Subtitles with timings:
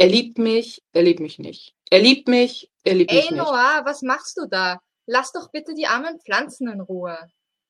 [0.00, 1.74] Er liebt mich, er liebt mich nicht.
[1.90, 3.44] Er liebt mich, er liebt mich Ey, nicht.
[3.44, 4.80] Noah, was machst du da?
[5.04, 7.18] Lass doch bitte die armen Pflanzen in Ruhe.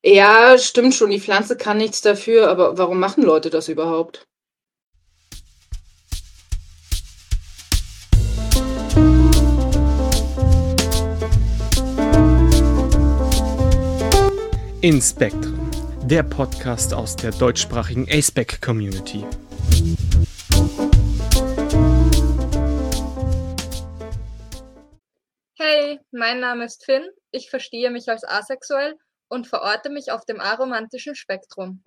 [0.01, 4.23] Ja, stimmt schon, die Pflanze kann nichts dafür, aber warum machen Leute das überhaupt?
[14.79, 15.69] In Spectrum,
[16.05, 19.25] der Podcast aus der deutschsprachigen ASPEC Community.
[26.11, 28.95] Mein Name ist Finn, ich verstehe mich als asexuell
[29.29, 31.81] und verorte mich auf dem aromantischen Spektrum.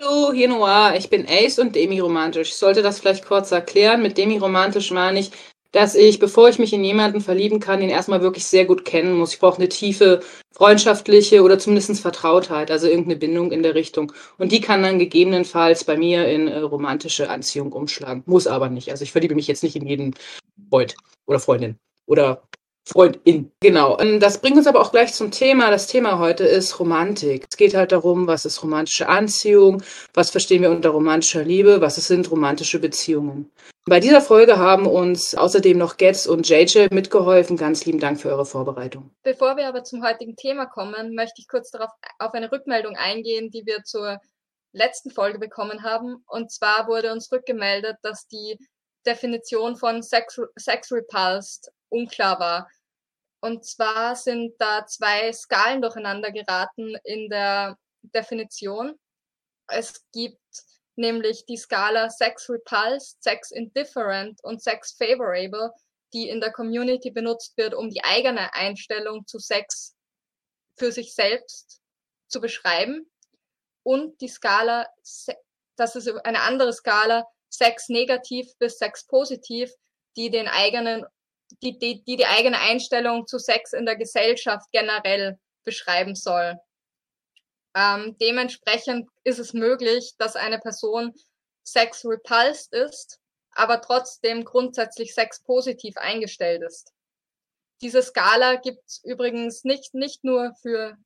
[0.00, 2.50] Hallo, hier Noir, ich bin Ace und demiromantisch.
[2.50, 4.00] Ich sollte das vielleicht kurz erklären.
[4.00, 5.32] Mit demiromantisch meine ich,
[5.72, 9.14] dass ich, bevor ich mich in jemanden verlieben kann, ihn erstmal wirklich sehr gut kennen
[9.14, 9.34] muss.
[9.34, 10.20] Ich brauche eine tiefe
[10.54, 14.12] freundschaftliche oder zumindest Vertrautheit, also irgendeine Bindung in der Richtung.
[14.38, 18.22] Und die kann dann gegebenenfalls bei mir in äh, romantische Anziehung umschlagen.
[18.26, 18.90] Muss aber nicht.
[18.90, 20.14] Also ich verliebe mich jetzt nicht in jeden
[20.70, 20.94] Freund
[21.26, 22.42] oder Freundin oder
[22.88, 23.52] Freundin.
[23.60, 23.98] Genau.
[24.00, 25.70] Ähm, Das bringt uns aber auch gleich zum Thema.
[25.70, 27.46] Das Thema heute ist Romantik.
[27.50, 29.82] Es geht halt darum, was ist romantische Anziehung,
[30.14, 33.50] was verstehen wir unter romantischer Liebe, was sind romantische Beziehungen.
[33.84, 37.56] Bei dieser Folge haben uns außerdem noch Getz und JJ mitgeholfen.
[37.56, 39.10] Ganz lieben Dank für eure Vorbereitung.
[39.22, 43.50] Bevor wir aber zum heutigen Thema kommen, möchte ich kurz darauf auf eine Rückmeldung eingehen,
[43.50, 44.18] die wir zur
[44.72, 46.22] letzten Folge bekommen haben.
[46.26, 48.58] Und zwar wurde uns rückgemeldet, dass die
[49.06, 52.68] Definition von Sex, Sex Repulsed unklar war.
[53.40, 58.98] Und zwar sind da zwei Skalen durcheinander geraten in der Definition.
[59.68, 60.40] Es gibt
[60.96, 65.72] nämlich die Skala Sex Repulsed, Sex Indifferent und Sex Favorable,
[66.12, 69.94] die in der Community benutzt wird, um die eigene Einstellung zu Sex
[70.76, 71.80] für sich selbst
[72.28, 73.10] zu beschreiben.
[73.84, 74.86] Und die Skala,
[75.76, 79.72] das ist eine andere Skala, Sex negativ bis Sex positiv,
[80.16, 81.06] die den eigenen,
[81.62, 86.58] die, die, die die eigene Einstellung zu Sex in der Gesellschaft generell beschreiben soll.
[87.74, 91.12] Ähm, dementsprechend ist es möglich, dass eine Person
[91.62, 93.20] sex repulsed ist,
[93.52, 96.92] aber trotzdem grundsätzlich sexpositiv eingestellt ist.
[97.80, 100.96] Diese Skala gibt's übrigens nicht, nicht nur für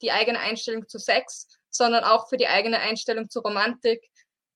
[0.00, 4.02] die eigene Einstellung zu Sex, sondern auch für die eigene Einstellung zu Romantik,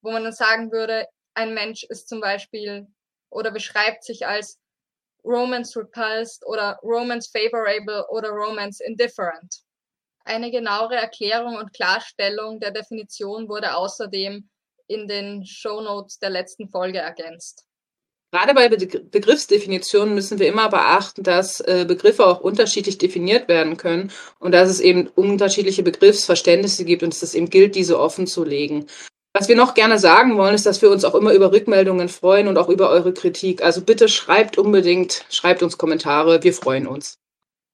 [0.01, 2.87] wo man dann sagen würde, ein Mensch ist zum Beispiel
[3.31, 4.59] oder beschreibt sich als
[5.25, 9.63] Romance repulsed oder Romance favorable oder Romance indifferent.
[10.25, 14.49] Eine genauere Erklärung und Klarstellung der Definition wurde außerdem
[14.87, 17.65] in den Shownotes der letzten Folge ergänzt.
[18.31, 23.79] Gerade bei Be Begriffsdefinitionen müssen wir immer beachten, dass äh, Begriffe auch unterschiedlich definiert werden
[23.79, 28.27] können und dass es eben unterschiedliche Begriffsverständnisse gibt und dass es eben gilt, diese offen
[28.27, 28.87] zu legen.
[29.35, 32.49] Was wir noch gerne sagen wollen, ist, dass wir uns auch immer über Rückmeldungen freuen
[32.49, 33.63] und auch über eure Kritik.
[33.63, 37.19] Also bitte schreibt unbedingt, schreibt uns Kommentare, wir freuen uns.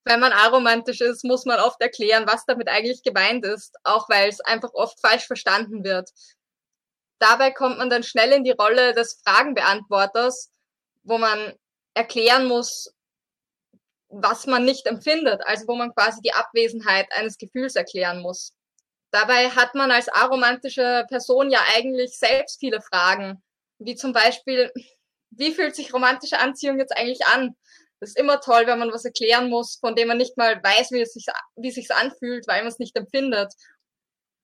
[0.04, 4.28] Wenn man aromantisch ist, muss man oft erklären, was damit eigentlich gemeint ist, auch weil
[4.28, 6.10] es einfach oft falsch verstanden wird.
[7.18, 10.50] Dabei kommt man dann schnell in die Rolle des Fragenbeantworters,
[11.04, 11.54] wo man
[11.94, 12.92] erklären muss,
[14.08, 18.52] was man nicht empfindet, also wo man quasi die Abwesenheit eines Gefühls erklären muss.
[19.14, 23.40] Dabei hat man als aromantische Person ja eigentlich selbst viele Fragen,
[23.78, 24.72] wie zum Beispiel,
[25.30, 27.54] wie fühlt sich romantische Anziehung jetzt eigentlich an?
[28.00, 30.90] Das ist immer toll, wenn man was erklären muss, von dem man nicht mal weiß,
[30.90, 33.52] wie es sich, wie es anfühlt, weil man es nicht empfindet.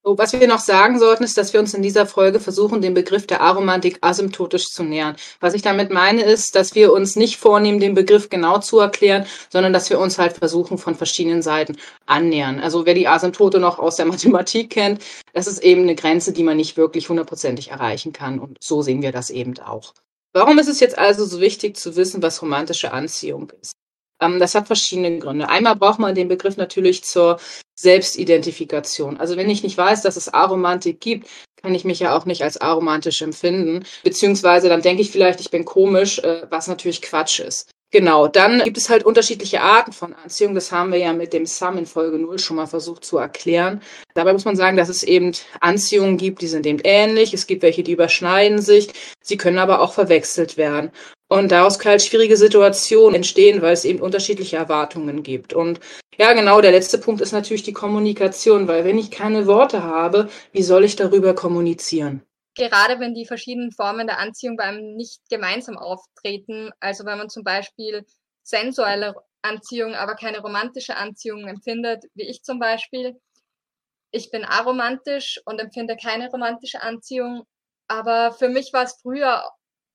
[0.03, 2.95] So, was wir noch sagen sollten, ist, dass wir uns in dieser Folge versuchen, dem
[2.95, 5.15] Begriff der Aromantik asymptotisch zu nähern.
[5.39, 9.27] Was ich damit meine, ist, dass wir uns nicht vornehmen, den Begriff genau zu erklären,
[9.49, 12.59] sondern dass wir uns halt versuchen, von verschiedenen Seiten annähern.
[12.59, 15.03] Also wer die Asymptote noch aus der Mathematik kennt,
[15.33, 18.39] das ist eben eine Grenze, die man nicht wirklich hundertprozentig erreichen kann.
[18.39, 19.93] Und so sehen wir das eben auch.
[20.33, 23.73] Warum ist es jetzt also so wichtig zu wissen, was romantische Anziehung ist?
[24.19, 25.49] Ähm, das hat verschiedene Gründe.
[25.49, 27.39] Einmal braucht man den Begriff natürlich zur
[27.81, 29.17] Selbstidentifikation.
[29.17, 31.27] Also wenn ich nicht weiß, dass es Aromantik gibt,
[31.61, 33.83] kann ich mich ja auch nicht als aromantisch empfinden.
[34.03, 37.69] Beziehungsweise dann denke ich vielleicht, ich bin komisch, äh, was natürlich Quatsch ist.
[37.93, 40.55] Genau, dann gibt es halt unterschiedliche Arten von Anziehung.
[40.55, 43.81] Das haben wir ja mit dem Sum in Folge 0 schon mal versucht zu erklären.
[44.13, 47.33] Dabei muss man sagen, dass es eben Anziehungen gibt, die sind eben ähnlich.
[47.33, 48.87] Es gibt welche, die überschneiden sich.
[49.21, 50.91] Sie können aber auch verwechselt werden.
[51.31, 55.53] Und daraus können halt schwierige Situationen entstehen, weil es eben unterschiedliche Erwartungen gibt.
[55.53, 55.79] Und
[56.17, 60.29] ja, genau, der letzte Punkt ist natürlich die Kommunikation, weil wenn ich keine Worte habe,
[60.51, 62.21] wie soll ich darüber kommunizieren?
[62.55, 67.29] Gerade wenn die verschiedenen Formen der Anziehung bei einem nicht gemeinsam auftreten, also wenn man
[67.29, 68.05] zum Beispiel
[68.43, 73.17] sensuelle Anziehung, aber keine romantische Anziehung empfindet, wie ich zum Beispiel.
[74.11, 77.43] Ich bin aromantisch und empfinde keine romantische Anziehung,
[77.87, 79.45] aber für mich war es früher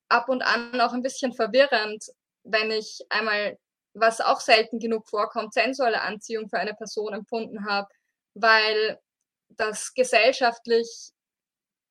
[0.08, 2.04] ab und an auch ein bisschen verwirrend,
[2.44, 3.58] wenn ich einmal,
[3.94, 7.88] was auch selten genug vorkommt, sensuelle Anziehung für eine Person empfunden habe,
[8.34, 8.98] weil
[9.48, 11.10] das gesellschaftlich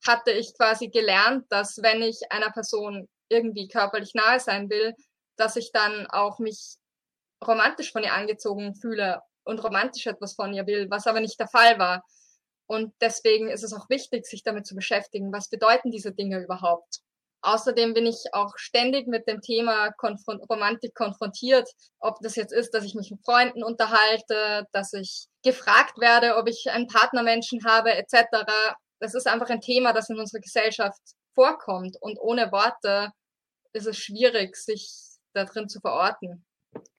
[0.05, 4.93] hatte ich quasi gelernt, dass wenn ich einer Person irgendwie körperlich nahe sein will,
[5.35, 6.77] dass ich dann auch mich
[7.45, 11.47] romantisch von ihr angezogen fühle und romantisch etwas von ihr will, was aber nicht der
[11.47, 12.03] Fall war.
[12.67, 15.31] Und deswegen ist es auch wichtig, sich damit zu beschäftigen.
[15.31, 17.01] Was bedeuten diese Dinge überhaupt?
[17.45, 21.69] Außerdem bin ich auch ständig mit dem Thema Konfron Romantik konfrontiert,
[21.99, 26.49] ob das jetzt ist, dass ich mich mit Freunden unterhalte, dass ich gefragt werde, ob
[26.49, 28.15] ich einen Partnermenschen habe, etc.
[28.99, 30.99] Das ist einfach ein Thema, das in unserer Gesellschaft
[31.35, 31.97] vorkommt.
[32.01, 33.11] Und ohne Worte
[33.73, 34.91] ist es schwierig, sich
[35.33, 36.43] da drin zu verorten.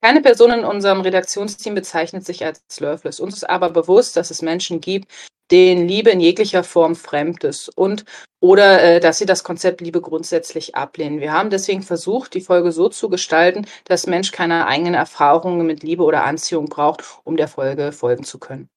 [0.01, 3.19] Keine Person in unserem Redaktionsteam bezeichnet sich als Loveless.
[3.19, 5.13] Uns ist aber bewusst, dass es Menschen gibt,
[5.51, 8.05] denen Liebe in jeglicher Form fremd ist und
[8.41, 11.21] oder äh, dass sie das Konzept Liebe grundsätzlich ablehnen.
[11.21, 15.83] Wir haben deswegen versucht, die Folge so zu gestalten, dass Mensch keine eigenen Erfahrungen mit
[15.83, 18.69] Liebe oder Anziehung braucht, um der Folge folgen zu können.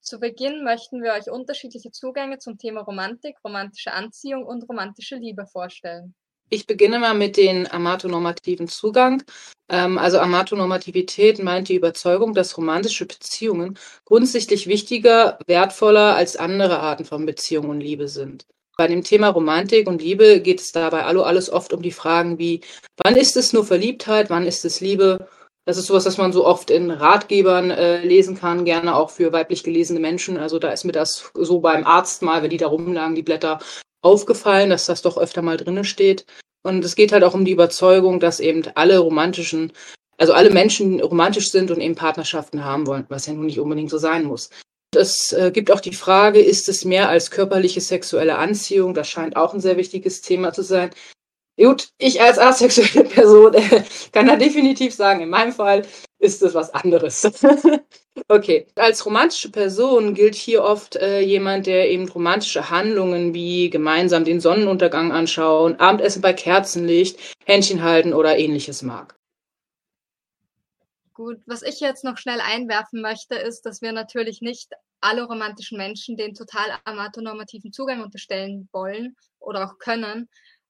[0.00, 5.46] Zu Beginn möchten wir euch unterschiedliche Zugänge zum Thema Romantik, romantische Anziehung und romantische Liebe
[5.46, 6.14] vorstellen.
[6.54, 9.22] Ich beginne mal mit den amatonormativen Zugang.
[9.70, 17.06] Ähm, also Amatonormativität meint die Überzeugung, dass romantische Beziehungen grundsätzlich wichtiger, wertvoller als andere Arten
[17.06, 18.44] von Beziehung und Liebe sind.
[18.76, 22.38] Bei dem Thema Romantik und Liebe geht es dabei allo alles oft um die Fragen
[22.38, 22.60] wie,
[23.02, 25.26] wann ist es nur Verliebtheit, wann ist es Liebe?
[25.64, 29.32] Das ist sowas, das man so oft in Ratgebern äh, lesen kann, gerne auch für
[29.32, 30.36] weiblich gelesene Menschen.
[30.36, 33.58] Also da ist mir das so beim Arzt mal, wenn die da rumlagen, die Blätter,
[34.02, 36.26] aufgefallen, dass das doch öfter mal drinne steht.
[36.62, 39.72] Und es geht halt auch um die Überzeugung, dass eben alle romantischen,
[40.18, 43.90] also alle Menschen romantisch sind und eben Partnerschaften haben wollen, was ja nun nicht unbedingt
[43.90, 44.50] so sein muss.
[44.94, 48.94] Es äh, gibt auch die Frage, ist es mehr als körperliche sexuelle Anziehung?
[48.94, 50.90] Das scheint auch ein sehr wichtiges Thema zu sein.
[51.58, 55.82] Gut, ich als asexuelle Person äh, kann da definitiv sagen, in meinem Fall
[56.22, 57.24] ist es was anderes.
[58.28, 64.24] okay, als romantische Person gilt hier oft äh, jemand, der eben romantische Handlungen wie gemeinsam
[64.24, 69.18] den Sonnenuntergang anschauen, Abendessen bei Kerzenlicht, Händchen halten oder ähnliches mag.
[71.12, 74.70] Gut, was ich jetzt noch schnell einwerfen möchte, ist, dass wir natürlich nicht
[75.00, 80.28] alle romantischen Menschen den total amatonormativen Zugang unterstellen wollen oder auch können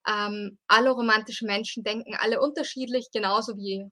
[0.09, 3.89] ähm, alle romantischen Menschen denken alle unterschiedlich, genauso wie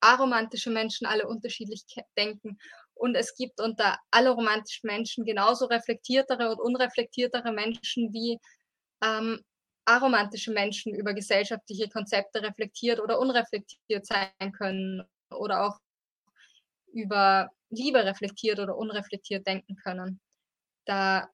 [0.00, 1.84] aromantische Menschen alle unterschiedlich
[2.16, 2.58] denken.
[2.94, 8.38] Und es gibt unter alle romantischen Menschen genauso reflektiertere und unreflektiertere Menschen wie
[9.02, 9.40] ähm,
[9.84, 15.78] aromantische Menschen über gesellschaftliche Konzepte reflektiert oder unreflektiert sein können oder auch
[16.92, 20.20] über Liebe reflektiert oder unreflektiert denken können.
[20.86, 21.28] Da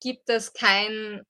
[0.00, 1.22] gibt es kein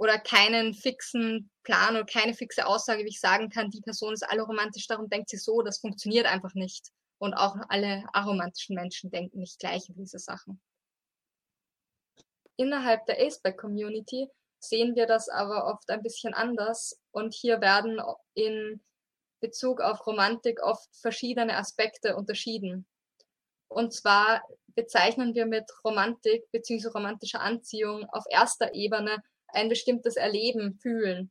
[0.00, 4.22] oder keinen fixen Plan oder keine fixe Aussage, wie ich sagen kann, die Person ist
[4.22, 6.88] alloromantisch, darum denkt sie so, das funktioniert einfach nicht.
[7.18, 10.58] Und auch alle aromantischen Menschen denken nicht gleich über diese Sachen.
[12.56, 18.00] Innerhalb der Aceback-Community sehen wir das aber oft ein bisschen anders und hier werden
[18.32, 18.82] in
[19.40, 22.86] Bezug auf Romantik oft verschiedene Aspekte unterschieden.
[23.68, 26.88] Und zwar bezeichnen wir mit Romantik bzw.
[26.88, 29.22] romantischer Anziehung auf erster Ebene
[29.54, 31.30] ein bestimmtes Erleben fühlen.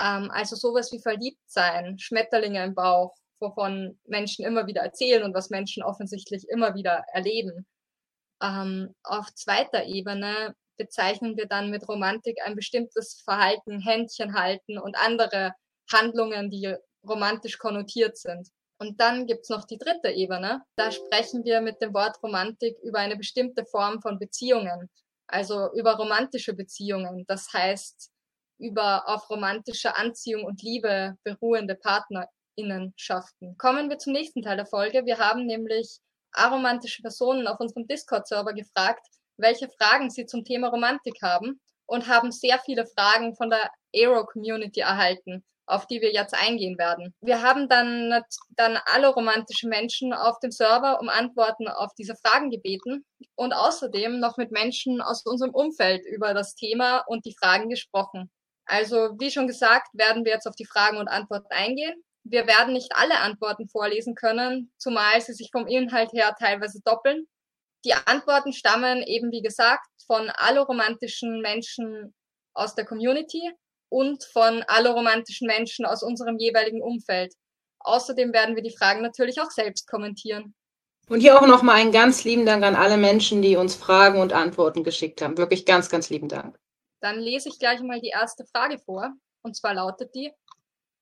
[0.00, 5.34] Ähm, also sowas wie verliebt sein, Schmetterlinge im Bauch, wovon Menschen immer wieder erzählen und
[5.34, 7.66] was Menschen offensichtlich immer wieder erleben.
[8.42, 14.96] Ähm, auf zweiter Ebene bezeichnen wir dann mit Romantik ein bestimmtes Verhalten, Händchen halten und
[14.96, 15.52] andere
[15.92, 16.74] Handlungen, die
[17.06, 18.48] romantisch konnotiert sind.
[18.80, 20.62] Und dann gibt's noch die dritte Ebene.
[20.76, 24.88] Da sprechen wir mit dem Wort Romantik über eine bestimmte Form von Beziehungen
[25.28, 28.10] also über romantische Beziehungen, das heißt
[28.58, 33.56] über auf romantische Anziehung und Liebe beruhende Partnerinnenschaften.
[33.56, 35.04] Kommen wir zum nächsten Teil der Folge.
[35.04, 36.00] Wir haben nämlich
[36.32, 39.06] aromantische Personen auf unserem Discord-Server gefragt,
[39.36, 44.80] welche Fragen sie zum Thema Romantik haben und haben sehr viele Fragen von der Aero-Community
[44.80, 47.14] erhalten auf die wir jetzt eingehen werden.
[47.20, 48.22] Wir haben dann,
[48.56, 54.18] dann alle romantischen Menschen auf dem Server um Antworten auf diese Fragen gebeten und außerdem
[54.18, 58.30] noch mit Menschen aus unserem Umfeld über das Thema und die Fragen gesprochen.
[58.64, 62.02] Also, wie schon gesagt, werden wir jetzt auf die Fragen und Antworten eingehen.
[62.24, 67.26] Wir werden nicht alle Antworten vorlesen können, zumal sie sich vom Inhalt her teilweise doppeln.
[67.84, 72.14] Die Antworten stammen eben, wie gesagt, von alloromantischen Menschen
[72.54, 73.52] aus der Community
[73.88, 77.34] und von alloromantischen Menschen aus unserem jeweiligen Umfeld.
[77.80, 80.54] Außerdem werden wir die Fragen natürlich auch selbst kommentieren.
[81.08, 84.32] Und hier auch nochmal einen ganz lieben Dank an alle Menschen, die uns Fragen und
[84.32, 85.38] Antworten geschickt haben.
[85.38, 86.58] Wirklich ganz, ganz lieben Dank.
[87.00, 89.12] Dann lese ich gleich mal die erste Frage vor.
[89.42, 90.32] Und zwar lautet die,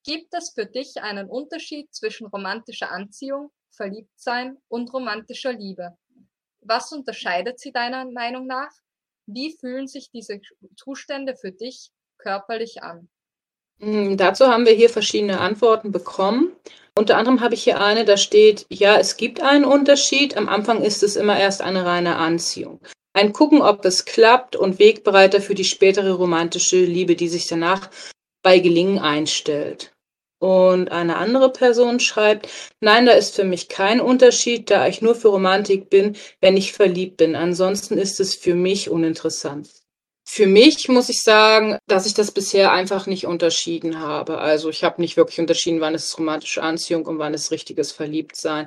[0.04, 5.96] gibt es für dich einen Unterschied zwischen romantischer Anziehung, Verliebtsein und romantischer Liebe?
[6.60, 8.70] Was unterscheidet sie deiner Meinung nach?
[9.26, 10.40] Wie fühlen sich diese
[10.76, 13.08] Zustände für dich körperlich an?
[13.80, 16.52] Hm, dazu haben wir hier verschiedene Antworten bekommen.
[16.98, 20.36] Unter anderem habe ich hier eine, da steht, ja, es gibt einen Unterschied.
[20.36, 22.80] Am Anfang ist es immer erst eine reine Anziehung.
[23.12, 27.90] Ein Gucken, ob es klappt und Wegbereiter für die spätere romantische Liebe, die sich danach
[28.42, 29.94] bei Gelingen einstellt.
[30.38, 32.48] Und eine andere Person schreibt,
[32.80, 36.72] nein, da ist für mich kein Unterschied, da ich nur für Romantik bin, wenn ich
[36.72, 37.36] verliebt bin.
[37.36, 39.85] Ansonsten ist es für mich uninteressant.
[40.28, 44.38] Für mich muss ich sagen, dass ich das bisher einfach nicht unterschieden habe.
[44.38, 47.92] Also ich habe nicht wirklich unterschieden, wann ist es romantische Anziehung und wann ist richtiges
[47.92, 48.66] Verliebtsein.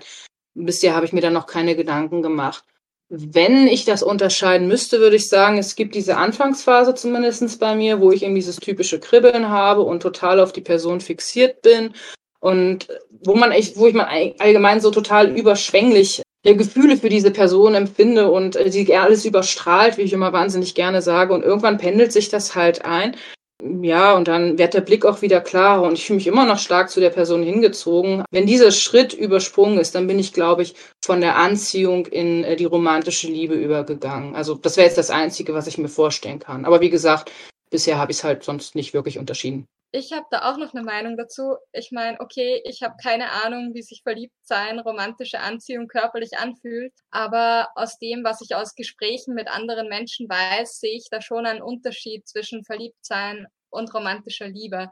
[0.53, 2.63] Bisher habe ich mir da noch keine Gedanken gemacht.
[3.09, 7.99] Wenn ich das unterscheiden müsste, würde ich sagen, es gibt diese Anfangsphase zumindestens bei mir,
[7.99, 11.93] wo ich eben dieses typische Kribbeln habe und total auf die Person fixiert bin
[12.39, 14.07] und wo man echt, wo ich man
[14.39, 20.03] allgemein so total überschwänglich ja, Gefühle für diese Person empfinde und äh, alles überstrahlt, wie
[20.03, 21.33] ich immer wahnsinnig gerne sage.
[21.33, 23.15] Und irgendwann pendelt sich das halt ein.
[23.81, 26.59] Ja, und dann wird der Blick auch wieder klarer und ich fühle mich immer noch
[26.59, 28.23] stark zu der Person hingezogen.
[28.31, 32.55] Wenn dieser Schritt übersprungen ist, dann bin ich, glaube ich, von der Anziehung in äh,
[32.55, 34.33] die romantische Liebe übergegangen.
[34.33, 36.63] Also das wäre jetzt das Einzige, was ich mir vorstellen kann.
[36.63, 37.33] Aber wie gesagt,
[37.69, 40.83] bisher habe ich es halt sonst nicht wirklich unterschieden ich habe da auch noch eine
[40.83, 41.55] Meinung dazu.
[41.71, 46.93] Ich meine, okay, ich habe keine Ahnung, wie sich verliebt sein, romantische Anziehung körperlich anfühlt,
[47.09, 51.45] aber aus dem, was ich aus Gesprächen mit anderen Menschen weiß, sehe ich da schon
[51.47, 54.89] einen Unterschied zwischen Verliebtsein und romantischer Liebe.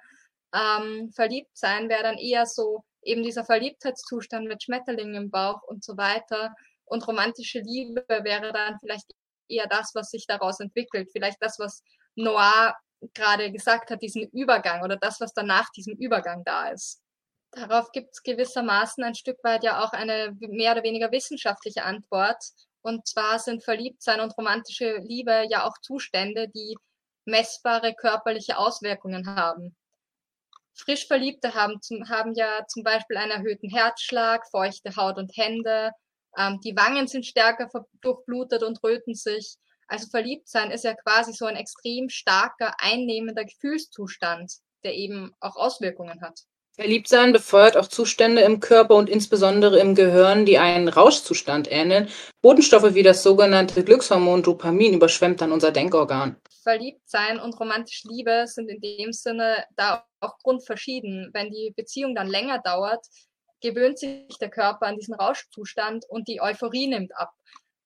[0.53, 5.95] Ähm, Verliebtsein wäre dann eher so eben dieser Verliebtheitszustand mit Schmetterlingen im Bauch und so
[5.97, 6.53] weiter.
[6.85, 9.11] Und romantische Liebe wäre dann vielleicht
[9.47, 11.09] eher das, was sich daraus entwickelt.
[11.11, 11.83] Vielleicht das, was
[12.15, 12.75] Noir
[13.13, 17.01] gerade gesagt hat, diesen Übergang oder das, was dann nach diesem Übergang da ist.
[17.51, 22.43] Darauf gibt es gewissermaßen ein Stück weit ja auch eine mehr oder weniger wissenschaftliche Antwort.
[22.81, 26.77] Und zwar sind Verliebtsein und romantische Liebe ja auch Zustände, die
[27.25, 29.75] messbare körperliche Auswirkungen haben.
[30.73, 35.91] Frisch Verliebte haben, zum, haben ja zum Beispiel einen erhöhten Herzschlag, feuchte Haut und Hände,
[36.37, 37.69] ähm, die Wangen sind stärker
[38.01, 39.55] durchblutet und röten sich.
[39.87, 44.53] Also verliebt sein ist ja quasi so ein extrem starker, einnehmender Gefühlszustand,
[44.83, 46.41] der eben auch Auswirkungen hat.
[46.77, 52.07] Verliebtsein befeuert auch Zustände im Körper und insbesondere im Gehirn, die einen Rauschzustand ähneln.
[52.43, 56.35] Botenstoffe wie das sogenannte Glückshormon Dopamin überschwemmt dann unser Denkorgan.
[56.61, 61.31] Verliebtsein und romantische Liebe sind in dem Sinne da auch grundverschieden.
[61.33, 63.03] Wenn die Beziehung dann länger dauert,
[63.59, 67.31] gewöhnt sich der Körper an diesen Rauschzustand und die Euphorie nimmt ab.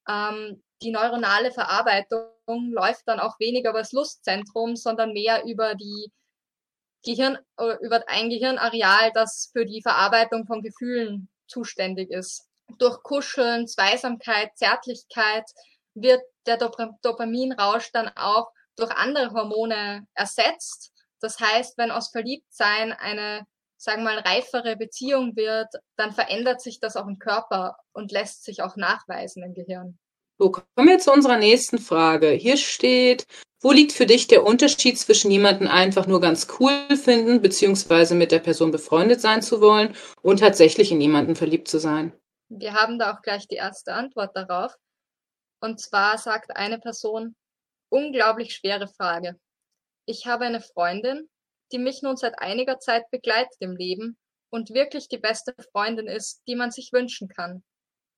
[0.09, 6.11] Ähm, die neuronale Verarbeitung läuft dann auch weniger über das Lustzentrum, sondern mehr über die
[7.03, 12.47] Gehirn, äh, über ein Gehirnareal, das für die Verarbeitung von Gefühlen zuständig ist.
[12.77, 15.45] Durch Kuscheln, Zweisamkeit, Zärtlichkeit
[15.93, 20.93] wird der Dop Dopaminrausch dann auch durch andere Hormone ersetzt.
[21.19, 23.45] Das heißt, wenn aus Verliebtsein eine,
[23.77, 28.43] sagen wir mal, reifere Beziehung wird, dann verändert sich das auch im Körper und lässt
[28.43, 29.99] sich auch nachweisen im Gehirn.
[30.41, 32.31] So, kommen wir zu unserer nächsten Frage.
[32.31, 33.27] Hier steht,
[33.61, 38.31] wo liegt für dich der Unterschied zwischen jemanden einfach nur ganz cool finden, beziehungsweise mit
[38.31, 42.11] der Person befreundet sein zu wollen und tatsächlich in jemanden verliebt zu sein?
[42.49, 44.73] Wir haben da auch gleich die erste Antwort darauf.
[45.59, 47.35] Und zwar sagt eine Person,
[47.89, 49.39] unglaublich schwere Frage.
[50.07, 51.29] Ich habe eine Freundin,
[51.71, 54.17] die mich nun seit einiger Zeit begleitet im Leben
[54.49, 57.63] und wirklich die beste Freundin ist, die man sich wünschen kann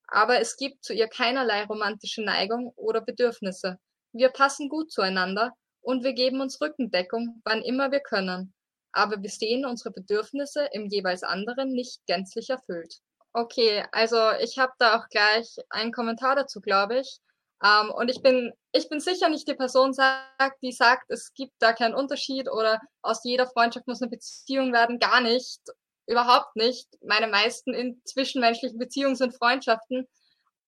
[0.08, 3.78] aber es gibt zu ihr keinerlei romantische Neigung oder Bedürfnisse.
[4.12, 8.54] Wir passen gut zueinander und wir geben uns Rückendeckung, wann immer wir können.
[8.92, 13.00] Aber wir sehen unsere Bedürfnisse im jeweils anderen nicht gänzlich erfüllt.
[13.34, 17.20] Okay, also ich habe da auch gleich einen Kommentar dazu, glaube ich.
[17.64, 21.54] Ähm, und ich bin, ich bin sicher nicht die Person, sagt, die sagt, es gibt
[21.60, 25.00] da keinen Unterschied oder aus jeder Freundschaft muss eine Beziehung werden.
[25.00, 25.62] Gar nicht
[26.08, 26.88] überhaupt nicht.
[27.02, 30.08] Meine meisten in zwischenmenschlichen Beziehungen sind Freundschaften.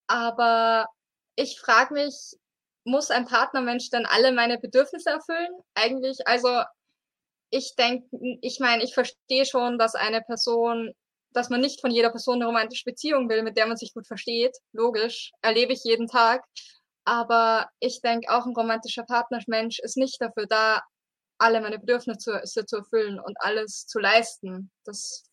[0.08, 0.88] Aber
[1.36, 2.16] ich frage mich,
[2.86, 5.52] muss ein Partnermensch dann alle meine Bedürfnisse erfüllen?
[5.74, 6.64] Eigentlich, also
[7.50, 8.08] ich denke,
[8.42, 10.92] ich meine, ich verstehe schon, dass eine Person,
[11.32, 14.08] dass man nicht von jeder Person eine romantische Beziehung will, mit der man sich gut
[14.08, 14.56] versteht.
[14.74, 16.44] Logisch, erlebe ich jeden Tag.
[17.06, 20.82] Aber ich denke, auch ein romantischer Partnermensch ist nicht dafür da,
[21.38, 24.70] alle meine Bedürfnisse zu, erfüllen und alles zu leisten.
[24.86, 25.24] Das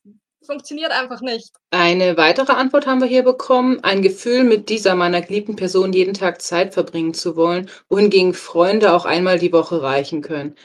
[0.44, 1.52] funktioniert einfach nicht.
[1.70, 3.80] Eine weitere Antwort haben wir hier bekommen.
[3.82, 8.92] Ein Gefühl, mit dieser meiner geliebten Person jeden Tag Zeit verbringen zu wollen, wohingegen Freunde
[8.92, 10.56] auch einmal die Woche reichen können.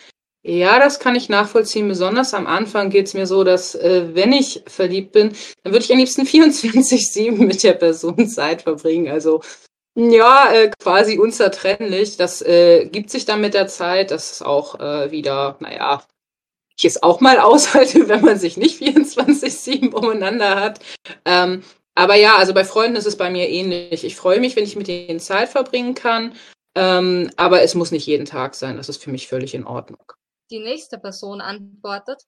[0.43, 1.89] Ja, das kann ich nachvollziehen.
[1.89, 5.83] Besonders am Anfang geht es mir so, dass äh, wenn ich verliebt bin, dann würde
[5.83, 9.11] ich am liebsten 24-7 mit der Person Zeit verbringen.
[9.11, 9.41] Also
[9.99, 12.17] ja, äh, quasi unzertrennlich.
[12.17, 14.11] Das äh, gibt sich dann mit der Zeit.
[14.11, 16.03] Das ist auch äh, wieder, naja,
[16.77, 20.79] ich es auch mal aushalte, wenn man sich nicht 24-7 umeinander hat.
[21.25, 21.63] Ähm,
[21.95, 24.03] aber ja, also bei Freunden ist es bei mir ähnlich.
[24.03, 26.35] Ich freue mich, wenn ich mit denen Zeit verbringen kann.
[26.75, 28.77] Ähm, aber es muss nicht jeden Tag sein.
[28.77, 30.13] Das ist für mich völlig in Ordnung.
[30.51, 32.21] Die nächste Person antwortet,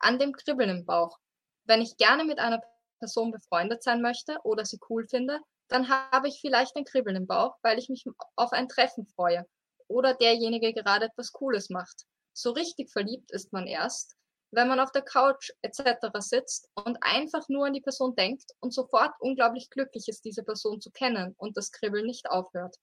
[0.00, 1.16] an dem Kribbeln im Bauch.
[1.64, 2.60] Wenn ich gerne mit einer
[2.98, 5.38] Person befreundet sein möchte oder sie cool finde,
[5.68, 8.04] dann habe ich vielleicht ein Kribbeln im Bauch, weil ich mich
[8.36, 9.46] auf ein Treffen freue
[9.86, 12.04] oder derjenige gerade etwas Cooles macht.
[12.32, 14.16] So richtig verliebt ist man erst,
[14.50, 16.08] wenn man auf der Couch etc.
[16.20, 20.80] sitzt und einfach nur an die Person denkt und sofort unglaublich glücklich ist, diese Person
[20.80, 22.76] zu kennen und das Kribbeln nicht aufhört.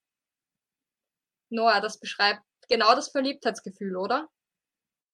[1.50, 4.28] Noah, das beschreibt genau das Verliebtheitsgefühl, oder?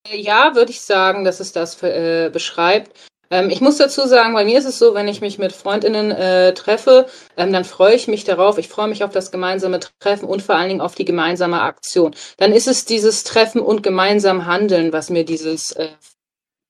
[0.09, 3.12] Ja, würde ich sagen, dass es das äh, beschreibt.
[3.33, 6.11] Ähm, ich muss dazu sagen, bei mir ist es so, wenn ich mich mit Freundinnen
[6.11, 7.07] äh, treffe,
[7.39, 8.59] ähm, dann freue ich mich darauf.
[8.59, 12.15] Ich freue mich auf das gemeinsame Treffen und vor allen Dingen auf die gemeinsame Aktion.
[12.37, 15.89] Dann ist es dieses Treffen und gemeinsam Handeln, was mir dieses äh,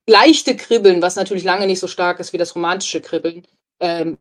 [0.09, 3.45] leichte Kribbeln, was natürlich lange nicht so stark ist wie das romantische Kribbeln,
[3.81, 4.19] ähm,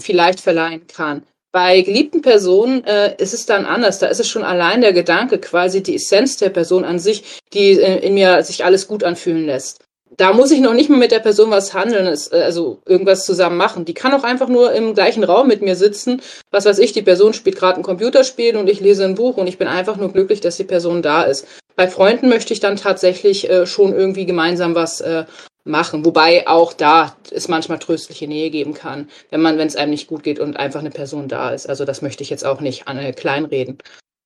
[0.00, 1.22] vielleicht verleihen kann.
[1.52, 4.00] Bei geliebten Personen äh, ist es dann anders.
[4.00, 7.80] Da ist es schon allein der Gedanke, quasi die Essenz der Person an sich, die
[7.80, 9.87] äh, in mir sich alles gut anfühlen lässt.
[10.16, 13.56] Da muss ich noch nicht mal mit der Person was handeln, äh, also irgendwas zusammen
[13.56, 13.84] machen.
[13.84, 16.22] Die kann auch einfach nur im gleichen Raum mit mir sitzen.
[16.50, 19.46] Was weiß ich, die Person spielt gerade ein Computerspiel und ich lese ein Buch und
[19.46, 21.46] ich bin einfach nur glücklich, dass die Person da ist.
[21.76, 25.24] Bei Freunden möchte ich dann tatsächlich äh, schon irgendwie gemeinsam was äh,
[25.64, 26.04] machen.
[26.04, 30.08] Wobei auch da es manchmal tröstliche Nähe geben kann, wenn man, wenn es einem nicht
[30.08, 31.68] gut geht und einfach eine Person da ist.
[31.68, 33.78] Also das möchte ich jetzt auch nicht an, äh, kleinreden.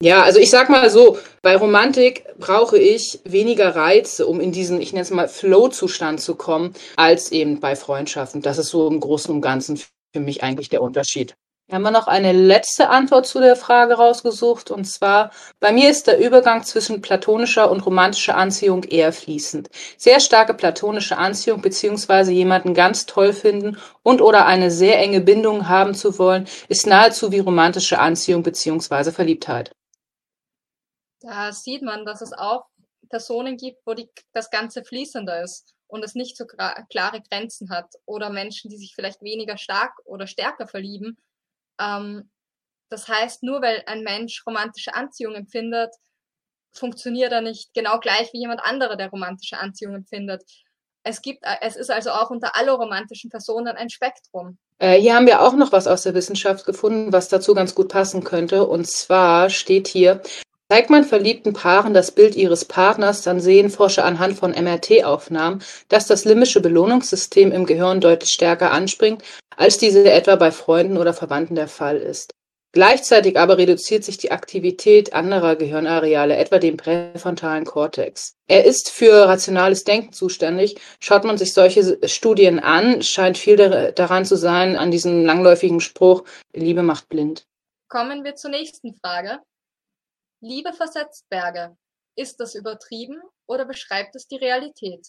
[0.02, 4.80] Ja, also ich sag mal so, bei Romantik brauche ich weniger Reize, um in diesen,
[4.80, 8.42] ich nenne es mal, Flow-Zustand zu kommen, als eben bei Freundschaften.
[8.42, 11.36] Das ist so im Großen und Ganzen für mich eigentlich der Unterschied.
[11.68, 14.72] Wir haben noch eine letzte Antwort zu der Frage rausgesucht.
[14.72, 19.70] Und zwar, bei mir ist der Übergang zwischen platonischer und romantischer Anziehung eher fließend.
[19.96, 25.68] Sehr starke platonische Anziehung beziehungsweise jemanden ganz toll finden und oder eine sehr enge Bindung
[25.68, 29.70] haben zu wollen, ist nahezu wie romantische Anziehung beziehungsweise Verliebtheit.
[31.22, 32.66] Da sieht man, dass es auch
[33.08, 37.94] Personen gibt, wo die, das Ganze fließender ist und es nicht so klare Grenzen hat.
[38.06, 41.16] Oder Menschen, die sich vielleicht weniger stark oder stärker verlieben,
[41.80, 42.30] ähm,
[42.92, 45.94] das heißt, nur weil ein Mensch romantische Anziehung empfindet,
[46.72, 50.42] funktioniert er nicht genau gleich wie jemand anderer, der romantische Anziehung empfindet.
[51.02, 54.58] Es gibt, äh, es ist also auch unter aller romantischen Personen ein Spektrum.
[54.78, 57.88] Äh, hier haben wir auch noch was aus der Wissenschaft gefunden, was dazu ganz gut
[57.88, 58.66] passen könnte.
[58.66, 60.20] Und zwar steht hier,
[60.72, 66.06] Zeigt man verliebten Paaren das Bild ihres Partners, dann sehen Forscher anhand von MRT-Aufnahmen, dass
[66.06, 69.22] das limbische Belohnungssystem im Gehirn deutlich stärker anspringt,
[69.54, 72.32] als diese etwa bei Freunden oder Verwandten der Fall ist.
[72.72, 78.32] Gleichzeitig aber reduziert sich die Aktivität anderer Gehirnareale, etwa dem präfrontalen Kortex.
[78.48, 80.76] Er ist für rationales Denken zuständig.
[81.00, 86.24] Schaut man sich solche Studien an, scheint viel daran zu sein, an diesem langläufigen Spruch,
[86.54, 87.44] Liebe macht blind.
[87.90, 89.40] Kommen wir zur nächsten Frage.
[90.44, 91.76] Liebe versetzt Berge.
[92.16, 95.06] Ist das übertrieben oder beschreibt es die Realität?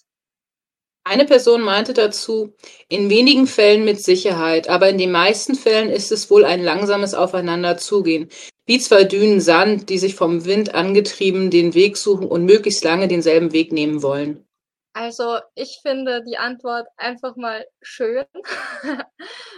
[1.03, 2.55] Eine Person meinte dazu,
[2.87, 7.15] in wenigen Fällen mit Sicherheit, aber in den meisten Fällen ist es wohl ein langsames
[7.15, 8.29] Aufeinanderzugehen,
[8.67, 13.07] wie zwei Dünen Sand, die sich vom Wind angetrieben den Weg suchen und möglichst lange
[13.07, 14.47] denselben Weg nehmen wollen.
[14.95, 18.25] Also ich finde die Antwort einfach mal schön,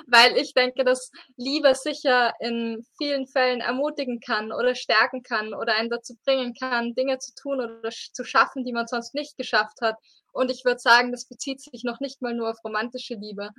[0.08, 5.76] weil ich denke, dass Liebe sicher in vielen Fällen ermutigen kann oder stärken kann oder
[5.76, 9.82] einen dazu bringen kann, Dinge zu tun oder zu schaffen, die man sonst nicht geschafft
[9.82, 9.98] hat.
[10.32, 13.50] Und ich würde sagen, das bezieht sich noch nicht mal nur auf romantische Liebe.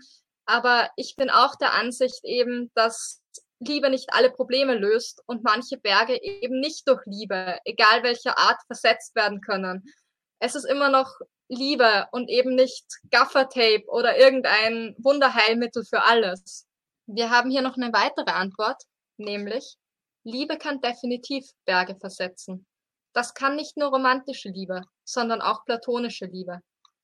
[0.46, 3.22] Aber ich bin auch der Ansicht eben, dass
[3.58, 8.60] Liebe nicht alle Probleme löst und manche Berge eben nicht durch Liebe, egal welcher Art,
[8.66, 9.84] versetzt werden können.
[10.38, 16.66] Es ist immer noch Liebe und eben nicht Gaffertape oder irgendein Wunderheilmittel für alles.
[17.06, 18.82] Wir haben hier noch eine weitere Antwort,
[19.16, 19.76] nämlich
[20.24, 22.66] Liebe kann definitiv Berge versetzen.
[23.12, 26.60] Das kann nicht nur romantische Liebe, sondern auch platonische Liebe.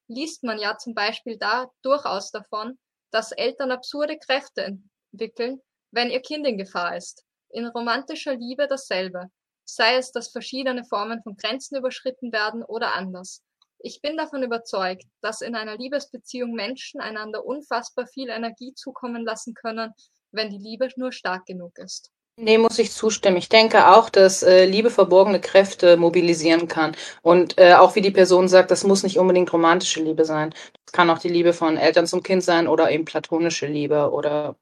[0.08, 2.78] Liest man ja zum Beispiel da durchaus davon,
[3.12, 4.78] dass Eltern absurde Kräfte
[5.12, 7.24] entwickeln, wenn ihr Kind in Gefahr ist.
[7.50, 9.30] In romantischer Liebe dasselbe,
[9.64, 13.42] sei es, dass verschiedene Formen von Grenzen überschritten werden oder anders.
[13.84, 19.54] Ich bin davon überzeugt, dass in einer Liebesbeziehung Menschen einander unfassbar viel Energie zukommen lassen
[19.54, 19.92] können,
[20.30, 22.10] wenn die Liebe nur stark genug ist.
[22.36, 23.36] Nee, muss ich zustimmen.
[23.36, 26.96] Ich denke auch, dass äh, Liebe verborgene Kräfte mobilisieren kann.
[27.20, 30.54] Und äh, auch wie die Person sagt, das muss nicht unbedingt romantische Liebe sein.
[30.86, 34.56] Das kann auch die Liebe von Eltern zum Kind sein oder eben platonische Liebe oder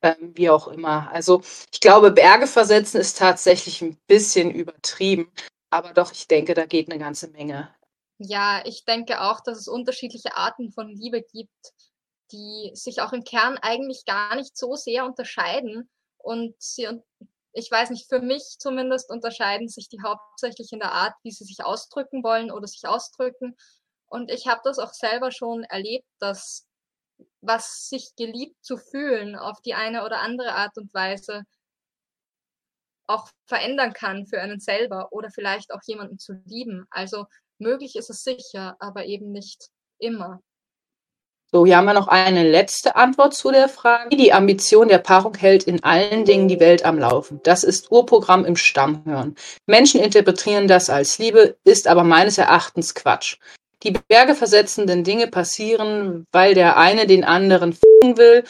[0.00, 1.10] äh, wie auch immer.
[1.12, 5.30] Also ich glaube, Berge versetzen ist tatsächlich ein bisschen übertrieben.
[5.70, 7.68] Aber doch, ich denke, da geht eine ganze Menge.
[8.22, 11.72] Ja, ich denke auch, dass es unterschiedliche Arten von Liebe gibt,
[12.32, 16.86] die sich auch im Kern eigentlich gar nicht so sehr unterscheiden und sie,
[17.54, 21.44] ich weiß nicht, für mich zumindest unterscheiden sich die hauptsächlich in der Art, wie sie
[21.44, 23.56] sich ausdrücken wollen oder sich ausdrücken.
[24.06, 26.66] Und ich habe das auch selber schon erlebt, dass
[27.40, 31.44] was sich geliebt zu fühlen auf die eine oder andere Art und Weise
[33.06, 36.86] auch verändern kann für einen selber oder vielleicht auch jemanden zu lieben.
[36.90, 37.26] Also
[37.60, 39.68] möglich ist es sicher, aber eben nicht
[39.98, 40.40] immer.
[41.52, 44.16] So, hier haben wir noch eine letzte Antwort zu der Frage.
[44.16, 47.40] Die Ambition der Paarung hält in allen Dingen die Welt am Laufen.
[47.42, 49.34] Das ist Urprogramm im Stammhören.
[49.66, 53.38] Menschen interpretieren das als Liebe, ist aber meines Erachtens Quatsch.
[53.82, 58.44] Die Berge versetzenden Dinge passieren, weil der eine den anderen will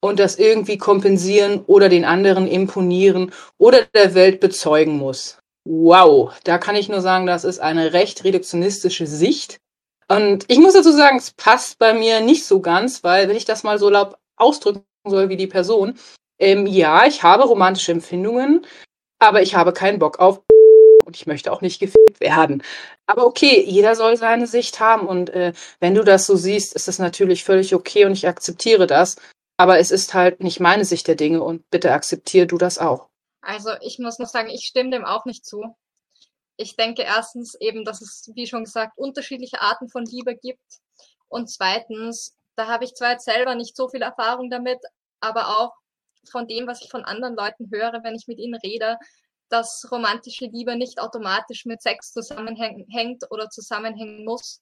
[0.00, 5.39] und das irgendwie kompensieren oder den anderen imponieren oder der Welt bezeugen muss.
[5.64, 9.60] Wow, da kann ich nur sagen, das ist eine recht reduktionistische Sicht
[10.10, 13.44] und ich muss dazu sagen, es passt bei mir nicht so ganz, weil wenn ich
[13.44, 15.98] das mal so laut ausdrücken soll wie die Person,
[16.40, 18.66] ähm, ja, ich habe romantische Empfindungen,
[19.20, 20.40] aber ich habe keinen Bock auf
[21.06, 22.64] und ich möchte auch nicht gefickt werden.
[23.06, 26.88] Aber okay, jeder soll seine Sicht haben und äh, wenn du das so siehst, ist
[26.88, 29.16] das natürlich völlig okay und ich akzeptiere das.
[29.58, 33.09] Aber es ist halt nicht meine Sicht der Dinge und bitte akzeptier du das auch.
[33.40, 35.76] Also ich muss noch sagen, ich stimme dem auch nicht zu
[36.60, 40.80] ich denke erstens eben, dass es, wie schon gesagt, unterschiedliche Arten von Liebe gibt.
[41.28, 44.78] Und zweitens, da habe ich zwar jetzt selber nicht so viel Erfahrung damit,
[45.20, 45.72] aber auch
[46.30, 48.98] von dem, was ich von anderen Leuten höre, wenn ich mit ihnen rede,
[49.48, 54.60] dass romantische Liebe nicht automatisch mit Sex zusammenhängt oder zusammenhängen muss.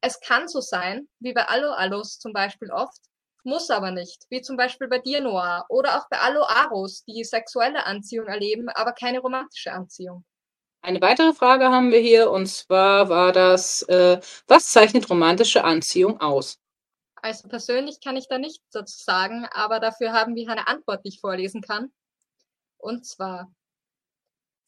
[0.00, 3.00] Es kann so sein, wie bei Allo Allos zum Beispiel oft,
[3.44, 7.24] muss aber nicht, wie zum Beispiel bei dir, Noah, oder auch bei Allo Aros, die
[7.24, 10.24] sexuelle Anziehung erleben, aber keine romantische Anziehung.
[10.82, 16.20] Eine weitere Frage haben wir hier und zwar war das, äh, was zeichnet romantische Anziehung
[16.20, 16.58] aus?
[17.16, 21.10] Also persönlich kann ich da nichts dazu sagen, aber dafür haben wir eine Antwort, die
[21.10, 21.92] ich vorlesen kann.
[22.78, 23.52] Und zwar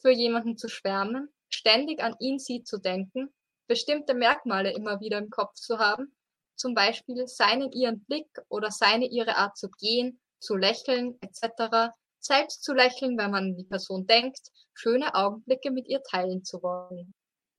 [0.02, 3.32] für jemanden zu schwärmen, ständig an ihn, sie zu denken,
[3.66, 6.14] bestimmte Merkmale immer wieder im Kopf zu haben,
[6.56, 12.62] zum Beispiel seinen ihren Blick oder seine ihre Art zu gehen, zu lächeln etc., selbst
[12.62, 14.40] zu lächeln, wenn man an die Person denkt,
[14.74, 17.12] schöne Augenblicke mit ihr teilen zu wollen.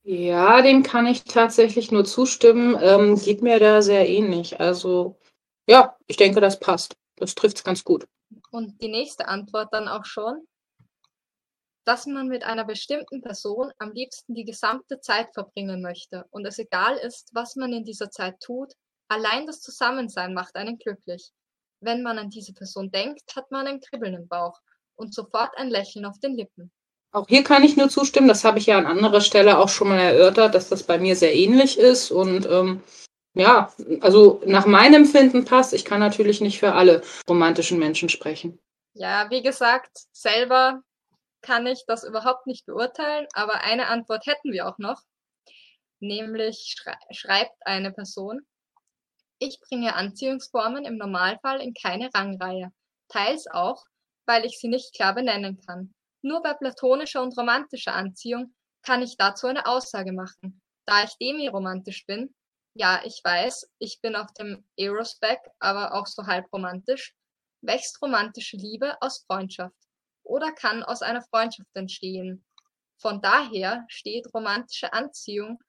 [0.03, 2.77] Ja, dem kann ich tatsächlich nur zustimmen.
[2.82, 4.60] Ähm, geht mir da sehr ähnlich.
[4.60, 5.17] Also
[5.67, 6.95] ja, ich denke, das passt.
[7.15, 8.06] Das trifft es ganz gut.
[8.51, 10.45] Und die nächste Antwort dann auch schon,
[11.86, 16.60] dass man mit einer bestimmten Person am liebsten die gesamte Zeit verbringen möchte und es
[16.60, 18.73] egal ist, was man in dieser Zeit tut,
[19.08, 21.32] allein das Zusammensein macht einen glücklich.
[21.80, 24.60] Wenn man an diese Person denkt, hat man ein Kribbeln im Bauch
[24.96, 26.72] und sofort ein Lächeln auf den Lippen.
[27.12, 28.28] Auch hier kann ich nur zustimmen.
[28.28, 31.16] Das habe ich ja an anderer Stelle auch schon mal erörtert, dass das bei mir
[31.16, 32.10] sehr ähnlich ist.
[32.10, 32.82] Und ähm,
[33.36, 35.74] ja, also nach meinem Empfinden passt.
[35.74, 38.60] Ich kann natürlich nicht für alle romantischen Menschen sprechen.
[38.94, 40.82] Ja, wie gesagt, selber
[41.42, 45.02] kann ich das überhaupt nicht beurteilen, aber eine Antwort hätten wir auch noch.
[46.00, 48.42] Nämlich schrei schreibt eine Person,
[49.43, 52.71] ich bringe Anziehungsformen im Normalfall in keine Rangreihe,
[53.10, 53.86] teils auch,
[54.25, 55.93] weil ich sie nicht klar benennen kann.
[56.21, 60.62] Nur bei platonischer und romantischer Anziehung kann ich dazu eine Aussage machen.
[60.86, 62.34] Da ich demiromantisch bin,
[62.75, 67.13] ja, ich weiß, ich bin auf dem Eros-Back, aber auch so halb romantisch,
[67.62, 69.75] wächst romantische Liebe aus Freundschaft
[70.23, 72.45] oder kann aus einer Freundschaft entstehen.
[72.97, 75.62] Von daher steht romantische Anziehung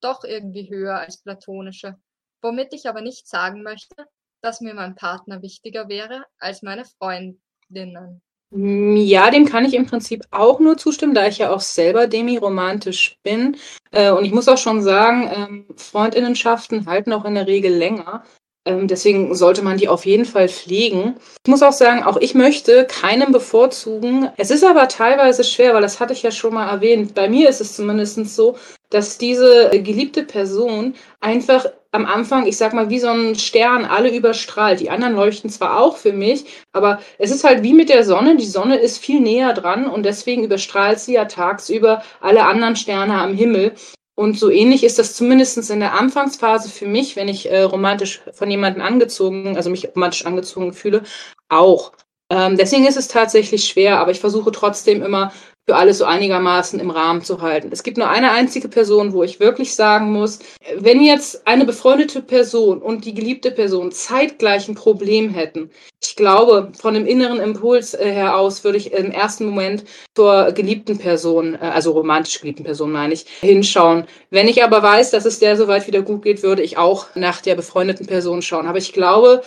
[0.00, 1.98] doch irgendwie höher als platonische
[2.44, 4.06] womit ich aber nicht sagen möchte,
[4.42, 8.22] dass mir mein Partner wichtiger wäre als meine Freundinnen.
[8.56, 13.16] Ja, dem kann ich im Prinzip auch nur zustimmen, da ich ja auch selber demi-romantisch
[13.24, 13.56] bin.
[13.90, 18.22] Äh, und ich muss auch schon sagen, ähm, Freundinnenschaften halten auch in der Regel länger.
[18.66, 21.16] Ähm, deswegen sollte man die auf jeden Fall pflegen.
[21.44, 24.30] Ich muss auch sagen, auch ich möchte keinem bevorzugen.
[24.36, 27.14] Es ist aber teilweise schwer, weil das hatte ich ja schon mal erwähnt.
[27.14, 28.56] Bei mir ist es zumindest so,
[28.90, 34.14] dass diese geliebte Person einfach am Anfang, ich sag mal, wie so ein Stern alle
[34.14, 34.80] überstrahlt.
[34.80, 38.36] Die anderen leuchten zwar auch für mich, aber es ist halt wie mit der Sonne.
[38.36, 43.14] Die Sonne ist viel näher dran und deswegen überstrahlt sie ja tagsüber alle anderen Sterne
[43.14, 43.74] am Himmel.
[44.16, 48.22] Und so ähnlich ist das zumindest in der Anfangsphase für mich, wenn ich äh, romantisch
[48.32, 51.04] von jemandem angezogen, also mich romantisch angezogen fühle,
[51.48, 51.92] auch.
[52.30, 55.32] Ähm, deswegen ist es tatsächlich schwer, aber ich versuche trotzdem immer
[55.66, 57.70] für alles so einigermaßen im Rahmen zu halten.
[57.72, 60.40] Es gibt nur eine einzige Person, wo ich wirklich sagen muss,
[60.76, 65.70] wenn jetzt eine befreundete Person und die geliebte Person zeitgleich ein Problem hätten,
[66.02, 70.98] ich glaube, von dem inneren Impuls äh, heraus würde ich im ersten Moment zur geliebten
[70.98, 74.06] Person, äh, also romantisch geliebten Person meine ich, hinschauen.
[74.30, 77.40] Wenn ich aber weiß, dass es der soweit wieder gut geht, würde ich auch nach
[77.40, 78.66] der befreundeten Person schauen.
[78.66, 79.42] Aber ich glaube,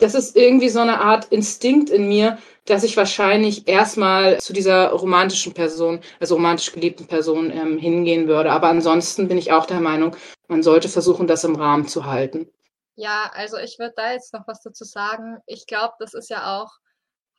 [0.00, 4.90] das ist irgendwie so eine Art Instinkt in mir, dass ich wahrscheinlich erstmal zu dieser
[4.90, 8.52] romantischen Person, also romantisch geliebten Person ähm, hingehen würde.
[8.52, 10.16] Aber ansonsten bin ich auch der Meinung,
[10.48, 12.50] man sollte versuchen, das im Rahmen zu halten.
[12.96, 15.38] Ja, also ich würde da jetzt noch was dazu sagen.
[15.46, 16.70] Ich glaube, das ist ja auch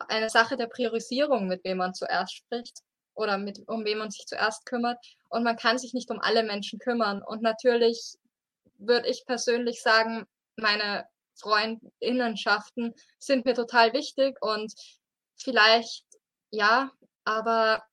[0.08, 2.80] eine Sache der Priorisierung, mit wem man zuerst spricht
[3.14, 4.98] oder mit, um wen man sich zuerst kümmert.
[5.30, 7.22] Und man kann sich nicht um alle Menschen kümmern.
[7.22, 8.16] Und natürlich
[8.78, 10.26] würde ich persönlich sagen,
[10.58, 14.74] meine Freundinnenschaften sind mir total wichtig und
[15.38, 16.06] vielleicht
[16.52, 16.92] ja,
[17.24, 17.84] aber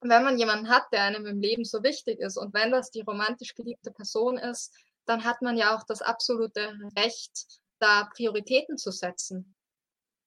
[0.00, 3.02] wenn man jemanden hat, der einem im Leben so wichtig ist und wenn das die
[3.02, 4.74] romantisch geliebte Person ist,
[5.06, 7.46] dann hat man ja auch das absolute Recht,
[7.78, 9.54] da Prioritäten zu setzen.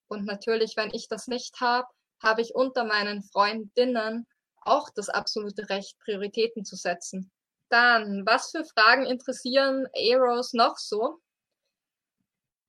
[0.07, 1.87] Und natürlich, wenn ich das nicht habe,
[2.21, 4.27] habe ich unter meinen Freundinnen
[4.61, 7.31] auch das absolute Recht, Prioritäten zu setzen.
[7.69, 11.19] Dann, was für Fragen interessieren Eros noch so?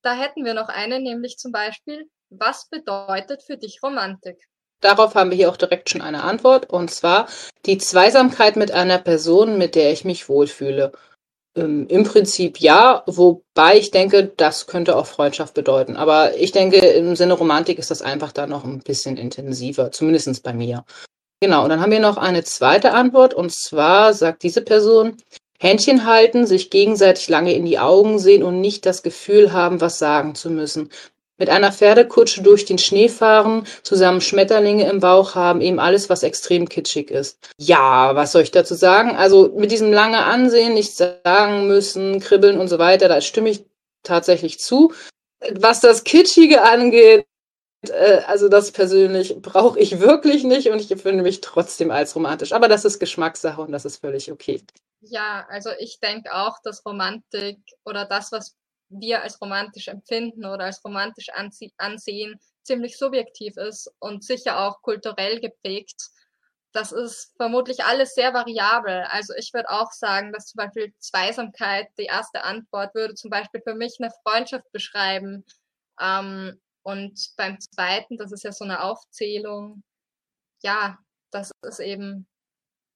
[0.05, 4.37] Da hätten wir noch eine, nämlich zum Beispiel, was bedeutet für dich Romantik?
[4.83, 7.27] Darauf haben wir hier auch direkt schon eine Antwort, und zwar
[7.65, 10.93] die Zweisamkeit mit einer Person, mit der ich mich wohlfühle.
[11.57, 15.97] Ähm, Im Prinzip ja, wobei ich denke, das könnte auch Freundschaft bedeuten.
[15.97, 20.43] Aber ich denke, im Sinne Romantik ist das einfach da noch ein bisschen intensiver, zumindest
[20.43, 20.85] bei mir.
[21.41, 25.17] Genau, und dann haben wir noch eine zweite Antwort, und zwar sagt diese Person,
[25.65, 29.99] Händchen halten, sich gegenseitig lange in die Augen sehen und nicht das Gefühl haben, was
[29.99, 30.91] sagen zu müssen.
[31.39, 36.23] Mit einer Pferdekutsche durch den Schnee fahren, zusammen Schmetterlinge im Bauch haben, eben alles, was
[36.23, 37.39] extrem kitschig ist.
[37.59, 39.17] Ja, was soll ich dazu sagen?
[39.17, 43.65] Also mit diesem lange Ansehen, nichts sagen müssen, kribbeln und so weiter, da stimme ich
[44.03, 44.93] tatsächlich zu.
[45.59, 47.27] Was das Kitschige angeht,
[47.89, 52.53] äh, also das persönlich brauche ich wirklich nicht und ich empfinde mich trotzdem als romantisch.
[52.53, 54.61] Aber das ist Geschmackssache und das ist völlig okay.
[55.07, 58.57] Ja, also ich denke auch, dass Romantik oder das, was
[58.89, 61.29] wir als romantisch empfinden oder als romantisch
[61.77, 66.09] ansehen, ziemlich subjektiv ist und sicher auch kulturell geprägt.
[66.73, 69.05] Das ist vermutlich alles sehr variabel.
[69.11, 73.61] Also ich würde auch sagen, dass zum Beispiel Zweisamkeit, die erste Antwort würde zum Beispiel
[73.63, 75.45] für mich eine Freundschaft beschreiben.
[76.01, 79.83] Ähm, und beim zweiten, das ist ja so eine Aufzählung,
[80.63, 80.99] ja,
[81.31, 82.27] das ist eben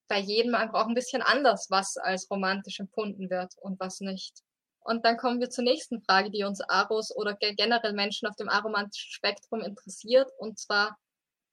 [0.08, 4.42] bei jedem einfach auch ein bisschen anders, was als romantisch empfunden wird und was nicht.
[4.80, 8.48] Und dann kommen wir zur nächsten Frage, die uns Aros oder generell Menschen auf dem
[8.48, 10.30] aromantischen Spektrum interessiert.
[10.38, 10.96] Und zwar,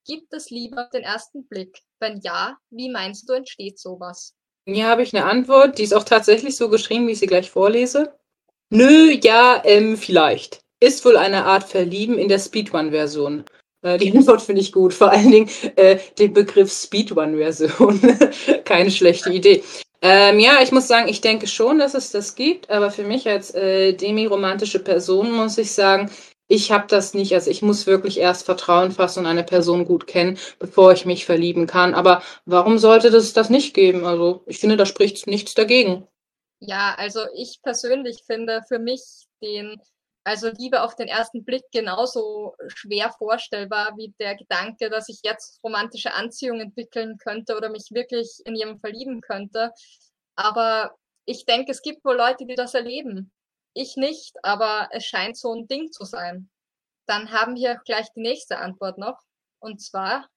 [0.06, 1.82] gibt es Liebe auf den ersten Blick?
[2.00, 4.34] Wenn ja, wie meinst du, entsteht sowas?
[4.66, 7.52] Hier habe ich eine Antwort, die ist auch tatsächlich so geschrieben, wie ich sie gleich
[7.52, 8.18] vorlese.
[8.70, 10.62] Nö, ja, ähm, vielleicht.
[10.80, 13.46] Ist wohl eine Art Verlieben in der Speedrun-Version.
[13.86, 14.94] Äh, die Antwort finde ich gut.
[14.94, 18.02] Vor allen Dingen äh, den Begriff Speedrun-Version.
[18.66, 19.64] Keine schlechte Idee.
[20.02, 23.28] Ähm, ja, ich muss sagen, ich denke schon, dass es das gibt, aber für mich
[23.28, 26.12] als äh, demi-romantische Person muss ich sagen,
[26.48, 27.34] ich habe das nicht.
[27.34, 31.26] Also ich muss wirklich erst Vertrauen fassen und eine Person gut kennen, bevor ich mich
[31.26, 31.96] verlieben kann.
[31.96, 34.06] Aber warum sollte das das nicht geben?
[34.06, 36.08] Also ich finde, da spricht nichts dagegen.
[36.60, 39.02] Ja, also ich persönlich finde für mich
[39.42, 39.82] den
[40.26, 45.64] also Liebe auf den ersten Blick genauso schwer vorstellbar wie der Gedanke, dass ich jetzt
[45.64, 49.72] romantische Anziehung entwickeln könnte oder mich wirklich in jemanden verlieben könnte.
[50.36, 53.32] Aber ich denke, es gibt wohl Leute, die das erleben.
[53.74, 56.50] Ich nicht, aber es scheint so ein Ding zu sein.
[57.06, 59.20] Dann haben wir gleich die nächste Antwort noch.
[59.60, 60.28] Und zwar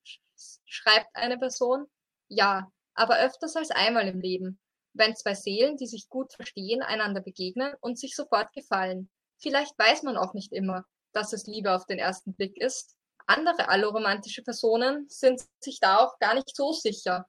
[0.66, 1.86] schreibt eine Person,
[2.28, 4.60] ja, aber öfters als einmal im Leben,
[4.92, 9.08] wenn zwei Seelen, die sich gut verstehen, einander begegnen und sich sofort gefallen.
[9.38, 12.96] Vielleicht weiß man auch nicht immer, dass es Liebe auf den ersten Blick ist.
[13.26, 17.26] Andere alloromantische Personen sind sich da auch gar nicht so sicher.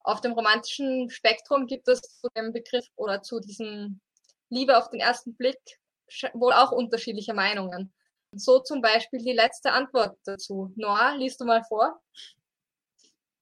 [0.00, 4.00] Auf dem romantischen Spektrum gibt es zu dem Begriff oder zu diesem
[4.50, 5.58] Liebe auf den ersten Blick
[6.34, 7.92] wohl auch unterschiedliche Meinungen.
[8.32, 10.72] So zum Beispiel die letzte Antwort dazu.
[10.76, 12.00] Noah, liest du mal vor?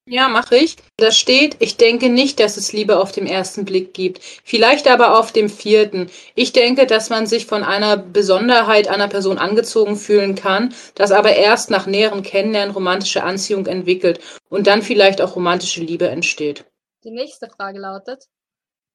[0.06, 0.76] Ja, mache ich.
[0.98, 4.22] Da steht, ich denke nicht, dass es Liebe auf dem ersten Blick gibt.
[4.44, 6.10] Vielleicht aber auf dem vierten.
[6.34, 11.34] Ich denke, dass man sich von einer Besonderheit einer Person angezogen fühlen kann, dass aber
[11.34, 16.66] erst nach näherem Kennenlernen romantische Anziehung entwickelt und dann vielleicht auch romantische Liebe entsteht.
[17.02, 18.24] Die nächste Frage lautet,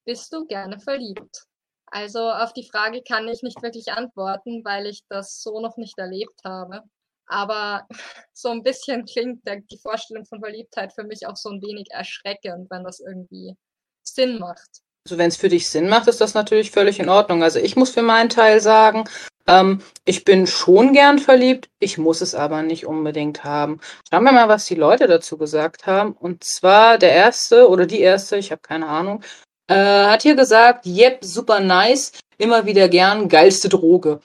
[0.04, 1.44] bist du gerne verliebt?
[1.86, 5.98] Also auf die Frage kann ich nicht wirklich antworten, weil ich das so noch nicht
[5.98, 6.84] erlebt habe.
[7.30, 7.86] Aber
[8.34, 11.88] so ein bisschen klingt der, die Vorstellung von Verliebtheit für mich auch so ein wenig
[11.90, 13.56] erschreckend, wenn das irgendwie
[14.02, 14.82] Sinn macht.
[15.06, 17.42] Also wenn es für dich Sinn macht, ist das natürlich völlig in Ordnung.
[17.42, 19.04] Also ich muss für meinen Teil sagen,
[19.46, 23.80] ähm, ich bin schon gern verliebt, ich muss es aber nicht unbedingt haben.
[24.10, 26.12] Schauen wir mal, was die Leute dazu gesagt haben.
[26.12, 29.22] Und zwar der erste oder die erste, ich habe keine Ahnung,
[29.68, 34.20] äh, hat hier gesagt, yep, super nice, immer wieder gern, geilste Droge.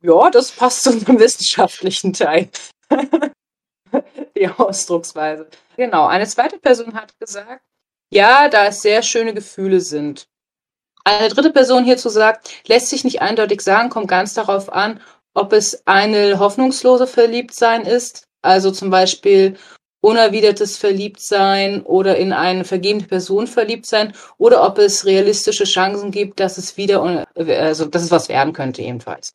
[0.00, 2.48] Ja, das passt zu einem wissenschaftlichen Teil.
[4.36, 5.48] die Ausdrucksweise.
[5.76, 7.62] Genau, eine zweite Person hat gesagt,
[8.10, 10.26] ja, da es sehr schöne Gefühle sind.
[11.04, 15.00] Eine dritte Person hierzu sagt, lässt sich nicht eindeutig sagen, kommt ganz darauf an,
[15.34, 19.56] ob es eine hoffnungslose Verliebtsein ist, also zum Beispiel
[20.00, 26.40] unerwidertes Verliebtsein oder in eine vergebene Person verliebt sein oder ob es realistische Chancen gibt,
[26.40, 29.32] dass es wieder, also dass es was werden könnte ebenfalls.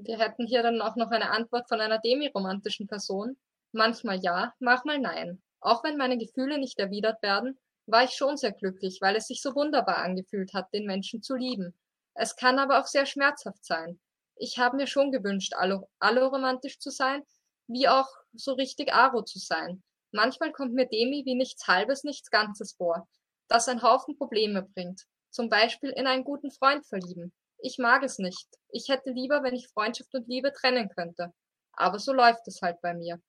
[0.00, 3.36] Wir hätten hier dann auch noch eine Antwort von einer demiromantischen Person.
[3.72, 5.42] Manchmal ja, manchmal nein.
[5.60, 9.42] Auch wenn meine Gefühle nicht erwidert werden, war ich schon sehr glücklich, weil es sich
[9.42, 11.74] so wunderbar angefühlt hat, den Menschen zu lieben.
[12.14, 13.98] Es kann aber auch sehr schmerzhaft sein.
[14.36, 15.54] Ich habe mir schon gewünscht,
[15.98, 17.24] alloromantisch zu sein,
[17.66, 19.82] wie auch so richtig Aro zu sein.
[20.12, 23.08] Manchmal kommt mir Demi wie nichts Halbes, nichts Ganzes vor,
[23.48, 25.06] das ein Haufen Probleme bringt.
[25.30, 27.32] Zum Beispiel in einen guten Freund verlieben.
[27.60, 28.48] Ich mag es nicht.
[28.70, 31.32] Ich hätte lieber, wenn ich Freundschaft und Liebe trennen könnte.
[31.72, 33.20] Aber so läuft es halt bei mir.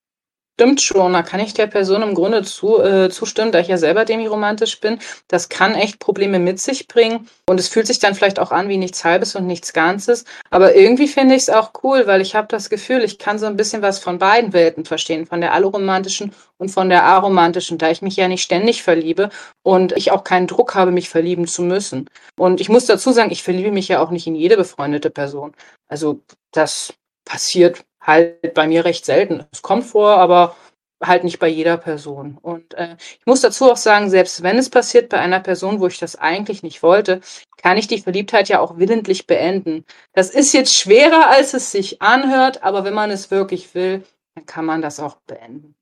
[0.59, 3.77] Stimmt schon, da kann ich der Person im Grunde zu, äh, zustimmen, da ich ja
[3.77, 4.99] selber demiromantisch bin.
[5.29, 8.67] Das kann echt Probleme mit sich bringen und es fühlt sich dann vielleicht auch an
[8.67, 10.25] wie nichts Halbes und nichts Ganzes.
[10.49, 13.45] Aber irgendwie finde ich es auch cool, weil ich habe das Gefühl, ich kann so
[13.45, 17.89] ein bisschen was von beiden Welten verstehen, von der alloromantischen und von der aromantischen, da
[17.89, 19.29] ich mich ja nicht ständig verliebe
[19.63, 22.09] und ich auch keinen Druck habe, mich verlieben zu müssen.
[22.37, 25.53] Und ich muss dazu sagen, ich verliebe mich ja auch nicht in jede befreundete Person.
[25.87, 26.19] Also
[26.51, 26.93] das
[27.23, 29.45] passiert halt bei mir recht selten.
[29.51, 30.55] Es kommt vor, aber
[31.01, 32.37] halt nicht bei jeder Person.
[32.37, 35.87] Und äh, ich muss dazu auch sagen, selbst wenn es passiert bei einer Person, wo
[35.87, 37.21] ich das eigentlich nicht wollte,
[37.57, 39.85] kann ich die Verliebtheit ja auch willentlich beenden.
[40.13, 44.03] Das ist jetzt schwerer, als es sich anhört, aber wenn man es wirklich will,
[44.35, 45.75] dann kann man das auch beenden.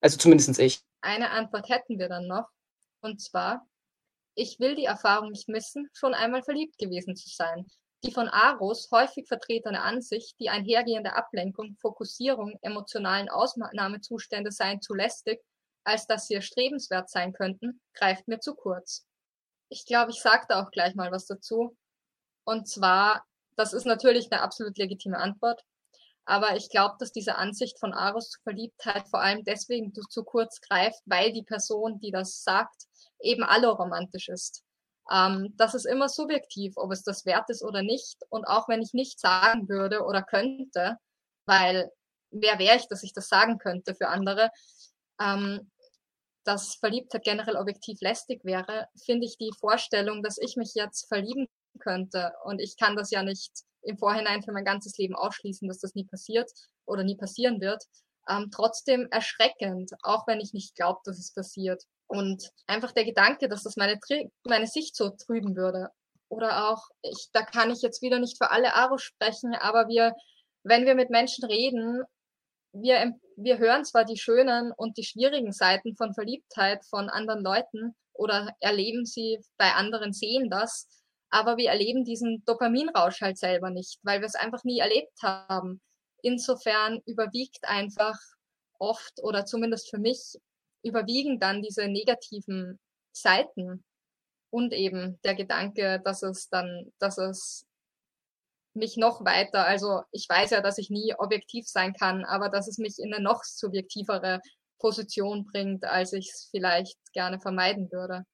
[0.00, 0.82] Also zumindest ich.
[1.00, 2.48] Eine Antwort hätten wir dann noch.
[3.00, 3.66] Und zwar,
[4.34, 7.66] ich will die Erfahrung nicht missen, schon einmal verliebt gewesen zu sein.
[8.04, 15.40] Die von Aros häufig vertretene Ansicht, die einhergehende Ablenkung, Fokussierung, emotionalen Ausnahmezustände seien zu lästig,
[15.84, 19.06] als dass sie erstrebenswert sein könnten, greift mir zu kurz.
[19.68, 21.76] Ich glaube, ich sage da auch gleich mal was dazu.
[22.44, 23.24] Und zwar,
[23.56, 25.62] das ist natürlich eine absolut legitime Antwort,
[26.24, 30.60] aber ich glaube, dass diese Ansicht von Aros zu Verliebtheit vor allem deswegen zu kurz
[30.60, 32.86] greift, weil die Person, die das sagt,
[33.20, 34.64] eben alloromantisch ist.
[35.10, 38.18] Ähm, das ist immer subjektiv, ob es das wert ist oder nicht.
[38.28, 40.96] Und auch wenn ich nicht sagen würde oder könnte,
[41.46, 41.90] weil
[42.30, 44.50] wer wäre ich, dass ich das sagen könnte für andere,
[45.20, 45.70] ähm,
[46.44, 51.46] dass Verliebtheit generell objektiv lästig wäre, finde ich die Vorstellung, dass ich mich jetzt verlieben
[51.78, 55.78] könnte und ich kann das ja nicht im Vorhinein für mein ganzes Leben ausschließen, dass
[55.78, 56.50] das nie passiert
[56.84, 57.84] oder nie passieren wird,
[58.28, 61.82] ähm, trotzdem erschreckend, auch wenn ich nicht glaube, dass es passiert.
[62.12, 63.98] Und einfach der Gedanke, dass das meine,
[64.44, 65.88] meine Sicht so trüben würde.
[66.28, 70.14] Oder auch, ich, da kann ich jetzt wieder nicht für alle Aro sprechen, aber wir,
[70.62, 72.02] wenn wir mit Menschen reden,
[72.74, 77.96] wir, wir hören zwar die schönen und die schwierigen Seiten von Verliebtheit von anderen Leuten
[78.12, 80.86] oder erleben sie bei anderen, sehen das,
[81.30, 85.80] aber wir erleben diesen Dopaminrausch halt selber nicht, weil wir es einfach nie erlebt haben.
[86.20, 88.18] Insofern überwiegt einfach
[88.78, 90.36] oft oder zumindest für mich
[90.82, 92.78] überwiegen dann diese negativen
[93.12, 93.84] Seiten
[94.50, 97.66] und eben der Gedanke, dass es dann, dass es
[98.74, 102.68] mich noch weiter, also ich weiß ja, dass ich nie objektiv sein kann, aber dass
[102.68, 104.40] es mich in eine noch subjektivere
[104.78, 108.24] Position bringt, als ich es vielleicht gerne vermeiden würde.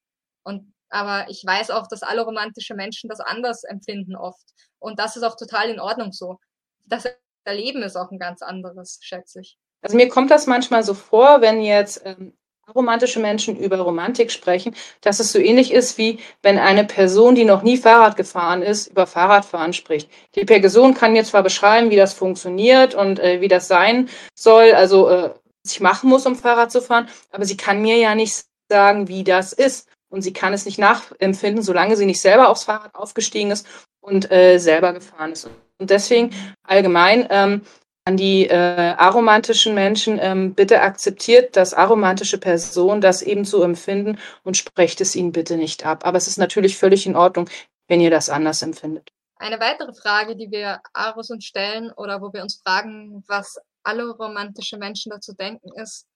[0.44, 4.42] Und aber ich weiß auch, dass alle romantische Menschen das anders empfinden oft.
[4.78, 6.38] Und das ist auch total in Ordnung so.
[6.86, 7.06] Das
[7.44, 9.58] Erleben ist auch ein ganz anderes, schätze ich.
[9.82, 12.32] Also mir kommt das manchmal so vor, wenn jetzt ähm,
[12.74, 17.44] romantische Menschen über Romantik sprechen, dass es so ähnlich ist, wie wenn eine Person, die
[17.44, 20.10] noch nie Fahrrad gefahren ist, über Fahrradfahren spricht.
[20.34, 24.72] Die Person kann mir zwar beschreiben, wie das funktioniert und äh, wie das sein soll,
[24.72, 25.30] also äh,
[25.62, 29.08] was ich machen muss, um Fahrrad zu fahren, aber sie kann mir ja nicht sagen,
[29.08, 29.88] wie das ist.
[30.10, 33.66] Und sie kann es nicht nachempfinden, solange sie nicht selber aufs Fahrrad aufgestiegen ist
[34.00, 35.50] und äh, selber gefahren ist.
[35.78, 36.30] Und deswegen
[36.62, 37.62] allgemein, ähm,
[38.08, 44.18] an die äh, aromantischen Menschen, ähm, bitte akzeptiert das aromantische Person das eben so empfinden
[44.44, 46.06] und sprecht es ihnen bitte nicht ab.
[46.06, 47.50] Aber es ist natürlich völlig in Ordnung,
[47.86, 49.10] wenn ihr das anders empfindet.
[49.36, 54.08] Eine weitere Frage, die wir Aros uns stellen oder wo wir uns fragen, was alle
[54.08, 56.06] romantische Menschen dazu denken, ist,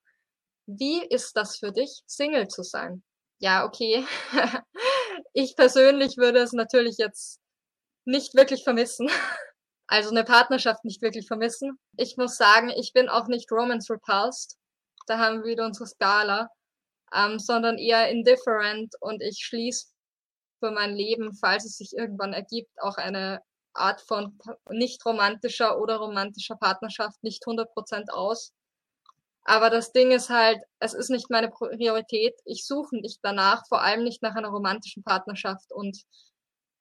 [0.65, 3.03] wie ist das für dich, Single zu sein?
[3.39, 4.07] Ja, okay.
[5.35, 7.39] ich persönlich würde es natürlich jetzt
[8.07, 9.11] nicht wirklich vermissen.
[9.93, 11.79] Also eine Partnerschaft nicht wirklich vermissen.
[11.99, 14.57] Ich muss sagen, ich bin auch nicht romance repulsed.
[15.07, 16.49] Da haben wir wieder unsere Skala.
[17.15, 19.89] Ähm, sondern eher indifferent und ich schließe
[20.61, 23.43] für mein Leben, falls es sich irgendwann ergibt, auch eine
[23.75, 24.39] Art von
[24.71, 28.55] nicht romantischer oder romantischer Partnerschaft nicht 100% aus.
[29.45, 32.35] Aber das Ding ist halt, es ist nicht meine Priorität.
[32.47, 35.71] Ich suche nicht danach, vor allem nicht nach einer romantischen Partnerschaft.
[35.71, 36.03] Und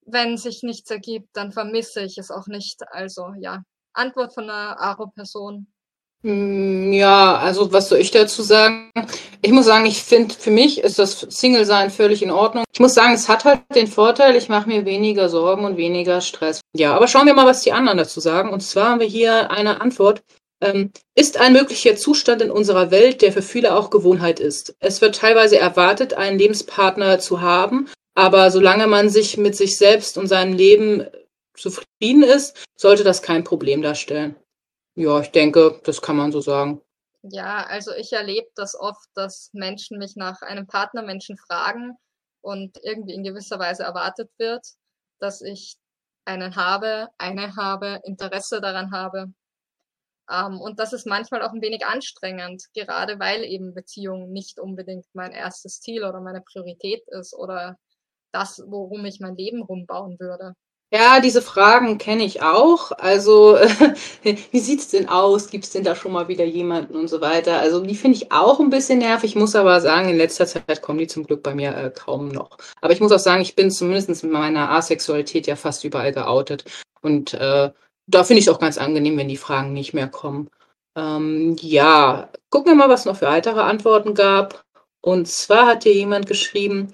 [0.06, 2.80] wenn sich nichts ergibt, dann vermisse ich es auch nicht.
[2.90, 5.66] Also ja, Antwort von einer Aro-Person.
[6.24, 8.92] Hm, ja, also was soll ich dazu sagen?
[9.40, 12.64] Ich muss sagen, ich finde, für mich ist das Single-Sein völlig in Ordnung.
[12.72, 16.20] Ich muss sagen, es hat halt den Vorteil, ich mache mir weniger Sorgen und weniger
[16.20, 16.60] Stress.
[16.76, 18.50] Ja, aber schauen wir mal, was die anderen dazu sagen.
[18.50, 20.22] Und zwar haben wir hier eine Antwort.
[20.60, 24.76] Ähm, ist ein möglicher Zustand in unserer Welt, der für viele auch Gewohnheit ist.
[24.78, 30.18] Es wird teilweise erwartet, einen Lebenspartner zu haben, aber solange man sich mit sich selbst
[30.18, 31.06] und seinem Leben
[31.54, 34.36] zufrieden ist, sollte das kein Problem darstellen.
[34.94, 36.82] Ja, ich denke, das kann man so sagen.
[37.22, 41.96] Ja, also ich erlebe das oft, dass Menschen mich nach einem Partnermenschen fragen
[42.40, 44.66] und irgendwie in gewisser Weise erwartet wird,
[45.20, 45.76] dass ich
[46.24, 49.32] einen habe, eine habe, Interesse daran habe.
[50.30, 55.06] Ähm, und das ist manchmal auch ein wenig anstrengend, gerade weil eben Beziehung nicht unbedingt
[55.14, 57.78] mein erstes Ziel oder meine Priorität ist oder
[58.32, 60.54] das, worum ich mein Leben rumbauen würde.
[60.94, 62.92] Ja, diese Fragen kenne ich auch.
[62.92, 63.56] Also,
[64.22, 65.48] wie sieht's denn aus?
[65.48, 67.60] Gibt's denn da schon mal wieder jemanden und so weiter?
[67.60, 69.30] Also, die finde ich auch ein bisschen nervig.
[69.30, 72.28] Ich muss aber sagen, in letzter Zeit kommen die zum Glück bei mir äh, kaum
[72.28, 72.58] noch.
[72.82, 76.64] Aber ich muss auch sagen, ich bin zumindest mit meiner Asexualität ja fast überall geoutet.
[77.00, 77.70] Und äh,
[78.06, 80.50] da finde ich es auch ganz angenehm, wenn die Fragen nicht mehr kommen.
[80.94, 84.62] Ähm, ja, gucken wir mal, was noch für weitere Antworten gab.
[85.00, 86.92] Und zwar hat hier jemand geschrieben,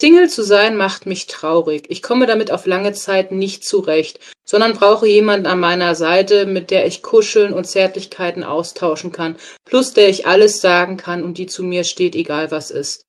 [0.00, 1.86] Single zu sein macht mich traurig.
[1.88, 6.70] Ich komme damit auf lange Zeit nicht zurecht, sondern brauche jemanden an meiner Seite, mit
[6.70, 11.46] der ich kuscheln und Zärtlichkeiten austauschen kann, plus der ich alles sagen kann und die
[11.46, 13.06] zu mir steht, egal was ist.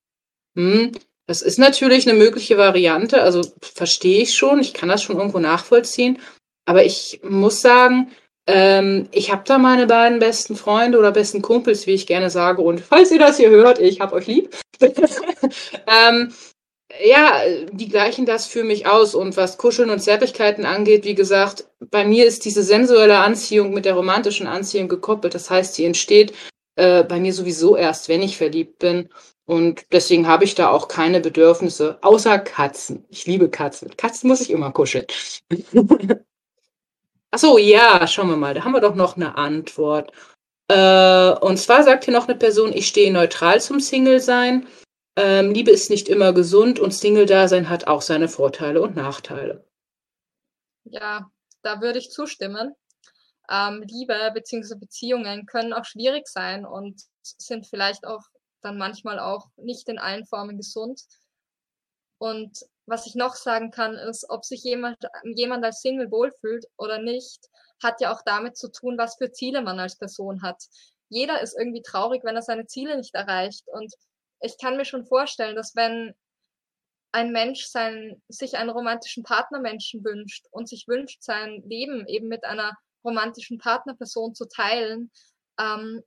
[0.56, 0.94] Hm,
[1.28, 5.38] das ist natürlich eine mögliche Variante, also verstehe ich schon, ich kann das schon irgendwo
[5.38, 6.18] nachvollziehen,
[6.66, 8.12] aber ich muss sagen,
[8.48, 12.64] ähm, ich habe da meine beiden besten Freunde oder besten Kumpels, wie ich gerne sage,
[12.64, 14.58] und falls ihr das hier hört, ich hab euch lieb.
[14.82, 16.34] ähm,
[17.04, 17.41] ja,
[17.72, 19.16] die gleichen das für mich aus.
[19.16, 23.86] Und was Kuscheln und Zärtlichkeiten angeht, wie gesagt, bei mir ist diese sensuelle Anziehung mit
[23.86, 25.34] der romantischen Anziehung gekoppelt.
[25.34, 26.34] Das heißt, sie entsteht
[26.76, 29.10] äh, bei mir sowieso erst, wenn ich verliebt bin.
[29.45, 33.06] Und deswegen habe ich da auch keine Bedürfnisse, außer Katzen.
[33.10, 33.88] Ich liebe Katzen.
[33.88, 35.08] Mit Katzen muss ich immer kuscheln.
[37.32, 38.54] Ach so, ja, schauen wir mal.
[38.54, 40.12] Da haben wir doch noch eine Antwort.
[40.68, 44.68] Äh, und zwar sagt hier noch eine Person, ich stehe neutral zum Single-Sein.
[45.22, 49.66] Ähm, Liebe ist nicht immer gesund und Single-Dasein hat auch seine Vorteile und Nachteile.
[50.86, 51.30] Ja,
[51.62, 52.74] da würde ich zustimmen.
[53.52, 54.76] Ähm, Liebe bzw.
[54.76, 58.22] Beziehungen können auch schwierig sein und sind vielleicht auch
[58.62, 61.02] dann manchmal auch nicht in allen Formen gesund.
[62.18, 65.00] Und was ich noch sagen kann, ist, ob sich jemand,
[65.36, 67.50] jemand als Single wohlfühlt oder nicht,
[67.84, 70.64] hat ja auch damit zu tun, was für Ziele man als Person hat.
[71.10, 73.66] Jeder ist irgendwie traurig, wenn er seine Ziele nicht erreicht.
[73.68, 73.94] Und
[74.42, 76.14] ich kann mir schon vorstellen, dass wenn
[77.12, 82.44] ein Mensch sein, sich einen romantischen Partnermenschen wünscht und sich wünscht, sein Leben eben mit
[82.44, 85.12] einer romantischen Partnerperson zu teilen,
[85.60, 86.04] ähm,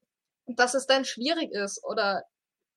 [0.47, 2.25] dass es dann schwierig ist oder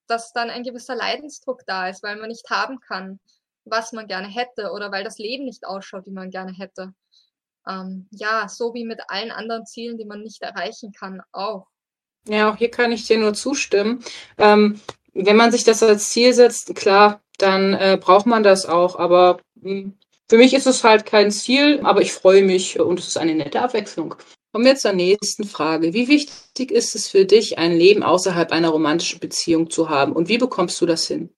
[0.08, 3.20] dass dann ein gewisser Leidensdruck da ist, weil man nicht haben kann,
[3.64, 6.94] was man gerne hätte oder weil das Leben nicht ausschaut, wie man gerne hätte.
[7.68, 11.66] Ähm, ja, so wie mit allen anderen Zielen, die man nicht erreichen kann, auch.
[12.28, 14.04] Ja, auch hier kann ich dir nur zustimmen.
[14.38, 14.80] Ähm,
[15.16, 18.98] wenn man sich das als Ziel setzt, klar, dann äh, braucht man das auch.
[18.98, 19.98] Aber mh, hm,
[20.28, 23.34] für mich ist es halt kein Ziel, aber ich freue mich und es ist eine
[23.34, 24.16] nette Abwechslung.
[24.52, 25.92] Kommen wir zur nächsten Frage.
[25.92, 30.28] Wie wichtig ist es für dich, ein Leben außerhalb einer romantischen Beziehung zu haben und
[30.28, 31.32] wie bekommst du das hin?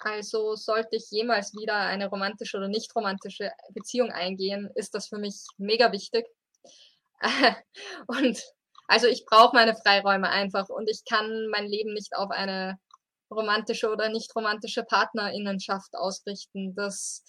[0.00, 5.18] Also sollte ich jemals wieder eine romantische oder nicht romantische Beziehung eingehen, ist das für
[5.18, 6.26] mich mega wichtig.
[8.08, 8.42] und
[8.88, 12.78] also ich brauche meine Freiräume einfach und ich kann mein Leben nicht auf eine
[13.32, 16.74] romantische oder nicht romantische Partnerinnenschaft ausrichten.
[16.74, 17.24] Das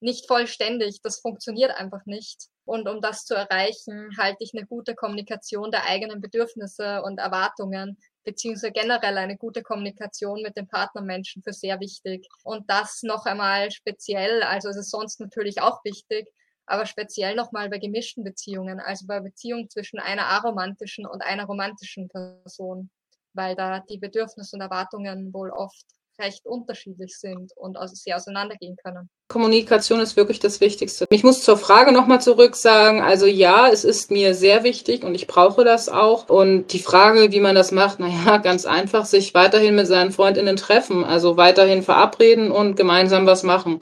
[0.00, 2.48] nicht vollständig, das funktioniert einfach nicht.
[2.64, 7.96] Und um das zu erreichen, halte ich eine gute Kommunikation der eigenen Bedürfnisse und Erwartungen
[8.24, 12.26] beziehungsweise generell eine gute Kommunikation mit den Partnermenschen für sehr wichtig.
[12.44, 16.28] Und das noch einmal speziell, also es ist sonst natürlich auch wichtig,
[16.66, 22.08] aber speziell nochmal bei gemischten Beziehungen, also bei Beziehungen zwischen einer aromantischen und einer romantischen
[22.08, 22.90] Person,
[23.34, 25.84] weil da die Bedürfnisse und Erwartungen wohl oft
[26.18, 29.08] recht unterschiedlich sind und also sehr auseinandergehen können.
[29.28, 31.06] Kommunikation ist wirklich das Wichtigste.
[31.10, 35.14] Ich muss zur Frage nochmal zurück sagen, also ja, es ist mir sehr wichtig und
[35.14, 36.28] ich brauche das auch.
[36.28, 40.56] Und die Frage, wie man das macht, naja, ganz einfach, sich weiterhin mit seinen Freundinnen
[40.56, 43.80] treffen, also weiterhin verabreden und gemeinsam was machen.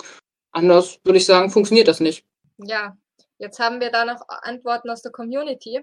[0.52, 2.24] Anders würde ich sagen, funktioniert das nicht.
[2.58, 2.96] Ja,
[3.38, 5.80] jetzt haben wir da noch Antworten aus der Community.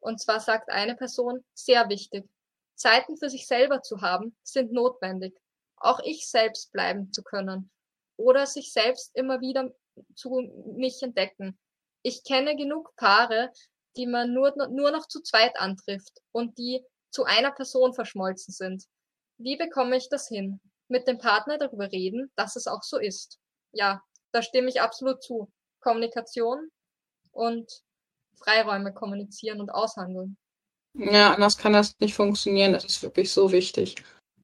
[0.00, 2.24] Und zwar sagt eine Person, sehr wichtig.
[2.80, 5.38] Zeiten für sich selber zu haben, sind notwendig
[5.80, 7.70] auch ich selbst bleiben zu können
[8.16, 9.70] oder sich selbst immer wieder
[10.14, 10.30] zu
[10.76, 11.58] mich entdecken.
[12.02, 13.50] Ich kenne genug Paare,
[13.96, 18.84] die man nur, nur noch zu zweit antrifft und die zu einer Person verschmolzen sind.
[19.38, 20.60] Wie bekomme ich das hin?
[20.88, 23.38] Mit dem Partner darüber reden, dass es auch so ist.
[23.72, 24.02] Ja,
[24.32, 25.50] da stimme ich absolut zu.
[25.80, 26.70] Kommunikation
[27.32, 27.70] und
[28.36, 30.36] Freiräume kommunizieren und aushandeln.
[30.98, 32.72] Ja, anders kann das nicht funktionieren.
[32.72, 33.96] Das ist wirklich so wichtig.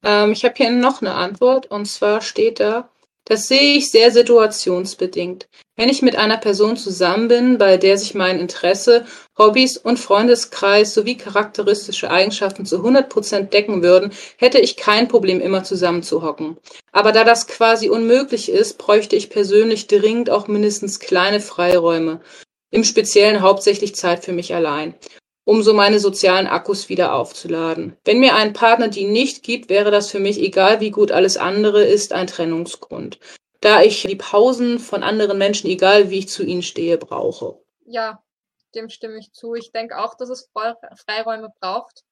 [0.03, 2.89] Ähm, ich habe hier noch eine Antwort und zwar steht da,
[3.25, 5.49] das sehe ich sehr situationsbedingt.
[5.75, 9.05] Wenn ich mit einer Person zusammen bin, bei der sich mein Interesse,
[9.37, 15.65] Hobbys und Freundeskreis sowie charakteristische Eigenschaften zu 100% decken würden, hätte ich kein Problem, immer
[15.65, 16.57] zusammen zu hocken.
[16.93, 22.21] Aber da das quasi unmöglich ist, bräuchte ich persönlich dringend auch mindestens kleine Freiräume.
[22.71, 24.95] Im Speziellen hauptsächlich Zeit für mich allein
[25.47, 27.95] um so meine sozialen Akkus wieder aufzuladen.
[28.03, 31.37] Wenn mir ein Partner die nicht gibt, wäre das für mich, egal wie gut alles
[31.37, 33.17] andere ist, ein Trennungsgrund.
[33.61, 37.57] Da ich die Pausen von anderen Menschen, egal wie ich zu ihnen stehe, brauche.
[37.85, 38.21] Ja,
[38.75, 39.55] dem stimme ich zu.
[39.55, 42.03] Ich denke auch, dass es Freiräume braucht.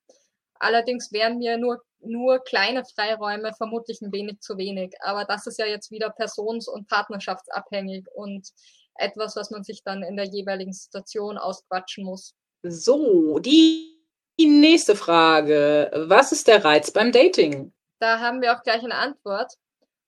[0.58, 4.96] Allerdings wären mir nur, nur kleine Freiräume vermutlich ein wenig zu wenig.
[5.02, 8.48] Aber das ist ja jetzt wieder persons- und partnerschaftsabhängig und
[8.96, 12.34] etwas, was man sich dann in der jeweiligen Situation ausquatschen muss.
[12.68, 13.96] So, die
[14.40, 15.92] nächste Frage.
[16.08, 17.72] Was ist der Reiz beim Dating?
[18.00, 19.54] Da haben wir auch gleich eine Antwort.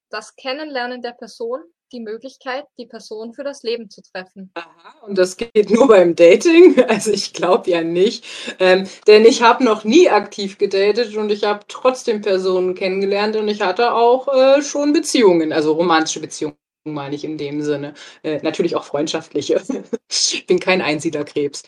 [0.09, 4.51] Das Kennenlernen der Person, die Möglichkeit, die Person für das Leben zu treffen.
[4.55, 6.75] Aha, und das geht nur beim Dating?
[6.87, 8.25] Also ich glaube ja nicht.
[8.59, 13.47] Ähm, denn ich habe noch nie aktiv gedatet und ich habe trotzdem Personen kennengelernt und
[13.47, 17.93] ich hatte auch äh, schon Beziehungen, also romantische Beziehungen meine ich in dem Sinne.
[18.23, 19.61] Äh, natürlich auch freundschaftliche.
[20.09, 21.63] ich bin kein Einsiedlerkrebs.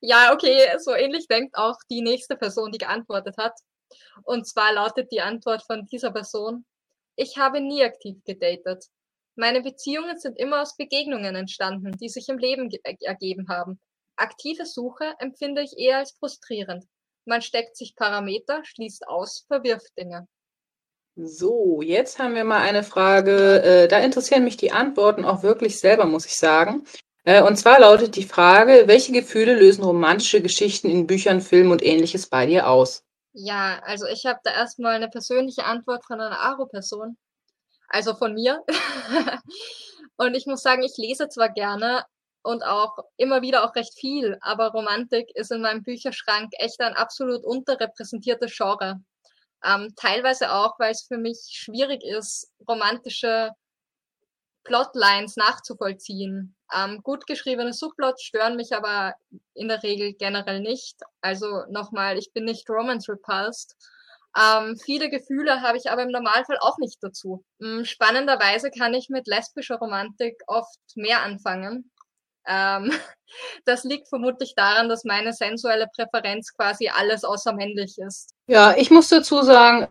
[0.00, 3.54] Ja, okay, so ähnlich denkt auch die nächste Person, die geantwortet hat.
[4.24, 6.64] Und zwar lautet die Antwort von dieser Person,
[7.16, 8.84] ich habe nie aktiv gedatet.
[9.34, 13.80] Meine Beziehungen sind immer aus Begegnungen entstanden, die sich im Leben ergeben haben.
[14.16, 16.84] Aktive Suche empfinde ich eher als frustrierend.
[17.24, 20.26] Man steckt sich Parameter, schließt aus, verwirft Dinge.
[21.16, 23.62] So, jetzt haben wir mal eine Frage.
[23.62, 26.84] Äh, da interessieren mich die Antworten auch wirklich selber, muss ich sagen.
[27.28, 31.84] Äh, und zwar lautet die Frage, welche Gefühle lösen romantische Geschichten in Büchern, Filmen und
[31.84, 33.04] ähnliches bei dir aus?
[33.34, 37.18] Ja, also ich habe da erstmal eine persönliche Antwort von einer Aro-Person,
[37.90, 38.64] also von mir.
[40.16, 42.06] und ich muss sagen, ich lese zwar gerne
[42.40, 46.94] und auch immer wieder auch recht viel, aber Romantik ist in meinem Bücherschrank echt ein
[46.94, 49.02] absolut unterrepräsentiertes Genre.
[49.62, 53.50] Ähm, teilweise auch, weil es für mich schwierig ist, romantische
[54.64, 56.54] Plotlines nachzuvollziehen.
[56.74, 59.14] Ähm, gut geschriebene Subplots stören mich aber
[59.54, 61.00] in der Regel generell nicht.
[61.20, 63.74] Also nochmal, ich bin nicht Romance repulsed.
[64.36, 67.44] Ähm, viele Gefühle habe ich aber im Normalfall auch nicht dazu.
[67.60, 71.90] Ähm, spannenderweise kann ich mit lesbischer Romantik oft mehr anfangen.
[72.46, 72.92] Ähm,
[73.64, 78.34] das liegt vermutlich daran, dass meine sensuelle Präferenz quasi alles außer männlich ist.
[78.46, 79.88] Ja, ich muss dazu sagen,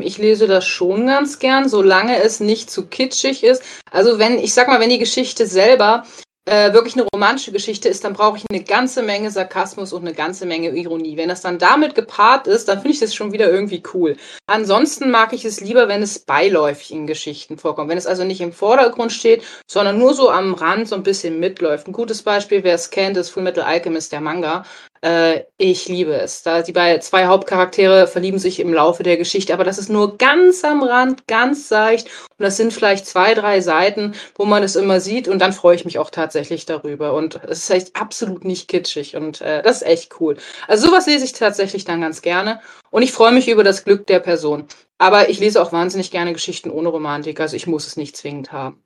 [0.00, 3.62] ich lese das schon ganz gern, solange es nicht zu kitschig ist.
[3.90, 6.04] Also wenn, ich sag mal, wenn die Geschichte selber
[6.48, 10.14] äh, wirklich eine romantische Geschichte ist, dann brauche ich eine ganze Menge Sarkasmus und eine
[10.14, 11.16] ganze Menge Ironie.
[11.16, 14.16] Wenn das dann damit gepaart ist, dann finde ich das schon wieder irgendwie cool.
[14.46, 17.90] Ansonsten mag ich es lieber, wenn es beiläufig in Geschichten vorkommt.
[17.90, 21.38] Wenn es also nicht im Vordergrund steht, sondern nur so am Rand so ein bisschen
[21.38, 21.86] mitläuft.
[21.86, 24.64] Ein gutes Beispiel, wer es kennt, ist Full Metal Alchemist, der Manga.
[25.02, 26.42] Äh, ich liebe es.
[26.42, 30.18] Da die bei zwei Hauptcharaktere verlieben sich im Laufe der Geschichte, aber das ist nur
[30.18, 32.06] ganz am Rand, ganz seicht.
[32.06, 35.28] Und das sind vielleicht zwei, drei Seiten, wo man es immer sieht.
[35.28, 37.14] Und dann freue ich mich auch tatsächlich darüber.
[37.14, 39.16] Und es ist echt absolut nicht kitschig.
[39.16, 40.36] Und äh, das ist echt cool.
[40.66, 42.60] Also sowas lese ich tatsächlich dann ganz gerne.
[42.90, 44.66] Und ich freue mich über das Glück der Person.
[44.98, 47.40] Aber ich lese auch wahnsinnig gerne Geschichten ohne Romantik.
[47.40, 48.82] Also ich muss es nicht zwingend haben.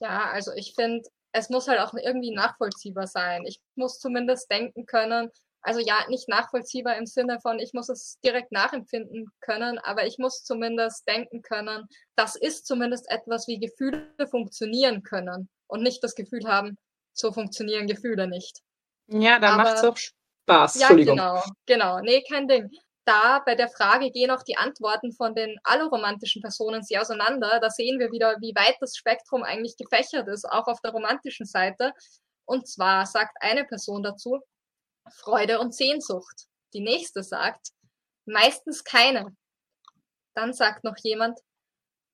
[0.00, 1.02] Ja, also ich finde
[1.32, 3.44] es muss halt auch irgendwie nachvollziehbar sein.
[3.46, 5.30] Ich muss zumindest denken können,
[5.62, 10.18] also ja, nicht nachvollziehbar im Sinne von, ich muss es direkt nachempfinden können, aber ich
[10.18, 16.14] muss zumindest denken können, das ist zumindest etwas, wie Gefühle funktionieren können und nicht das
[16.14, 16.76] Gefühl haben,
[17.12, 18.60] so funktionieren Gefühle nicht.
[19.06, 20.80] Ja, da macht es auch Spaß.
[20.80, 22.00] Ja, genau, genau.
[22.00, 22.68] Nee, kein Ding.
[23.04, 27.58] Da bei der Frage gehen auch die Antworten von den alloromantischen Personen sehr auseinander.
[27.60, 31.46] Da sehen wir wieder, wie weit das Spektrum eigentlich gefächert ist, auch auf der romantischen
[31.46, 31.92] Seite.
[32.44, 34.40] Und zwar sagt eine Person dazu,
[35.10, 36.46] Freude und Sehnsucht.
[36.74, 37.68] Die nächste sagt,
[38.24, 39.36] meistens keine.
[40.34, 41.40] Dann sagt noch jemand,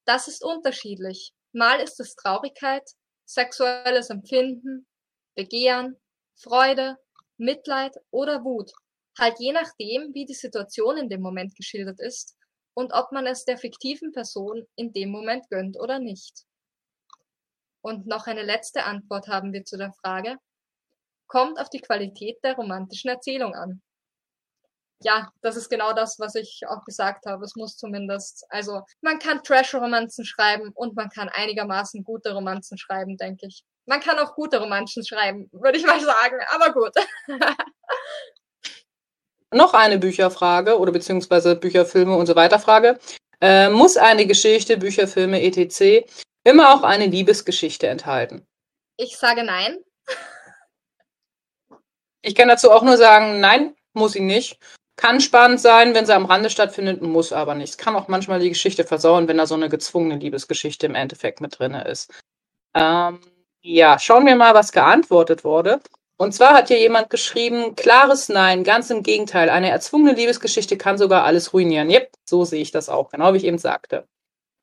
[0.07, 1.33] das ist unterschiedlich.
[1.53, 2.89] Mal ist es Traurigkeit,
[3.27, 4.87] sexuelles Empfinden,
[5.35, 6.01] Begehren,
[6.35, 6.97] Freude,
[7.37, 8.73] Mitleid oder Wut.
[9.19, 12.37] Halt je nachdem, wie die Situation in dem Moment geschildert ist
[12.75, 16.45] und ob man es der fiktiven Person in dem Moment gönnt oder nicht.
[17.81, 20.37] Und noch eine letzte Antwort haben wir zu der Frage,
[21.27, 23.83] kommt auf die Qualität der romantischen Erzählung an.
[25.01, 27.45] Ja, das ist genau das, was ich auch gesagt habe.
[27.45, 33.17] Es muss zumindest, also man kann Trash-Romanzen schreiben und man kann einigermaßen gute Romanzen schreiben,
[33.17, 33.63] denke ich.
[33.87, 36.93] Man kann auch gute Romanzen schreiben, würde ich mal sagen, aber gut.
[39.53, 42.99] Noch eine Bücherfrage oder beziehungsweise Bücherfilme und so weiter Frage.
[43.41, 46.07] Äh, muss eine Geschichte, Bücherfilme, etc.
[46.45, 48.47] immer auch eine Liebesgeschichte enthalten?
[48.97, 49.79] Ich sage nein.
[52.21, 54.59] Ich kann dazu auch nur sagen, nein, muss sie nicht.
[54.97, 57.71] Kann spannend sein, wenn sie am Rande stattfindet, muss aber nicht.
[57.71, 61.41] Es kann auch manchmal die Geschichte versauen, wenn da so eine gezwungene Liebesgeschichte im Endeffekt
[61.41, 62.13] mit drin ist.
[62.75, 63.21] Ähm,
[63.61, 65.81] ja, schauen wir mal, was geantwortet wurde.
[66.21, 69.51] Und zwar hat hier jemand geschrieben, klares Nein, ganz im Gegenteil.
[69.51, 71.91] Eine erzwungene Liebesgeschichte kann sogar alles ruinieren.
[71.91, 74.05] Yep, so sehe ich das auch, genau wie ich eben sagte.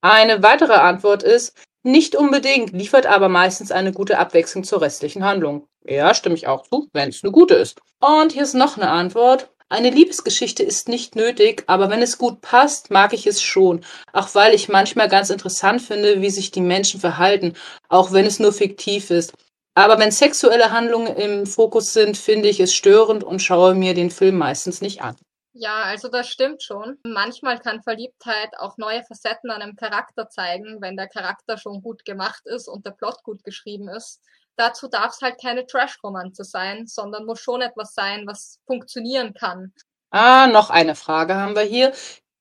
[0.01, 5.67] Eine weitere Antwort ist, nicht unbedingt, liefert aber meistens eine gute Abwechslung zur restlichen Handlung.
[5.85, 7.79] Ja, stimme ich auch zu, wenn es eine gute ist.
[8.01, 9.49] Und hier ist noch eine Antwort.
[9.69, 13.83] Eine Liebesgeschichte ist nicht nötig, aber wenn es gut passt, mag ich es schon.
[14.13, 17.53] Auch weil ich manchmal ganz interessant finde, wie sich die Menschen verhalten,
[17.87, 19.33] auch wenn es nur fiktiv ist.
[19.75, 24.09] Aber wenn sexuelle Handlungen im Fokus sind, finde ich es störend und schaue mir den
[24.09, 25.17] Film meistens nicht an.
[25.57, 26.97] Ja, also das stimmt schon.
[27.05, 32.03] Manchmal kann Verliebtheit auch neue Facetten an einem Charakter zeigen, wenn der Charakter schon gut
[32.03, 34.21] gemacht ist und der Plot gut geschrieben ist.
[34.57, 39.73] Dazu darf es halt keine Trash-Romanze sein, sondern muss schon etwas sein, was funktionieren kann.
[40.11, 41.93] Ah, noch eine Frage haben wir hier.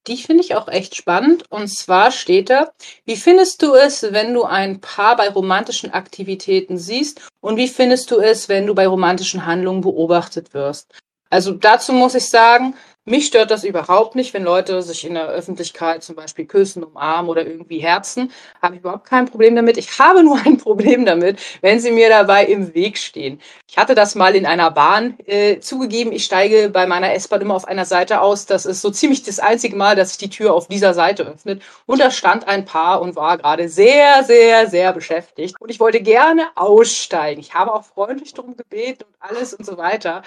[0.06, 1.50] Die finde ich auch echt spannend.
[1.50, 2.72] Und zwar steht da,
[3.06, 7.22] wie findest du es, wenn du ein Paar bei romantischen Aktivitäten siehst?
[7.40, 10.92] Und wie findest du es, wenn du bei romantischen Handlungen beobachtet wirst?
[11.30, 12.76] Also dazu muss ich sagen,
[13.06, 17.30] mich stört das überhaupt nicht, wenn Leute sich in der Öffentlichkeit zum Beispiel küssen, umarmen
[17.30, 18.32] oder irgendwie herzen.
[18.62, 19.76] Habe ich überhaupt kein Problem damit.
[19.76, 23.40] Ich habe nur ein Problem damit, wenn sie mir dabei im Weg stehen.
[23.68, 26.12] Ich hatte das mal in einer Bahn äh, zugegeben.
[26.12, 28.46] Ich steige bei meiner S-Bahn immer auf einer Seite aus.
[28.46, 31.62] Das ist so ziemlich das einzige Mal, dass sich die Tür auf dieser Seite öffnet.
[31.84, 35.60] Und da stand ein Paar und war gerade sehr, sehr, sehr beschäftigt.
[35.60, 37.40] Und ich wollte gerne aussteigen.
[37.40, 40.22] Ich habe auch freundlich darum gebeten und alles und so weiter.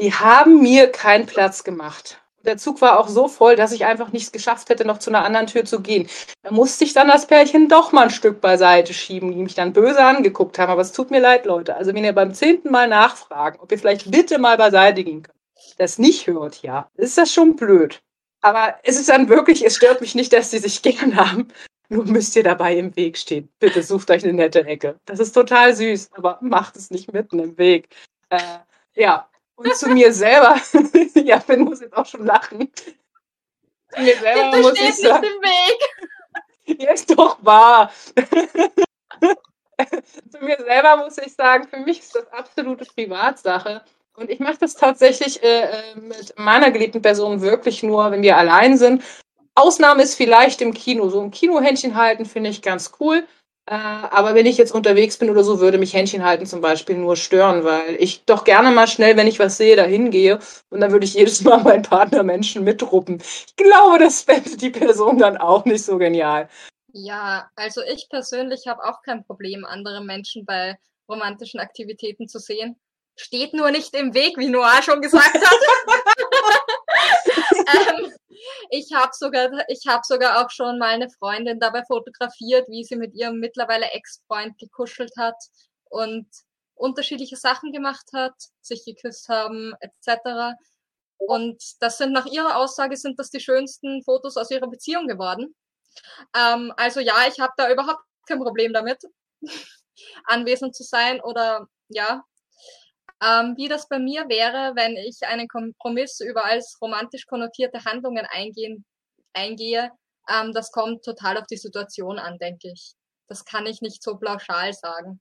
[0.00, 2.22] Die haben mir keinen Platz gemacht.
[2.46, 5.26] Der Zug war auch so voll, dass ich einfach nichts geschafft hätte, noch zu einer
[5.26, 6.08] anderen Tür zu gehen.
[6.42, 9.74] Da musste ich dann das Pärchen doch mal ein Stück beiseite schieben, die mich dann
[9.74, 10.70] böse angeguckt haben.
[10.70, 11.76] Aber es tut mir leid, Leute.
[11.76, 15.36] Also wenn ihr beim zehnten Mal nachfragen, ob ihr vielleicht bitte mal beiseite gehen könnt,
[15.76, 18.00] das nicht hört, ja, ist das schon blöd.
[18.40, 21.48] Aber es ist dann wirklich, es stört mich nicht, dass die sich gern haben.
[21.90, 23.50] Nur müsst ihr dabei im Weg stehen.
[23.58, 24.98] Bitte sucht euch eine nette Ecke.
[25.04, 27.94] Das ist total süß, aber macht es nicht mitten im Weg.
[28.30, 28.38] Äh,
[28.94, 29.29] ja,
[29.60, 30.56] und zu mir selber,
[31.14, 32.72] ja, Finn muss jetzt auch schon lachen.
[32.74, 35.20] Zu mir selber Bitte muss ich sagen.
[35.20, 35.78] Nicht im Weg.
[36.78, 37.90] Ja, ist doch wahr.
[40.30, 43.82] zu mir selber muss ich sagen, für mich ist das absolute Privatsache.
[44.14, 48.36] Und ich mache das tatsächlich äh, äh, mit meiner geliebten Person wirklich nur, wenn wir
[48.36, 49.02] allein sind.
[49.56, 51.08] Ausnahme ist vielleicht im Kino.
[51.08, 53.26] So ein Kinohändchen halten finde ich ganz cool.
[53.70, 56.96] Äh, aber wenn ich jetzt unterwegs bin oder so, würde mich Händchen halten zum Beispiel
[56.96, 60.40] nur stören, weil ich doch gerne mal schnell, wenn ich was sehe, dahin gehe
[60.70, 63.22] und dann würde ich jedes Mal meinen Partner Menschen mitruppen.
[63.46, 66.48] Ich glaube, das fände die Person dann auch nicht so genial.
[66.92, 70.76] Ja, also ich persönlich habe auch kein Problem, andere Menschen bei
[71.08, 72.74] romantischen Aktivitäten zu sehen.
[73.14, 75.58] Steht nur nicht im Weg, wie Noah schon gesagt hat.
[77.98, 78.12] ähm,
[78.70, 82.96] ich habe sogar, ich habe sogar auch schon mal eine Freundin dabei fotografiert, wie sie
[82.96, 85.36] mit ihrem mittlerweile Ex-Freund gekuschelt hat
[85.90, 86.26] und
[86.74, 90.56] unterschiedliche Sachen gemacht hat, sich geküsst haben etc.
[91.18, 95.54] Und das sind nach ihrer Aussage sind das die schönsten Fotos aus ihrer Beziehung geworden.
[96.34, 99.02] Ähm, also ja, ich habe da überhaupt kein Problem damit.
[100.24, 102.24] anwesend zu sein oder ja.
[103.22, 108.26] Ähm, wie das bei mir wäre, wenn ich einen Kompromiss über als romantisch konnotierte Handlungen
[108.30, 108.84] eingehen,
[109.34, 109.90] eingehe,
[110.28, 112.94] ähm, das kommt total auf die Situation an, denke ich.
[113.28, 115.20] Das kann ich nicht so pauschal sagen.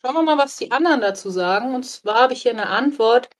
[0.00, 1.74] Schauen wir mal, was die anderen dazu sagen.
[1.74, 3.30] Und zwar habe ich hier eine Antwort.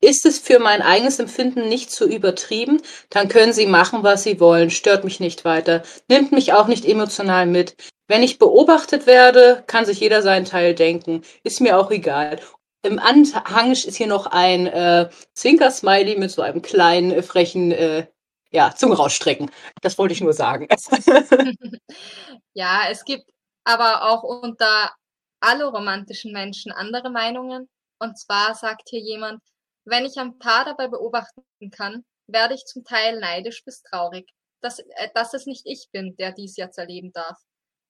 [0.00, 2.80] Ist es für mein eigenes Empfinden nicht zu übertrieben,
[3.10, 6.84] dann können Sie machen, was Sie wollen, stört mich nicht weiter, nimmt mich auch nicht
[6.84, 7.74] emotional mit.
[8.06, 12.38] Wenn ich beobachtet werde, kann sich jeder seinen Teil denken, ist mir auch egal.
[12.82, 18.06] Im Anhang ist hier noch ein äh, Zwinker-Smiley mit so einem kleinen, äh, frechen, äh,
[18.50, 19.50] ja, Zunge rausstrecken.
[19.82, 20.68] Das wollte ich nur sagen.
[22.54, 23.28] ja, es gibt
[23.64, 24.92] aber auch unter
[25.40, 27.68] alle romantischen Menschen andere Meinungen.
[27.98, 29.42] Und zwar sagt hier jemand,
[29.84, 34.28] wenn ich ein Paar dabei beobachten kann, werde ich zum Teil neidisch bis traurig,
[34.60, 37.38] dass, äh, dass es nicht ich bin, der dies jetzt erleben darf.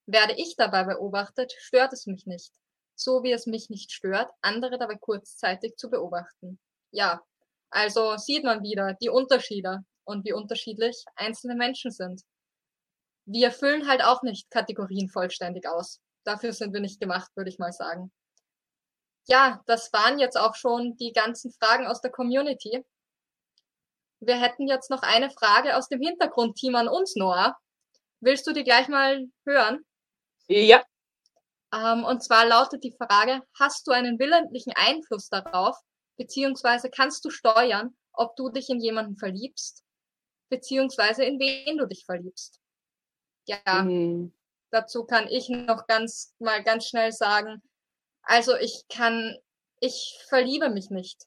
[0.07, 2.51] Werde ich dabei beobachtet, stört es mich nicht,
[2.99, 6.59] so wie es mich nicht stört, andere dabei kurzzeitig zu beobachten.
[6.91, 7.21] Ja,
[7.69, 12.23] also sieht man wieder die Unterschiede und wie unterschiedlich einzelne Menschen sind.
[13.25, 16.01] Wir erfüllen halt auch nicht Kategorien vollständig aus.
[16.23, 18.11] Dafür sind wir nicht gemacht, würde ich mal sagen
[19.29, 22.83] ja, das waren jetzt auch schon die ganzen Fragen aus der Community.
[24.19, 27.55] Wir hätten jetzt noch eine Frage aus dem Hintergrundteam an uns, Noah.
[28.21, 29.85] Willst du die gleich mal hören?
[30.47, 30.83] Ja.
[31.73, 35.77] Ähm, und zwar lautet die Frage, hast du einen willentlichen Einfluss darauf,
[36.17, 39.83] beziehungsweise kannst du steuern, ob du dich in jemanden verliebst,
[40.49, 42.59] beziehungsweise in wen du dich verliebst?
[43.45, 44.33] Ja, mhm.
[44.71, 47.61] dazu kann ich noch ganz mal ganz schnell sagen,
[48.23, 49.37] also ich kann,
[49.79, 51.23] ich verliebe mich nicht.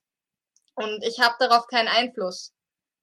[0.75, 2.53] Und ich habe darauf keinen Einfluss.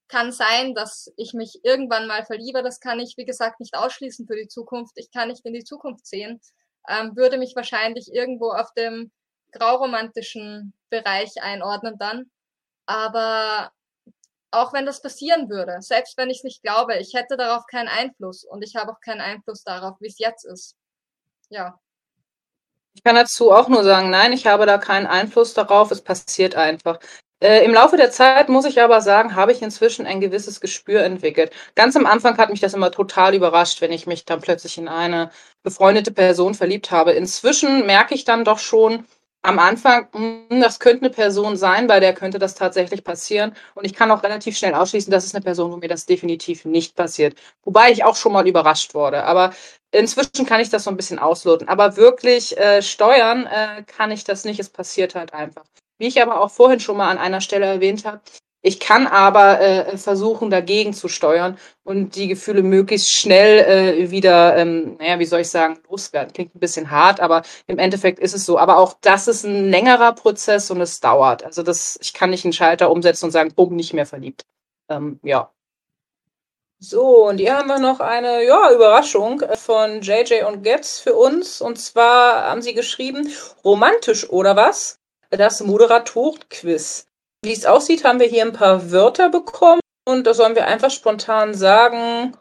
[0.07, 2.63] Kann sein, dass ich mich irgendwann mal verliebe.
[2.63, 4.93] Das kann ich, wie gesagt, nicht ausschließen für die Zukunft.
[4.95, 6.41] Ich kann nicht in die Zukunft sehen.
[6.87, 9.11] Ähm, würde mich wahrscheinlich irgendwo auf dem
[9.51, 12.31] grauromantischen Bereich einordnen dann.
[12.85, 13.71] Aber
[14.51, 17.87] auch wenn das passieren würde, selbst wenn ich es nicht glaube, ich hätte darauf keinen
[17.87, 20.75] Einfluss und ich habe auch keinen Einfluss darauf, wie es jetzt ist.
[21.49, 21.79] Ja.
[22.93, 26.55] Ich kann dazu auch nur sagen, nein, ich habe da keinen Einfluss darauf, es passiert
[26.55, 26.99] einfach.
[27.41, 31.03] Äh, Im Laufe der Zeit muss ich aber sagen, habe ich inzwischen ein gewisses Gespür
[31.03, 31.51] entwickelt.
[31.75, 34.89] Ganz am Anfang hat mich das immer total überrascht, wenn ich mich dann plötzlich in
[34.89, 35.31] eine
[35.63, 37.11] befreundete Person verliebt habe.
[37.13, 39.05] Inzwischen merke ich dann doch schon,
[39.41, 43.55] am Anfang, hm, das könnte eine Person sein, bei der könnte das tatsächlich passieren.
[43.73, 46.65] Und ich kann auch relativ schnell ausschließen, das ist eine Person, wo mir das definitiv
[46.65, 47.37] nicht passiert.
[47.63, 49.23] Wobei ich auch schon mal überrascht wurde.
[49.23, 49.53] Aber
[49.91, 51.69] inzwischen kann ich das so ein bisschen ausloten.
[51.69, 54.59] Aber wirklich äh, steuern äh, kann ich das nicht.
[54.59, 55.63] Es passiert halt einfach.
[55.99, 58.21] Wie ich aber auch vorhin schon mal an einer Stelle erwähnt habe,
[58.61, 64.57] ich kann aber äh, versuchen, dagegen zu steuern und die Gefühle möglichst schnell äh, wieder,
[64.57, 66.33] ähm, naja, wie soll ich sagen, loswerden.
[66.33, 68.57] Klingt ein bisschen hart, aber im Endeffekt ist es so.
[68.57, 71.45] Aber auch das ist ein längerer Prozess und es dauert.
[71.45, 74.45] Also das, ich kann nicht einen Schalter umsetzen und sagen, bumm, nicht mehr verliebt.
[74.89, 75.51] Ähm, ja.
[76.79, 81.61] So, und hier haben wir noch eine ja, Überraschung von JJ und Getz für uns.
[81.61, 83.31] Und zwar haben sie geschrieben,
[83.63, 84.98] romantisch oder was?
[85.29, 87.05] Das Moderatorenquiz.
[87.43, 90.91] Wie es aussieht, haben wir hier ein paar Wörter bekommen und da sollen wir einfach
[90.91, 92.35] spontan sagen,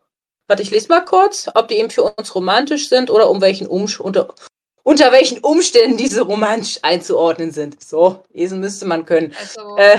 [0.49, 3.66] warte, ich lese mal kurz, ob die eben für uns romantisch sind oder um welchen
[3.66, 4.34] Umsch unter,
[4.82, 7.82] unter welchen Umständen diese romantisch einzuordnen sind.
[7.82, 9.36] So, lesen müsste man können.
[9.39, 9.99] Also, äh,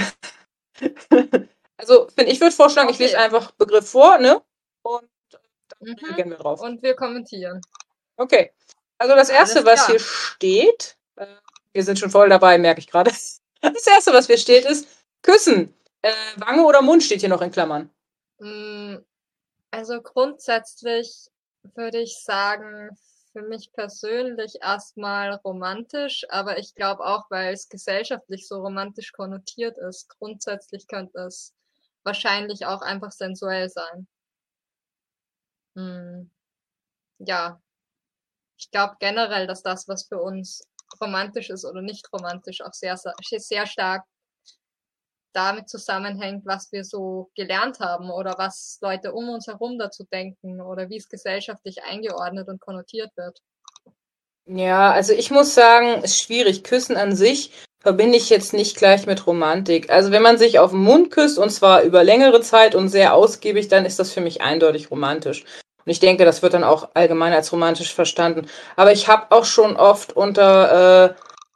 [1.78, 2.96] also find, ich würde vorschlagen, okay.
[2.96, 4.42] ich lese einfach Begriff vor, ne?
[4.82, 5.08] Und
[5.80, 6.16] dann mhm.
[6.16, 6.60] gehen wir drauf.
[6.60, 7.62] Und wir kommentieren.
[8.18, 8.52] Okay.
[8.98, 11.26] Also das erste, was hier steht, äh,
[11.74, 13.11] wir sind schon voll dabei, merke ich gerade.
[13.61, 14.88] Das erste, was hier steht, ist
[15.22, 15.74] küssen.
[16.01, 17.89] Äh, Wange oder Mund steht hier noch in Klammern.
[18.38, 18.95] Mm,
[19.70, 21.28] also grundsätzlich
[21.76, 22.97] würde ich sagen,
[23.34, 29.78] für mich persönlich erstmal romantisch, aber ich glaube auch, weil es gesellschaftlich so romantisch konnotiert
[29.78, 31.53] ist, grundsätzlich könnte es
[32.03, 34.07] wahrscheinlich auch einfach sensuell sein.
[35.76, 36.32] Hm.
[37.20, 37.61] Ja,
[38.57, 40.67] ich glaube generell, dass das, was für uns
[41.02, 44.04] romantisch ist oder nicht romantisch, auch sehr, sehr stark
[45.34, 50.62] damit zusammenhängt, was wir so gelernt haben oder was Leute um uns herum dazu denken
[50.62, 53.40] oder wie es gesellschaftlich eingeordnet und konnotiert wird.
[54.46, 56.64] Ja, also ich muss sagen, es ist schwierig.
[56.64, 59.92] Küssen an sich verbinde ich jetzt nicht gleich mit Romantik.
[59.92, 63.14] Also wenn man sich auf den Mund küsst und zwar über längere Zeit und sehr
[63.14, 65.46] ausgiebig, dann ist das für mich eindeutig romantisch.
[65.90, 68.46] Und ich denke, das wird dann auch allgemein als romantisch verstanden.
[68.76, 71.14] Aber ich habe auch schon oft unter äh,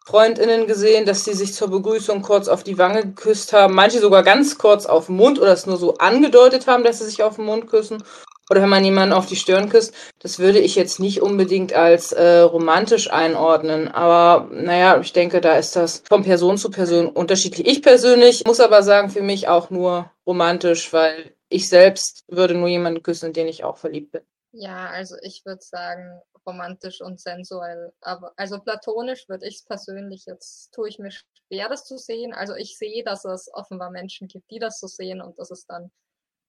[0.07, 3.75] Freundinnen gesehen, dass sie sich zur Begrüßung kurz auf die Wange geküsst haben.
[3.75, 7.05] Manche sogar ganz kurz auf den Mund oder es nur so angedeutet haben, dass sie
[7.05, 8.03] sich auf den Mund küssen.
[8.49, 12.11] oder wenn man jemanden auf die Stirn küsst, das würde ich jetzt nicht unbedingt als
[12.11, 13.87] äh, romantisch einordnen.
[13.87, 17.67] Aber naja, ich denke, da ist das von Person zu Person unterschiedlich.
[17.67, 22.67] Ich persönlich muss aber sagen, für mich auch nur romantisch, weil ich selbst würde nur
[22.67, 24.23] jemanden küssen, den ich auch verliebt bin.
[24.51, 27.93] Ja, also ich würde sagen, romantisch und sensuell.
[28.01, 32.33] Aber also platonisch würde ich es persönlich, jetzt tue ich mir schwer, das zu sehen.
[32.33, 35.65] Also ich sehe, dass es offenbar Menschen gibt, die das so sehen und das ist
[35.67, 35.91] dann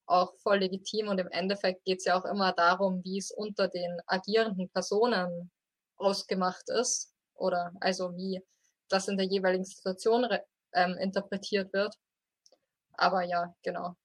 [0.07, 3.69] auch voll legitim und im Endeffekt geht es ja auch immer darum, wie es unter
[3.69, 5.51] den agierenden Personen
[5.97, 8.43] ausgemacht ist oder also wie
[8.89, 10.29] das in der jeweiligen Situation
[10.75, 11.95] ähm, interpretiert wird.
[12.93, 13.97] Aber ja, genau.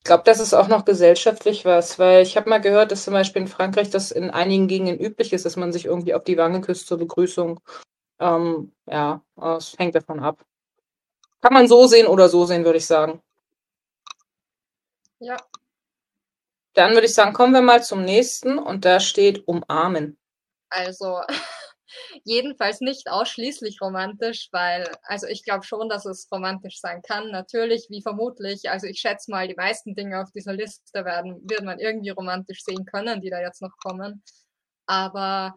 [0.00, 3.12] Ich glaube, das ist auch noch gesellschaftlich was, weil ich habe mal gehört, dass zum
[3.12, 6.38] Beispiel in Frankreich das in einigen Gegenden üblich ist, dass man sich irgendwie auf die
[6.38, 7.60] Wange küsst zur Begrüßung.
[8.18, 9.22] Ähm, ja,
[9.58, 10.42] es hängt davon ab.
[11.42, 13.20] Kann man so sehen oder so sehen, würde ich sagen.
[15.18, 15.36] Ja.
[16.72, 20.18] Dann würde ich sagen, kommen wir mal zum nächsten und da steht umarmen.
[20.70, 21.20] Also
[22.24, 27.30] jedenfalls nicht ausschließlich romantisch, weil, also ich glaube schon, dass es romantisch sein kann.
[27.30, 31.62] Natürlich, wie vermutlich, also ich schätze mal, die meisten Dinge auf dieser Liste werden, wird
[31.62, 34.22] man irgendwie romantisch sehen können, die da jetzt noch kommen.
[34.86, 35.54] Aber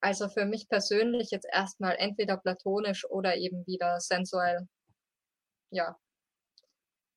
[0.00, 4.68] also für mich persönlich jetzt erstmal entweder platonisch oder eben wieder sensuell.
[5.70, 5.96] Ja,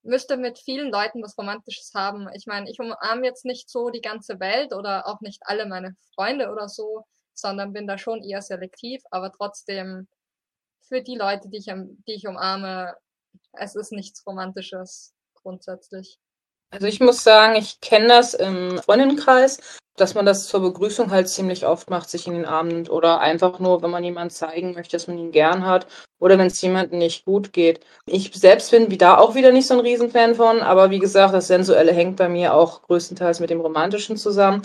[0.04, 2.28] müsste mit vielen Leuten was Romantisches haben.
[2.36, 5.96] Ich meine, ich umarme jetzt nicht so die ganze Welt oder auch nicht alle meine
[6.16, 10.08] Freunde oder so, sondern bin da schon eher selektiv, aber trotzdem
[10.82, 12.96] für die Leute, die ich, die ich umarme,
[13.54, 16.20] es ist nichts Romantisches grundsätzlich.
[16.70, 19.60] Also ich muss sagen, ich kenne das im Freundinnenkreis,
[19.98, 23.20] dass man das zur Begrüßung halt ziemlich oft macht, sich in den Arm nimmt oder
[23.20, 25.86] einfach nur, wenn man jemanden zeigen möchte, dass man ihn gern hat
[26.20, 27.86] oder wenn es jemandem nicht gut geht.
[28.06, 31.48] Ich selbst bin da auch wieder nicht so ein Riesenfan von, aber wie gesagt, das
[31.48, 34.62] Sensuelle hängt bei mir auch größtenteils mit dem Romantischen zusammen.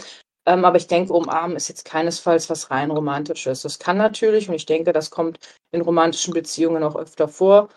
[0.47, 3.62] Ähm, aber ich denke, umarmen ist jetzt keinesfalls was rein Romantisches.
[3.62, 5.40] Das kann natürlich und ich denke, das kommt
[5.72, 7.68] in romantischen Beziehungen auch öfter vor,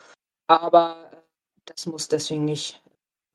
[0.47, 1.11] aber
[1.65, 2.82] das muss deswegen nicht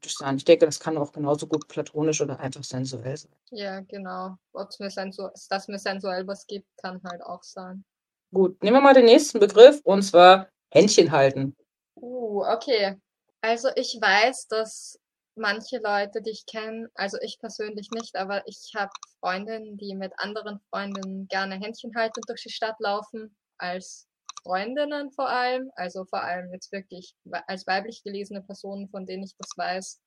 [0.06, 0.36] sein.
[0.36, 3.32] Ich denke, das kann auch genauso gut platonisch oder einfach sensuell sein.
[3.50, 4.36] Ja, genau.
[4.52, 7.84] Ob es mir sensu dass mir sensuell was gibt, kann halt auch sein.
[8.32, 11.56] Gut, nehmen wir mal den nächsten Begriff und zwar Händchen halten.
[11.96, 13.00] Uh, okay.
[13.40, 14.98] Also ich weiß, dass
[15.36, 20.12] manche Leute, die ich kenne, also ich persönlich nicht, aber ich habe Freundinnen, die mit
[20.18, 24.06] anderen Freundinnen gerne Händchen halten durch die Stadt laufen, als
[24.42, 27.14] Freundinnen vor allem, also vor allem jetzt wirklich
[27.46, 30.00] als weiblich gelesene Personen, von denen ich das weiß.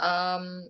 [0.00, 0.68] Ähm,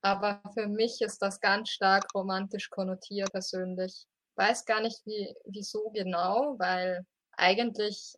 [0.00, 4.06] aber für mich ist das ganz stark romantisch konnotiert persönlich.
[4.36, 8.14] Weiß gar nicht, wie, wieso genau, weil eigentlich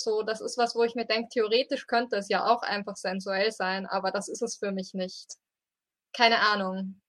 [0.00, 3.52] so, das ist was, wo ich mir denke, theoretisch könnte es ja auch einfach sensuell
[3.52, 5.34] sein, aber das ist es für mich nicht.
[6.12, 7.00] Keine Ahnung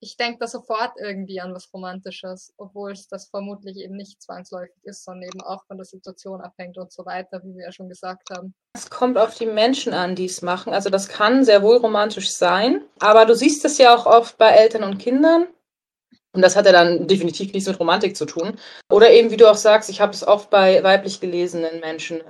[0.00, 4.76] ich denke da sofort irgendwie an was Romantisches, obwohl es das vermutlich eben nicht zwangsläufig
[4.82, 7.88] ist, sondern eben auch von der Situation abhängt und so weiter, wie wir ja schon
[7.88, 8.54] gesagt haben.
[8.74, 10.72] Es kommt auf die Menschen an, die es machen.
[10.72, 14.50] Also das kann sehr wohl romantisch sein, aber du siehst es ja auch oft bei
[14.50, 15.46] Eltern und Kindern.
[16.34, 18.58] Und das hat ja dann definitiv nichts mit Romantik zu tun.
[18.90, 22.22] Oder eben, wie du auch sagst, ich habe es oft bei weiblich gelesenen Menschen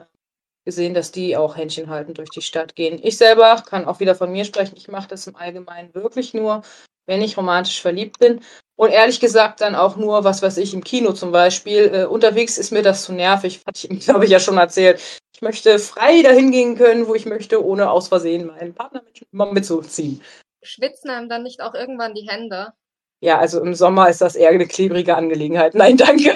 [0.64, 3.00] gesehen, dass die auch Händchen halten durch die Stadt gehen.
[3.02, 4.76] Ich selber kann auch wieder von mir sprechen.
[4.76, 6.62] Ich mache das im Allgemeinen wirklich nur,
[7.06, 8.40] wenn ich romantisch verliebt bin.
[8.76, 11.90] Und ehrlich gesagt dann auch nur, was weiß ich, im Kino zum Beispiel.
[11.92, 15.00] Äh, unterwegs ist mir das zu nervig, hatte ich, glaube ich, ja schon erzählt.
[15.34, 19.52] Ich möchte frei dahin gehen können, wo ich möchte, ohne aus Versehen meinen Partner mit,
[19.52, 20.22] mitzuziehen.
[20.62, 22.72] Schwitzen einem dann nicht auch irgendwann die Hände?
[23.20, 25.74] Ja, also im Sommer ist das eher eine klebrige Angelegenheit.
[25.74, 26.34] Nein, danke.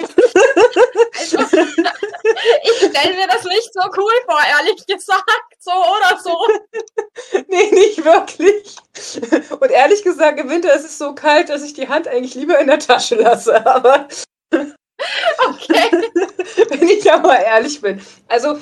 [1.17, 1.37] Also,
[2.63, 5.29] ich stelle mir das nicht so cool vor, ehrlich gesagt.
[5.59, 6.35] So oder so.
[7.47, 8.75] nee, nicht wirklich.
[9.59, 12.59] Und ehrlich gesagt, im Winter ist es so kalt, dass ich die Hand eigentlich lieber
[12.59, 13.65] in der Tasche lasse.
[13.65, 14.07] Aber.
[15.49, 15.89] Okay.
[16.69, 17.99] Wenn ich mal ehrlich bin.
[18.29, 18.57] Also,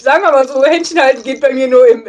[0.00, 2.04] sagen wir mal so, Händchen halten geht bei mir nur im,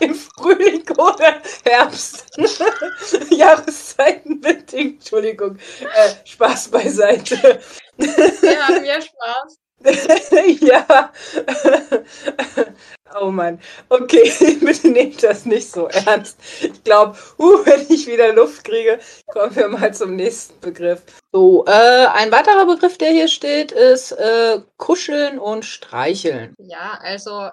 [0.00, 2.26] im Frühling oder Herbst.
[3.30, 5.00] Jahreszeiten bedingt.
[5.00, 5.58] Entschuldigung.
[5.80, 7.60] Äh, Spaß beiseite.
[7.96, 9.58] Ja, mir Spaß.
[10.60, 11.12] ja.
[13.20, 13.60] oh Mann.
[13.88, 16.38] Okay, bitte nehmt das nicht so ernst.
[16.60, 21.02] Ich glaube, uh, wenn ich wieder Luft kriege, kommen wir mal zum nächsten Begriff.
[21.32, 26.54] So, äh, ein weiterer Begriff, der hier steht, ist äh, kuscheln und streicheln.
[26.58, 27.50] Ja, also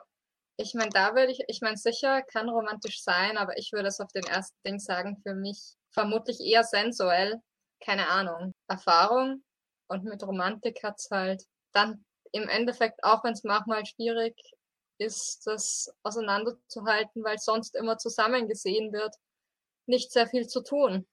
[0.57, 3.99] ich meine, da würde ich, ich meine, sicher kann romantisch sein, aber ich würde es
[3.99, 7.41] auf den ersten Ding sagen, für mich vermutlich eher sensuell.
[7.83, 8.53] Keine Ahnung.
[8.67, 9.43] Erfahrung
[9.87, 11.43] und mit Romantik hat es halt
[11.73, 14.35] dann im Endeffekt, auch wenn es manchmal schwierig
[14.97, 19.15] ist, das auseinanderzuhalten, weil sonst immer zusammen gesehen wird.
[19.87, 21.07] nicht sehr viel zu tun.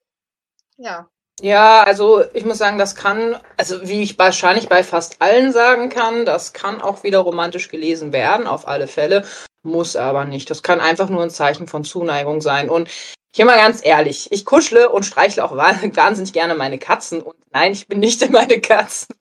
[0.76, 1.10] Ja.
[1.40, 5.88] Ja, also ich muss sagen, das kann, also wie ich wahrscheinlich bei fast allen sagen
[5.88, 9.24] kann, das kann auch wieder romantisch gelesen werden, auf alle Fälle,
[9.62, 10.50] muss aber nicht.
[10.50, 12.68] Das kann einfach nur ein Zeichen von Zuneigung sein.
[12.68, 12.88] Und
[13.34, 17.22] hier mal ganz ehrlich, ich kuschle und streichle auch wahnsinnig gerne meine Katzen.
[17.22, 19.14] Und nein, ich bin nicht in meine Katzen.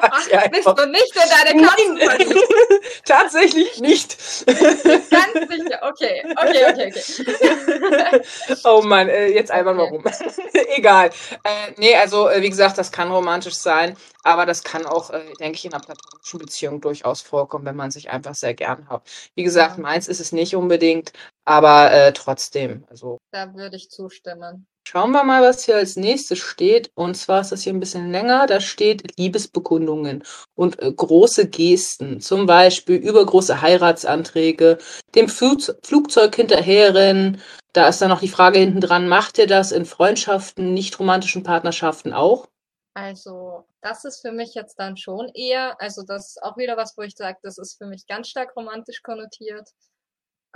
[0.00, 2.48] Ach, ja bist du nicht in deine Katzen verliebt?
[3.04, 4.16] Tatsächlich nicht.
[4.46, 5.80] Ganz sicher.
[5.82, 8.22] Okay, okay, okay, okay.
[8.64, 10.04] oh Mann, äh, jetzt einmal mal rum.
[10.76, 11.10] Egal.
[11.44, 15.32] Äh, nee, also äh, wie gesagt, das kann romantisch sein, aber das kann auch, äh,
[15.40, 19.08] denke ich, in einer platonischen Beziehung durchaus vorkommen, wenn man sich einfach sehr gern hat.
[19.34, 21.12] Wie gesagt, meins ist es nicht unbedingt,
[21.44, 22.84] aber äh, trotzdem.
[22.90, 23.18] Also.
[23.32, 24.66] Da würde ich zustimmen.
[24.88, 26.92] Schauen wir mal, was hier als nächstes steht.
[26.94, 28.46] Und zwar ist das hier ein bisschen länger.
[28.46, 30.22] Da steht Liebesbekundungen
[30.54, 32.20] und äh, große Gesten.
[32.20, 34.78] Zum Beispiel übergroße Heiratsanträge,
[35.16, 37.42] dem Flug Flugzeug hinterherrennen.
[37.72, 41.42] Da ist dann noch die Frage hinten dran, macht ihr das in Freundschaften, nicht romantischen
[41.42, 42.46] Partnerschaften auch?
[42.94, 46.96] Also, das ist für mich jetzt dann schon eher, also das ist auch wieder was,
[46.96, 49.68] wo ich sage, das ist für mich ganz stark romantisch konnotiert.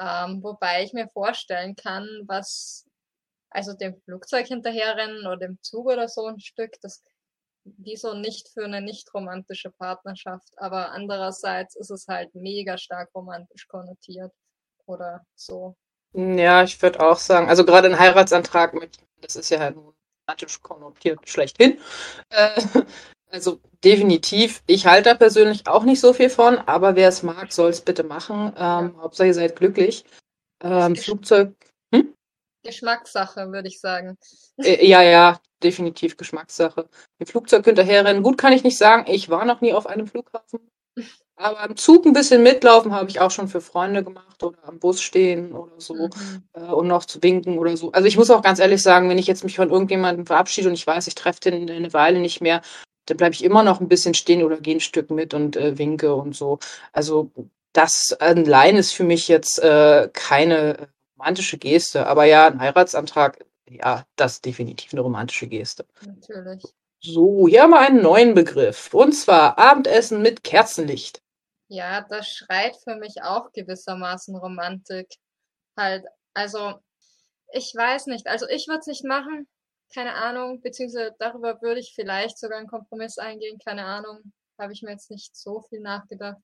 [0.00, 2.86] Ähm, wobei ich mir vorstellen kann, was
[3.50, 7.02] also dem Flugzeug hinterherrennen oder dem Zug oder so ein Stück, das
[7.64, 13.66] wieso nicht für eine nicht romantische Partnerschaft, aber andererseits ist es halt mega stark romantisch
[13.68, 14.32] konnotiert
[14.86, 15.76] oder so.
[16.12, 18.74] Ja, ich würde auch sagen, also gerade ein Heiratsantrag,
[19.20, 21.78] das ist ja halt romantisch konnotiert schlechthin.
[22.30, 22.60] Äh,
[23.30, 27.52] also definitiv, ich halte da persönlich auch nicht so viel von, aber wer es mag,
[27.52, 28.52] soll es bitte machen.
[28.56, 28.96] Ähm.
[29.00, 30.04] Hauptsache ihr seid glücklich.
[30.62, 31.54] Ähm, Flugzeug
[32.62, 34.18] Geschmackssache, würde ich sagen.
[34.58, 36.88] Äh, ja, ja, definitiv Geschmackssache.
[37.18, 39.04] Im Flugzeug hinterherrennen, gut kann ich nicht sagen.
[39.10, 40.60] Ich war noch nie auf einem Flughafen.
[41.36, 44.78] Aber im Zug ein bisschen mitlaufen habe ich auch schon für Freunde gemacht oder am
[44.78, 46.42] Bus stehen oder so mhm.
[46.52, 47.92] äh, und noch zu winken oder so.
[47.92, 50.74] Also ich muss auch ganz ehrlich sagen, wenn ich jetzt mich von irgendjemandem verabschiede und
[50.74, 52.60] ich weiß, ich treffe den eine Weile nicht mehr,
[53.06, 55.78] dann bleibe ich immer noch ein bisschen stehen oder gehe ein Stück mit und äh,
[55.78, 56.58] winke und so.
[56.92, 57.30] Also
[57.72, 60.88] das allein ist für mich jetzt äh, keine
[61.20, 62.06] romantische Geste.
[62.06, 65.86] Aber ja, ein Heiratsantrag, ja, das ist definitiv eine romantische Geste.
[66.04, 66.64] Natürlich.
[67.02, 68.92] So, hier haben wir einen neuen Begriff.
[68.92, 71.22] Und zwar Abendessen mit Kerzenlicht.
[71.68, 75.08] Ja, das schreit für mich auch gewissermaßen Romantik.
[75.76, 76.04] Halt,
[76.34, 76.74] also,
[77.52, 78.26] ich weiß nicht.
[78.26, 79.48] Also, ich würde es nicht machen.
[79.94, 80.60] Keine Ahnung.
[80.60, 83.58] Beziehungsweise darüber würde ich vielleicht sogar einen Kompromiss eingehen.
[83.64, 84.32] Keine Ahnung.
[84.58, 86.36] Habe ich mir jetzt nicht so viel nachgedacht.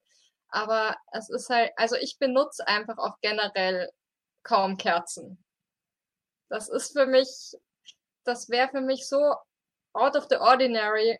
[0.48, 3.90] Aber es ist halt, also ich benutze einfach auch generell
[4.46, 5.44] kaum Kerzen.
[6.48, 7.56] Das ist für mich,
[8.24, 9.34] das wäre für mich so
[9.92, 11.18] out of the ordinary,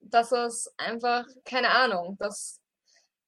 [0.00, 2.60] dass es einfach, keine Ahnung, das,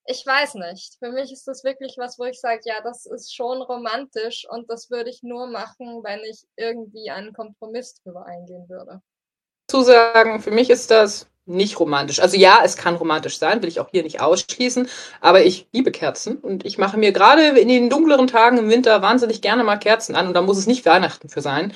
[0.06, 0.96] ich weiß nicht.
[0.98, 4.68] Für mich ist das wirklich was, wo ich sage, ja, das ist schon romantisch und
[4.70, 9.02] das würde ich nur machen, wenn ich irgendwie einen Kompromiss drüber eingehen würde.
[9.68, 12.20] Zu sagen, für mich ist das nicht romantisch.
[12.20, 14.88] Also ja, es kann romantisch sein, will ich auch hier nicht ausschließen,
[15.20, 19.00] aber ich liebe Kerzen und ich mache mir gerade in den dunkleren Tagen im Winter
[19.00, 21.72] wahnsinnig gerne mal Kerzen an und da muss es nicht Weihnachten für sein.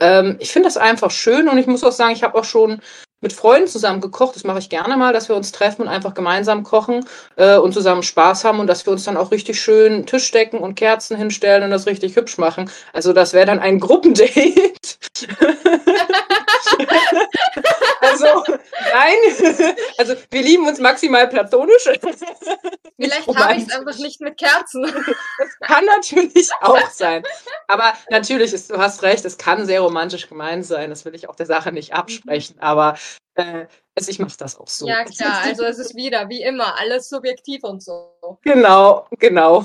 [0.00, 2.80] Ähm, ich finde das einfach schön und ich muss auch sagen, ich habe auch schon
[3.20, 4.34] mit Freunden zusammen gekocht.
[4.36, 7.04] Das mache ich gerne mal, dass wir uns treffen und einfach gemeinsam kochen
[7.36, 10.58] äh, und zusammen Spaß haben und dass wir uns dann auch richtig schön Tisch decken
[10.58, 12.70] und Kerzen hinstellen und das richtig hübsch machen.
[12.94, 14.32] Also das wäre dann ein Gruppendate.
[18.00, 18.44] also
[18.92, 21.84] nein, also wir lieben uns maximal platonisch.
[22.96, 24.82] Vielleicht habe ich es einfach nicht mit Kerzen.
[24.82, 27.22] Das kann natürlich auch sein.
[27.68, 30.90] Aber natürlich, ist, du hast recht, es kann sehr romantisch gemeint sein.
[30.90, 32.58] Das will ich auch der Sache nicht absprechen.
[32.60, 32.96] Aber
[33.34, 34.86] äh, also ich mache das auch so.
[34.86, 38.38] Ja, klar, also es ist wieder, wie immer, alles subjektiv und so.
[38.42, 39.64] Genau, genau.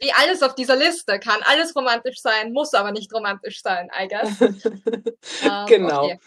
[0.00, 4.08] Wie alles auf dieser Liste kann alles romantisch sein, muss aber nicht romantisch sein, I
[4.08, 4.40] guess.
[5.42, 6.04] ähm, genau.
[6.04, 6.18] Okay.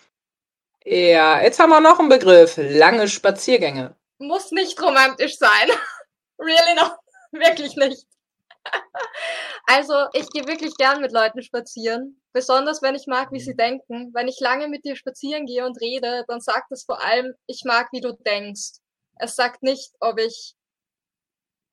[0.90, 2.56] Ja, jetzt haben wir noch einen Begriff.
[2.58, 3.96] Lange Spaziergänge.
[4.20, 5.70] Muss nicht romantisch sein.
[6.40, 6.96] really not.
[7.32, 8.08] Wirklich nicht.
[9.66, 12.22] Also, ich gehe wirklich gern mit Leuten spazieren.
[12.34, 14.14] Besonders wenn ich mag, wie sie denken.
[14.14, 17.64] Wenn ich lange mit dir spazieren gehe und rede, dann sagt es vor allem, ich
[17.66, 18.80] mag, wie du denkst.
[19.16, 20.56] Es sagt nicht, ob ich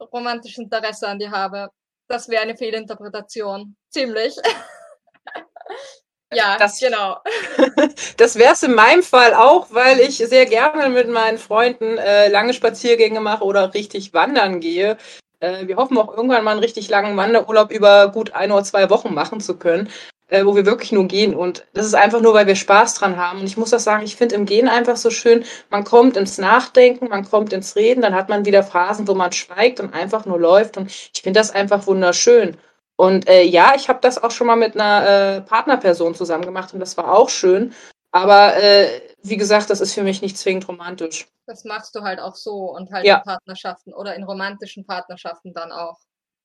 [0.00, 1.70] romantisches Interesse an dir habe.
[2.08, 3.76] Das wäre eine Fehlinterpretation.
[3.90, 4.36] Ziemlich.
[6.32, 7.18] ja, das, genau.
[8.16, 12.28] das wäre es in meinem Fall auch, weil ich sehr gerne mit meinen Freunden äh,
[12.28, 14.98] lange Spaziergänge mache oder richtig wandern gehe.
[15.40, 18.90] Äh, wir hoffen auch irgendwann mal einen richtig langen Wanderurlaub über gut ein oder zwei
[18.90, 19.90] Wochen machen zu können,
[20.34, 21.34] äh, wo wir wirklich nur gehen.
[21.34, 23.40] Und das ist einfach nur, weil wir Spaß dran haben.
[23.40, 26.38] Und ich muss auch sagen, ich finde im Gehen einfach so schön, man kommt ins
[26.38, 30.26] Nachdenken, man kommt ins Reden, dann hat man wieder Phasen, wo man schweigt und einfach
[30.26, 30.76] nur läuft.
[30.76, 32.56] Und ich finde das einfach wunderschön.
[32.96, 36.74] Und äh, ja, ich habe das auch schon mal mit einer äh, Partnerperson zusammen gemacht
[36.74, 37.72] und das war auch schön.
[38.12, 41.26] Aber äh, wie gesagt, das ist für mich nicht zwingend romantisch.
[41.46, 43.18] Das machst du halt auch so und halt Ja.
[43.18, 45.98] in Partnerschaften oder in romantischen Partnerschaften dann auch.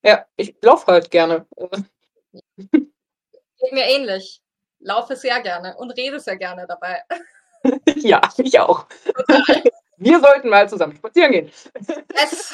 [0.04, 1.46] Ja, ich laufe halt gerne.
[3.60, 4.42] Geht mir ähnlich.
[4.80, 7.04] Laufe sehr gerne und rede sehr gerne dabei.
[7.96, 8.88] ja, ich auch.
[9.98, 11.52] Wir sollten mal zusammen spazieren gehen.
[12.16, 12.54] Es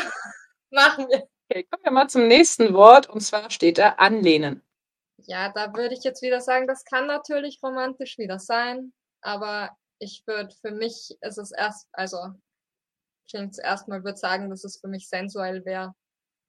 [0.71, 1.27] machen wir.
[1.47, 4.63] Okay, kommen wir mal zum nächsten Wort und zwar steht da anlehnen.
[5.17, 10.23] Ja, da würde ich jetzt wieder sagen, das kann natürlich romantisch wieder sein, aber ich
[10.25, 12.17] würde für mich ist es erst, also
[13.29, 15.93] klingt erstmal würde sagen, dass es für mich sensuell wäre,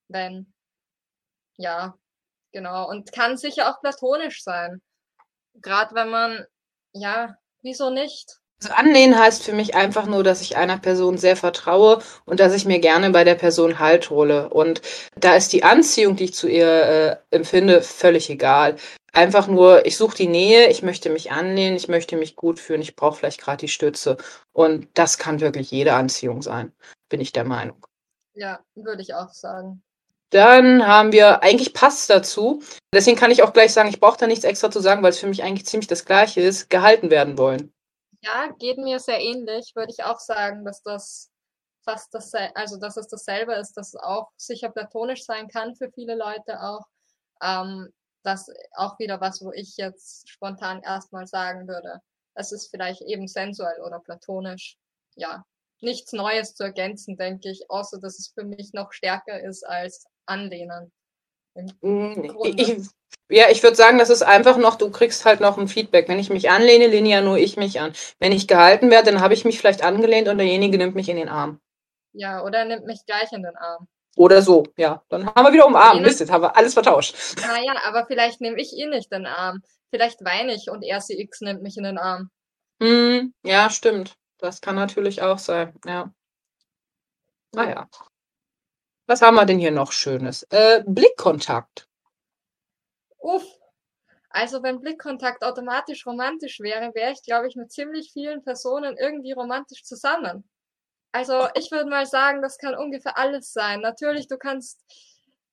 [0.08, 0.52] wenn
[1.58, 1.94] ja,
[2.52, 4.80] genau und kann sicher auch platonisch sein.
[5.54, 6.46] Gerade wenn man
[6.92, 8.38] ja, wieso nicht?
[8.62, 12.54] Also anlehnen heißt für mich einfach nur, dass ich einer Person sehr vertraue und dass
[12.54, 14.48] ich mir gerne bei der Person Halt hole.
[14.48, 14.80] Und
[15.14, 16.66] da ist die Anziehung, die ich zu ihr
[17.30, 18.76] äh, empfinde, völlig egal.
[19.12, 22.80] Einfach nur, ich suche die Nähe, ich möchte mich anlehnen, ich möchte mich gut fühlen,
[22.80, 24.16] ich brauche vielleicht gerade die Stütze.
[24.52, 26.72] Und das kann wirklich jede Anziehung sein,
[27.10, 27.86] bin ich der Meinung.
[28.34, 29.82] Ja, würde ich auch sagen.
[30.30, 32.62] Dann haben wir, eigentlich passt dazu,
[32.92, 35.18] deswegen kann ich auch gleich sagen, ich brauche da nichts extra zu sagen, weil es
[35.18, 37.72] für mich eigentlich ziemlich das Gleiche ist, gehalten werden wollen.
[38.22, 41.30] Ja, geht mir sehr ähnlich, würde ich auch sagen, dass das
[41.84, 45.90] fast das, also dass es dasselbe ist, dass es auch sicher platonisch sein kann für
[45.92, 46.82] viele Leute auch.
[47.40, 47.92] Ähm,
[48.24, 52.00] das auch wieder was, wo ich jetzt spontan erstmal sagen würde.
[52.34, 54.76] Es ist vielleicht eben sensuell oder platonisch.
[55.14, 55.44] Ja,
[55.80, 60.06] nichts Neues zu ergänzen, denke ich, außer dass es für mich noch stärker ist als
[60.26, 60.92] Anlehnen.
[61.80, 62.30] Mm.
[62.42, 62.76] Ich,
[63.28, 66.08] ja, ich würde sagen, das ist einfach noch, du kriegst halt noch ein Feedback.
[66.08, 67.92] Wenn ich mich anlehne, lehne ja nur ich mich an.
[68.18, 71.16] Wenn ich gehalten werde, dann habe ich mich vielleicht angelehnt und derjenige nimmt mich in
[71.16, 71.60] den Arm.
[72.12, 73.88] Ja, oder er nimmt mich gleich in den Arm.
[74.16, 75.02] Oder so, ja.
[75.08, 76.00] Dann haben wir wieder umarmt.
[76.00, 77.14] Mist, jetzt haben wir alles vertauscht.
[77.40, 79.62] Naja, aber vielleicht nehme ich ihn nicht in den Arm.
[79.90, 82.30] Vielleicht weine ich und RCX nimmt mich in den Arm.
[82.82, 84.16] Hm, ja, stimmt.
[84.38, 86.12] Das kann natürlich auch sein, ja.
[87.54, 87.88] Naja.
[89.06, 90.42] Was haben wir denn hier noch Schönes?
[90.50, 91.88] Äh, Blickkontakt.
[93.18, 93.44] Uff.
[94.30, 99.32] Also wenn Blickkontakt automatisch romantisch wäre, wäre ich, glaube ich, mit ziemlich vielen Personen irgendwie
[99.32, 100.48] romantisch zusammen.
[101.12, 103.80] Also ich würde mal sagen, das kann ungefähr alles sein.
[103.80, 104.84] Natürlich, du kannst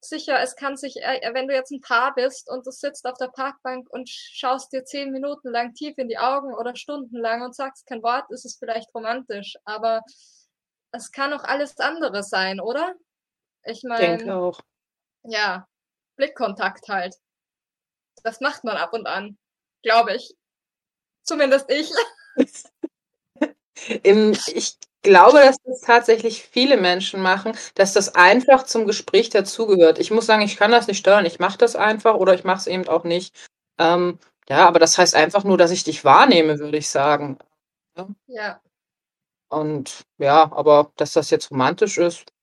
[0.04, 3.18] sicher, es kann sich, äh, wenn du jetzt ein Paar bist und du sitzt auf
[3.18, 7.56] der Parkbank und schaust dir zehn Minuten lang tief in die Augen oder stundenlang und
[7.56, 9.56] sagst kein Wort, ist es vielleicht romantisch.
[9.66, 10.01] Aber
[10.91, 12.93] es kann auch alles andere sein, oder?
[13.64, 14.60] Ich Ich denke meine, auch.
[15.24, 15.68] ja,
[16.16, 17.16] Blickkontakt halt.
[18.24, 19.38] Das macht man ab und an,
[19.82, 20.36] glaube ich.
[21.24, 21.91] Zumindest ich.
[24.04, 29.99] Im, ich glaube, dass das tatsächlich viele Menschen machen, dass das einfach zum Gespräch dazugehört.
[29.99, 31.26] Ich muss sagen, ich kann das nicht steuern.
[31.26, 33.36] Ich mache das einfach oder ich mache es eben auch nicht.
[33.80, 37.38] Ähm, ja, aber das heißt einfach nur, dass ich dich wahrnehme, würde ich sagen.
[38.28, 38.62] Ja,
[39.49, 42.34] Und ja, aber dass das jetzt romantisch ist,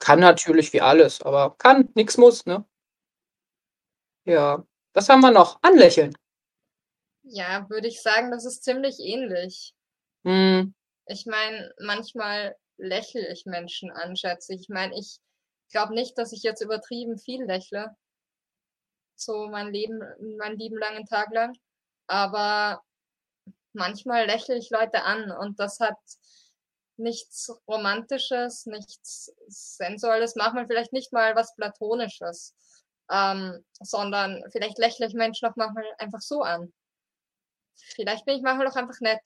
[0.00, 2.64] kann natürlich wie alles, aber kann, nix muss, ne?
[4.26, 4.62] Ja.
[4.92, 5.58] Was haben wir noch?
[5.62, 6.14] Anlächeln.
[7.24, 9.74] ja, würde ich sagen, das ist ziemlich ähnlich.
[10.24, 10.74] Hm,
[11.06, 14.62] Ich meine, manchmal lächle ich Menschen an, schätze ich.
[14.62, 15.18] Ich meine, ich
[15.70, 17.96] glaube nicht, dass ich jetzt übertrieben viel lächle.
[19.14, 20.00] So mein Leben,
[20.38, 21.56] mein lieben langen Tag lang.
[22.06, 22.82] Aber
[23.72, 25.98] manchmal lächle ich Leute an und das hat
[26.98, 32.54] nichts Romantisches, nichts Sensuelles, manchmal vielleicht nicht mal was Platonisches,
[33.10, 36.72] ähm, sondern vielleicht lächle ich Menschen auch manchmal einfach so an.
[37.94, 39.20] Vielleicht bin ich manchmal auch einfach nett.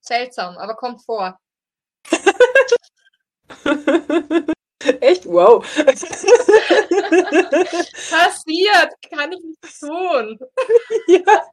[0.00, 1.38] Seltsam, aber kommt vor.
[5.00, 5.26] Echt?
[5.26, 5.62] Wow.
[8.10, 10.38] Passiert, kann ich nicht tun.
[11.06, 11.44] Ja.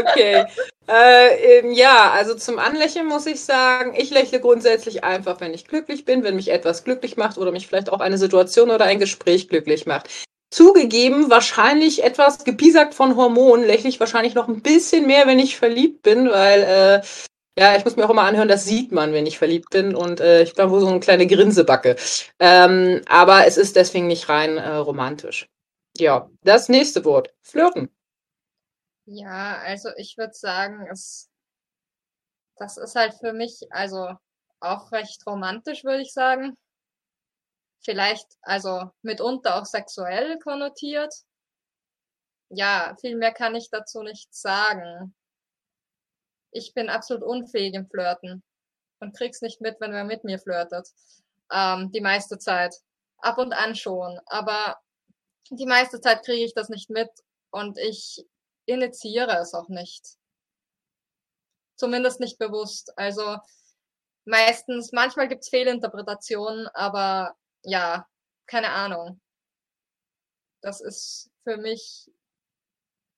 [0.00, 0.44] Okay.
[0.88, 5.66] Äh, ähm, ja, also zum Anlächeln muss ich sagen, ich lächle grundsätzlich einfach, wenn ich
[5.66, 8.98] glücklich bin, wenn mich etwas glücklich macht oder mich vielleicht auch eine Situation oder ein
[8.98, 10.08] Gespräch glücklich macht.
[10.50, 15.58] Zugegeben, wahrscheinlich etwas gepiesackt von Hormonen, lächle ich wahrscheinlich noch ein bisschen mehr, wenn ich
[15.58, 17.02] verliebt bin, weil äh,
[17.58, 20.20] ja, ich muss mir auch immer anhören, das sieht man, wenn ich verliebt bin und
[20.20, 21.96] äh, ich glaube, so eine kleine Grinsebacke.
[22.38, 25.48] Ähm, aber es ist deswegen nicht rein äh, romantisch.
[25.96, 27.34] Ja, das nächste Wort.
[27.42, 27.90] Flirten.
[29.06, 31.28] Ja, also ich würde sagen, es,
[32.56, 34.12] das ist halt für mich, also
[34.60, 36.56] auch recht romantisch, würde ich sagen.
[37.80, 41.14] Vielleicht, also mitunter auch sexuell konnotiert.
[42.50, 45.14] Ja, viel mehr kann ich dazu nicht sagen.
[46.50, 48.42] Ich bin absolut unfähig im Flirten
[49.00, 50.88] und krieg's nicht mit, wenn wer mit mir flirtet.
[51.52, 52.74] Ähm, die meiste Zeit.
[53.20, 54.78] ab und an schon, aber
[55.50, 57.10] die meiste Zeit kriege ich das nicht mit
[57.50, 58.24] und ich
[58.66, 60.16] initiiere es auch nicht.
[61.76, 62.96] Zumindest nicht bewusst.
[62.98, 63.38] Also
[64.24, 68.06] meistens, manchmal gibt's Fehlinterpretationen, aber ja,
[68.46, 69.20] keine Ahnung.
[70.60, 72.10] Das ist für mich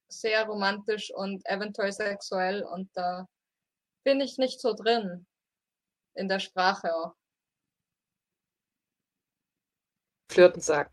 [0.08, 3.26] sehr romantisch und eventuell sexuell und da
[4.04, 5.26] bin ich nicht so drin
[6.14, 7.14] in der Sprache auch.
[10.30, 10.90] Flirten sagen.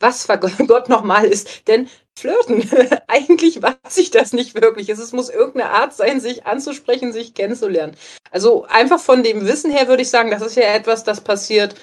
[0.00, 0.28] Was
[0.66, 2.68] Gott nochmal ist, denn Flirten,
[3.08, 4.88] eigentlich weiß ich das nicht wirklich.
[4.88, 7.96] Es muss irgendeine Art sein, sich anzusprechen, sich kennenzulernen.
[8.30, 11.74] Also einfach von dem Wissen her würde ich sagen, das ist ja etwas, das passiert,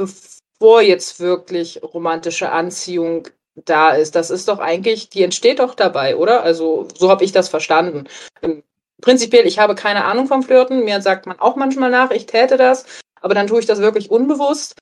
[0.00, 4.14] bevor jetzt wirklich romantische Anziehung da ist.
[4.14, 6.42] Das ist doch eigentlich, die entsteht doch dabei, oder?
[6.42, 8.08] Also so habe ich das verstanden.
[8.42, 8.62] Ähm,
[9.02, 10.84] prinzipiell, ich habe keine Ahnung vom Flirten.
[10.84, 12.86] Mir sagt man auch manchmal nach, ich täte das,
[13.20, 14.74] aber dann tue ich das wirklich unbewusst.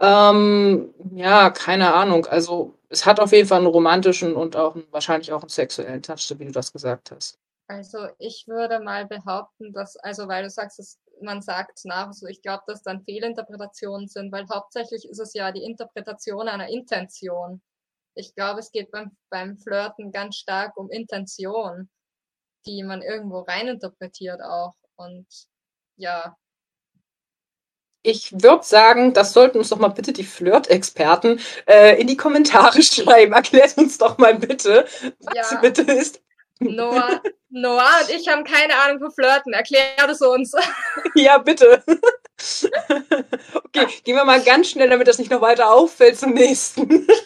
[0.00, 2.26] Ähm, ja, keine Ahnung.
[2.26, 6.02] Also es hat auf jeden Fall einen romantischen und auch einen, wahrscheinlich auch einen sexuellen
[6.02, 7.38] Touch, so wie du das gesagt hast.
[7.68, 12.26] Also ich würde mal behaupten, dass, also weil du sagst, dass man sagt nach, so
[12.26, 17.62] ich glaube, dass dann Fehlinterpretationen sind, weil hauptsächlich ist es ja die Interpretation einer Intention.
[18.14, 21.88] Ich glaube, es geht beim, beim Flirten ganz stark um Intention,
[22.66, 24.74] die man irgendwo reininterpretiert auch.
[24.96, 25.26] Und
[25.96, 26.36] ja,
[28.02, 32.82] ich würde sagen, das sollten uns doch mal bitte die Flirt-Experten äh, in die Kommentare
[32.82, 33.32] schreiben.
[33.32, 34.86] Erklärt uns doch mal bitte,
[35.20, 35.60] was ja.
[35.60, 36.22] bitte ist.
[36.60, 39.52] Noah, Noah und ich haben keine Ahnung von Flirten.
[39.52, 40.52] Erklär es uns.
[41.14, 41.82] Ja, bitte.
[43.54, 47.06] Okay, gehen wir mal ganz schnell, damit das nicht noch weiter auffällt zum nächsten.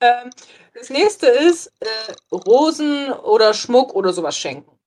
[0.00, 0.30] Ähm,
[0.74, 4.78] das nächste ist äh, Rosen oder Schmuck oder sowas schenken.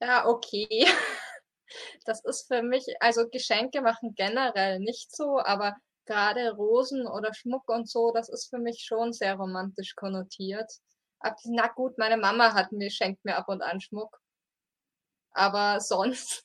[0.00, 0.86] Ja, okay
[2.04, 7.68] das ist für mich, also Geschenke machen generell nicht so, aber gerade Rosen oder Schmuck
[7.68, 10.70] und so, das ist für mich schon sehr romantisch konnotiert.
[11.24, 14.20] Aber, na gut, meine Mama hat mir, schenkt mir ab und an Schmuck.
[15.32, 16.44] Aber sonst,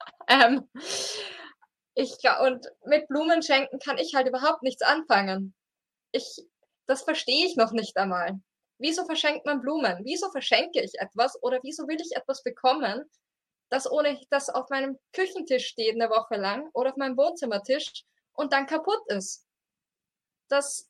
[0.28, 0.68] ähm,
[1.94, 5.54] ich, und mit Blumen schenken kann ich halt überhaupt nichts anfangen.
[6.10, 6.42] Ich,
[6.86, 8.40] das verstehe ich noch nicht einmal.
[8.78, 10.00] Wieso verschenkt man Blumen?
[10.04, 13.08] Wieso verschenke ich etwas oder wieso will ich etwas bekommen,
[13.70, 18.52] das ohne das auf meinem Küchentisch steht eine Woche lang oder auf meinem Wohnzimmertisch und
[18.52, 19.46] dann kaputt ist.
[20.48, 20.88] Das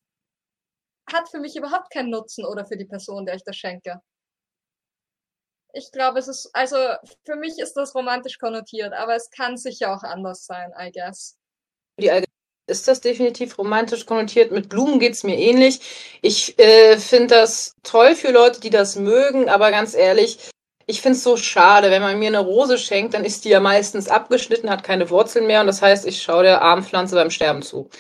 [1.12, 4.00] hat für mich überhaupt keinen Nutzen oder für die Person, der ich das schenke.
[5.72, 6.76] Ich glaube, es ist, also
[7.24, 11.36] für mich ist das romantisch konnotiert, aber es kann sicher auch anders sein, I guess.
[12.00, 12.10] Die
[12.68, 14.52] ist das definitiv romantisch konnotiert.
[14.52, 15.80] Mit Blumen geht's mir ähnlich.
[16.22, 20.38] Ich äh, finde das toll für Leute, die das mögen, aber ganz ehrlich,
[20.86, 23.60] ich finde es so schade, wenn man mir eine Rose schenkt, dann ist die ja
[23.60, 27.62] meistens abgeschnitten, hat keine Wurzeln mehr und das heißt, ich schaue der Armpflanze beim Sterben
[27.62, 27.90] zu.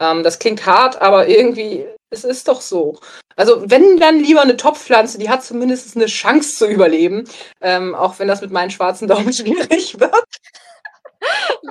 [0.00, 2.98] Ähm, das klingt hart, aber irgendwie, es ist doch so.
[3.36, 7.28] Also wenn dann lieber eine Topfpflanze, die hat zumindest eine Chance zu überleben,
[7.60, 10.24] ähm, auch wenn das mit meinen schwarzen Daumen schwierig wird.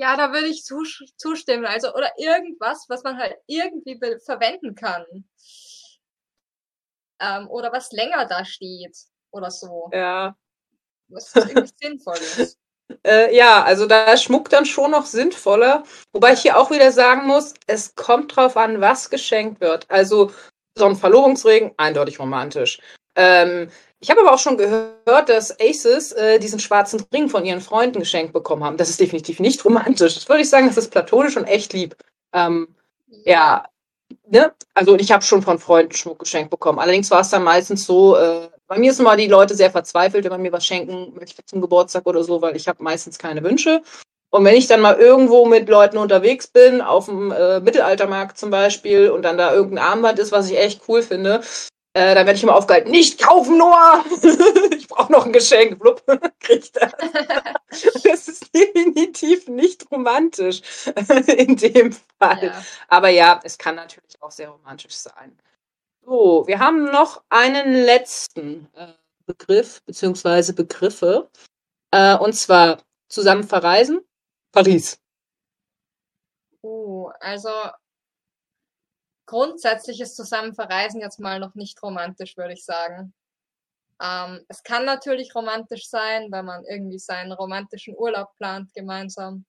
[0.00, 1.64] Ja, da würde ich zustimmen.
[1.64, 5.04] Also, oder irgendwas, was man halt irgendwie verwenden kann.
[7.20, 8.96] Ähm, oder was länger da steht.
[9.30, 9.90] Oder so.
[9.92, 10.36] Ja
[11.08, 12.58] was irgendwie sinnvoll ist.
[13.06, 15.84] Äh, ja, also da ist Schmuck dann schon noch sinnvoller.
[16.12, 19.90] Wobei ich hier auch wieder sagen muss, es kommt drauf an, was geschenkt wird.
[19.90, 20.30] Also
[20.76, 22.80] so ein Verlobungsring, eindeutig romantisch.
[23.16, 23.70] Ähm,
[24.00, 28.00] ich habe aber auch schon gehört, dass Aces äh, diesen schwarzen Ring von ihren Freunden
[28.00, 28.76] geschenkt bekommen haben.
[28.76, 30.14] Das ist definitiv nicht romantisch.
[30.14, 31.96] Das würde ich sagen, das ist platonisch und echt lieb.
[32.34, 32.68] Ähm,
[33.24, 33.64] ja,
[34.28, 34.52] ne?
[34.74, 36.80] Also ich habe schon von Freunden Schmuck geschenkt bekommen.
[36.80, 40.24] Allerdings war es dann meistens so, äh, bei mir sind mal die Leute sehr verzweifelt,
[40.24, 43.42] wenn man mir was schenken möchte zum Geburtstag oder so, weil ich habe meistens keine
[43.42, 43.82] Wünsche.
[44.30, 48.50] Und wenn ich dann mal irgendwo mit Leuten unterwegs bin, auf dem äh, Mittelaltermarkt zum
[48.50, 51.42] Beispiel, und dann da irgendein Armband ist, was ich echt cool finde,
[51.96, 54.04] äh, dann werde ich immer aufgehalten, nicht kaufen, Noah!
[54.76, 55.78] ich brauche noch ein Geschenk.
[55.78, 56.02] Blub,
[56.40, 56.90] krieg das.
[58.02, 60.60] das ist definitiv nicht romantisch
[61.28, 62.46] in dem Fall.
[62.46, 62.64] Ja.
[62.88, 65.38] Aber ja, es kann natürlich auch sehr romantisch sein.
[66.06, 68.92] So, wir haben noch einen letzten äh,
[69.24, 71.30] Begriff beziehungsweise Begriffe.
[71.92, 74.00] Äh, und zwar zusammen verreisen,
[74.52, 74.98] Paris.
[76.60, 77.50] Oh, also
[79.26, 83.14] grundsätzlich ist zusammen verreisen jetzt mal noch nicht romantisch, würde ich sagen.
[84.02, 89.46] Ähm, es kann natürlich romantisch sein, wenn man irgendwie seinen romantischen Urlaub plant gemeinsam.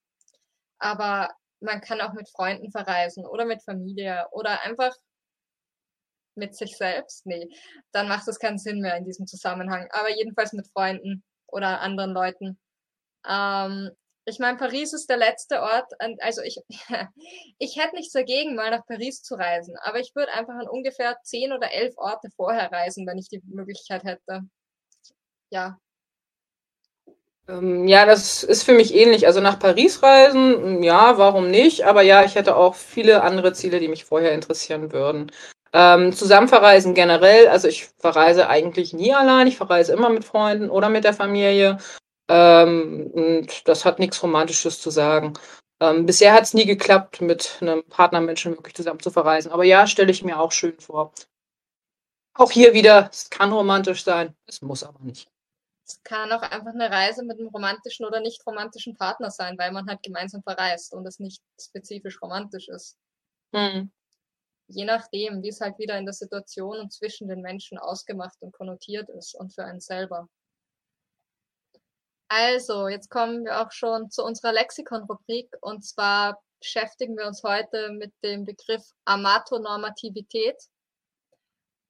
[0.78, 4.94] Aber man kann auch mit Freunden verreisen oder mit Familie oder einfach
[6.36, 7.48] mit sich selbst, nee,
[7.92, 9.88] dann macht es keinen Sinn mehr in diesem Zusammenhang.
[9.92, 12.58] Aber jedenfalls mit Freunden oder anderen Leuten.
[13.28, 13.90] Ähm,
[14.28, 16.58] Ich meine, Paris ist der letzte Ort, also ich,
[17.58, 21.16] ich hätte nichts dagegen, mal nach Paris zu reisen, aber ich würde einfach an ungefähr
[21.22, 24.42] zehn oder elf Orte vorher reisen, wenn ich die Möglichkeit hätte.
[25.50, 25.78] Ja.
[27.48, 29.26] Ähm, ja, das ist für mich ähnlich.
[29.26, 31.84] Also nach Paris reisen, ja, warum nicht?
[31.84, 35.30] Aber ja, ich hätte auch viele andere Ziele, die mich vorher interessieren würden.
[35.78, 40.70] Ähm, zusammen verreisen generell, also ich verreise eigentlich nie allein, ich verreise immer mit Freunden
[40.70, 41.76] oder mit der Familie.
[42.30, 45.34] Ähm, und das hat nichts Romantisches zu sagen.
[45.78, 49.52] Ähm, bisher hat es nie geklappt, mit einem Partnermenschen wirklich zusammen zu verreisen.
[49.52, 51.12] Aber ja, stelle ich mir auch schön vor.
[52.32, 55.28] Auch hier wieder, es kann romantisch sein, es muss aber nicht.
[55.86, 59.72] Es kann auch einfach eine Reise mit einem romantischen oder nicht romantischen Partner sein, weil
[59.72, 62.96] man halt gemeinsam verreist und es nicht spezifisch romantisch ist.
[63.54, 63.90] Hm.
[64.68, 68.52] Je nachdem, wie es halt wieder in der Situation und zwischen den Menschen ausgemacht und
[68.52, 70.28] konnotiert ist und für einen selber.
[72.28, 77.92] Also, jetzt kommen wir auch schon zu unserer Lexikon-Rubrik und zwar beschäftigen wir uns heute
[77.92, 80.56] mit dem Begriff Amatonormativität.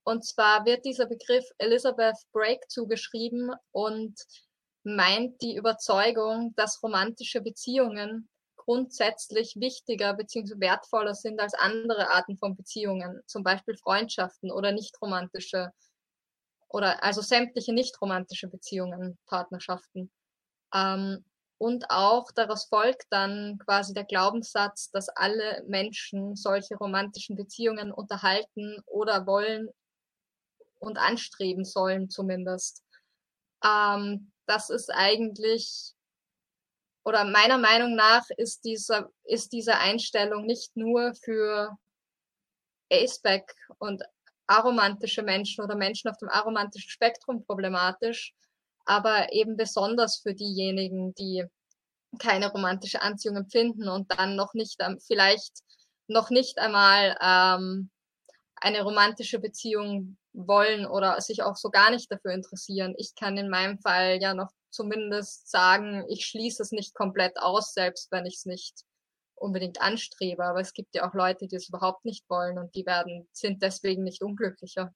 [0.03, 4.15] Und zwar wird dieser Begriff Elizabeth Brake zugeschrieben und
[4.83, 8.29] meint die Überzeugung, dass romantische Beziehungen
[8.67, 10.59] grundsätzlich wichtiger bzw.
[10.59, 15.71] wertvoller sind als andere Arten von Beziehungen, zum Beispiel Freundschaften oder nicht romantische
[16.67, 20.11] oder also sämtliche nicht romantische Beziehungen, Partnerschaften.
[20.73, 21.23] Ähm,
[21.57, 28.81] und auch daraus folgt dann quasi der Glaubenssatz, dass alle Menschen solche romantischen Beziehungen unterhalten
[28.85, 29.69] oder wollen
[30.79, 32.83] und anstreben sollen zumindest.
[33.63, 35.95] Ähm, das ist eigentlich,
[37.07, 41.77] oder meiner Meinung nach ist dieser, ist diese Einstellung nicht nur für
[42.91, 44.03] Aceback und
[44.45, 48.33] aromantische Menschen oder Menschen auf dem aromantischen Spektrum problematisch,
[48.83, 51.45] aber eben besonders für diejenigen, die
[52.19, 55.59] keine romantische Anziehung empfinden und dann noch nicht, vielleicht
[56.07, 57.89] noch nicht einmal ähm,
[58.57, 62.95] eine romantische Beziehung wollen oder sich auch so gar nicht dafür interessieren.
[62.97, 67.73] Ich kann in meinem Fall ja noch zumindest sagen, ich schließe es nicht komplett aus,
[67.73, 68.83] selbst wenn ich es nicht
[69.33, 70.45] unbedingt anstrebe.
[70.45, 73.63] Aber es gibt ja auch Leute, die es überhaupt nicht wollen und die werden, sind
[73.63, 74.93] deswegen nicht unglücklicher.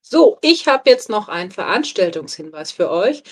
[0.00, 3.22] So, ich habe jetzt noch einen Veranstaltungshinweis für euch.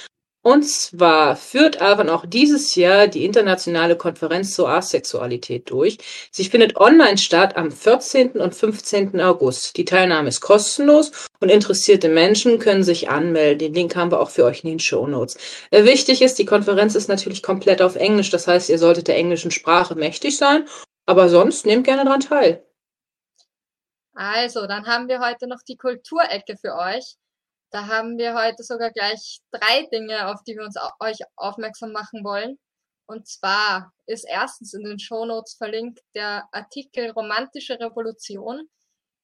[0.42, 5.98] Und zwar führt Avon auch dieses Jahr die internationale Konferenz zur Asexualität durch.
[6.30, 8.40] Sie findet online statt am 14.
[8.40, 9.20] und 15.
[9.20, 9.76] August.
[9.76, 13.58] Die Teilnahme ist kostenlos und interessierte Menschen können sich anmelden.
[13.58, 15.36] Den Link haben wir auch für euch in den Show Notes.
[15.70, 18.30] Äh, wichtig ist, die Konferenz ist natürlich komplett auf Englisch.
[18.30, 20.66] Das heißt, ihr solltet der englischen Sprache mächtig sein.
[21.04, 22.64] Aber sonst nehmt gerne daran teil.
[24.14, 27.16] Also, dann haben wir heute noch die Kulturecke für euch.
[27.70, 32.24] Da haben wir heute sogar gleich drei Dinge, auf die wir uns euch aufmerksam machen
[32.24, 32.58] wollen.
[33.06, 38.68] Und zwar ist erstens in den Shownotes verlinkt der Artikel Romantische Revolution.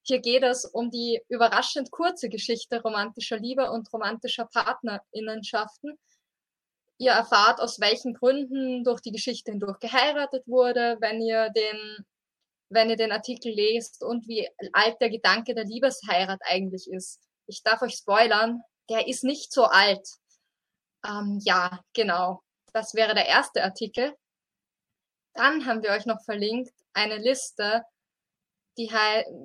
[0.02, 5.98] Hier geht es um die überraschend kurze Geschichte romantischer Liebe und romantischer Partnerinnenschaften.
[6.98, 12.06] Ihr erfahrt, aus welchen Gründen durch die Geschichte hindurch geheiratet wurde, wenn ihr den
[12.68, 17.20] wenn ihr den Artikel lest und wie alt der Gedanke der Liebesheirat eigentlich ist.
[17.46, 20.06] Ich darf euch spoilern, der ist nicht so alt.
[21.04, 22.42] Ähm, ja, genau.
[22.72, 24.14] Das wäre der erste Artikel.
[25.34, 27.82] Dann haben wir euch noch verlinkt eine Liste,
[28.78, 28.90] die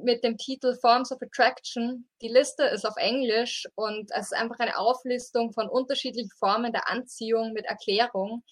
[0.03, 2.09] mit dem Titel Forms of Attraction.
[2.21, 6.89] Die Liste ist auf Englisch und es ist einfach eine Auflistung von unterschiedlichen Formen der
[6.89, 8.43] Anziehung mit Erklärung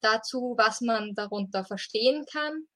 [0.00, 2.66] dazu, was man darunter verstehen kann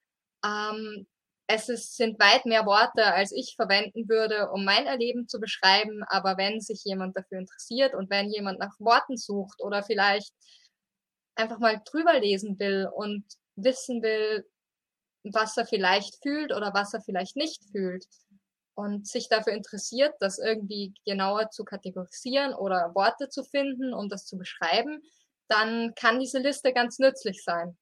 [0.44, 1.06] ähm,
[1.50, 6.04] es ist, sind weit mehr Worte, als ich verwenden würde, um mein Erleben zu beschreiben.
[6.06, 10.34] Aber wenn sich jemand dafür interessiert und wenn jemand nach Worten sucht oder vielleicht
[11.36, 13.24] einfach mal drüber lesen will und
[13.56, 14.46] wissen will,
[15.24, 18.04] was er vielleicht fühlt oder was er vielleicht nicht fühlt
[18.74, 24.26] und sich dafür interessiert, das irgendwie genauer zu kategorisieren oder Worte zu finden, um das
[24.26, 25.00] zu beschreiben,
[25.48, 27.78] dann kann diese Liste ganz nützlich sein.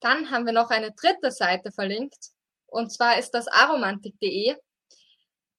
[0.00, 2.30] Dann haben wir noch eine dritte Seite verlinkt.
[2.66, 4.56] Und zwar ist das aromantik.de.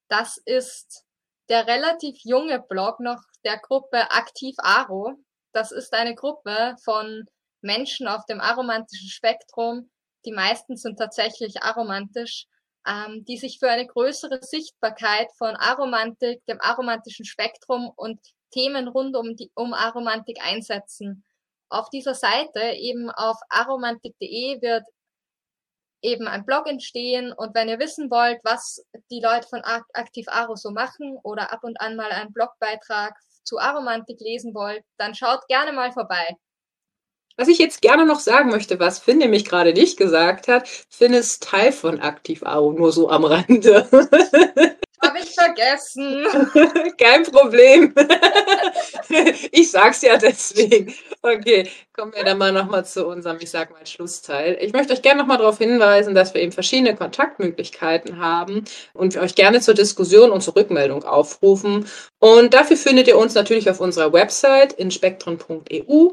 [0.07, 1.03] Das ist
[1.49, 5.16] der relativ junge Blog noch der Gruppe Aktiv Aro.
[5.52, 7.26] Das ist eine Gruppe von
[7.61, 9.90] Menschen auf dem aromantischen Spektrum.
[10.26, 12.45] Die meisten sind tatsächlich aromantisch,
[12.88, 18.20] ähm, die sich für eine größere Sichtbarkeit von Aromantik, dem aromantischen Spektrum und
[18.52, 21.24] Themen rund um die um Aromantik einsetzen
[21.70, 24.84] auf dieser Seite, eben auf aromantik.de, wird
[26.02, 30.56] eben ein Blog entstehen und wenn ihr wissen wollt, was die Leute von Aktiv Aro
[30.56, 33.14] so machen oder ab und an mal einen Blogbeitrag
[33.44, 36.38] zu Aromantik lesen wollt, dann schaut gerne mal vorbei.
[37.38, 41.14] Was ich jetzt gerne noch sagen möchte, was Finn nämlich gerade nicht gesagt hat, Finn
[41.14, 43.88] ist Teil von Aktiv Aro, nur so am Rande.
[45.02, 46.26] Habe ich vergessen.
[46.98, 47.94] Kein Problem.
[49.52, 50.94] ich sag's ja deswegen.
[51.22, 54.58] Okay, kommen wir dann mal nochmal zu unserem, ich sag mal, Schlussteil.
[54.62, 59.22] Ich möchte euch gerne nochmal darauf hinweisen, dass wir eben verschiedene Kontaktmöglichkeiten haben und wir
[59.22, 61.88] euch gerne zur Diskussion und zur Rückmeldung aufrufen.
[62.20, 66.10] Und dafür findet ihr uns natürlich auf unserer Website inspektren.eu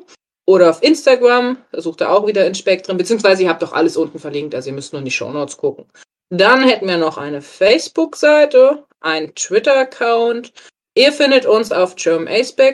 [0.46, 4.20] oder auf Instagram, da sucht ihr auch wieder Inspektren, beziehungsweise ihr habt doch alles unten
[4.20, 5.86] verlinkt, also ihr müsst nur in die Shownotes gucken.
[6.30, 10.52] Dann hätten wir noch eine Facebook-Seite, einen Twitter-Account.
[10.94, 12.28] Ihr findet uns auf German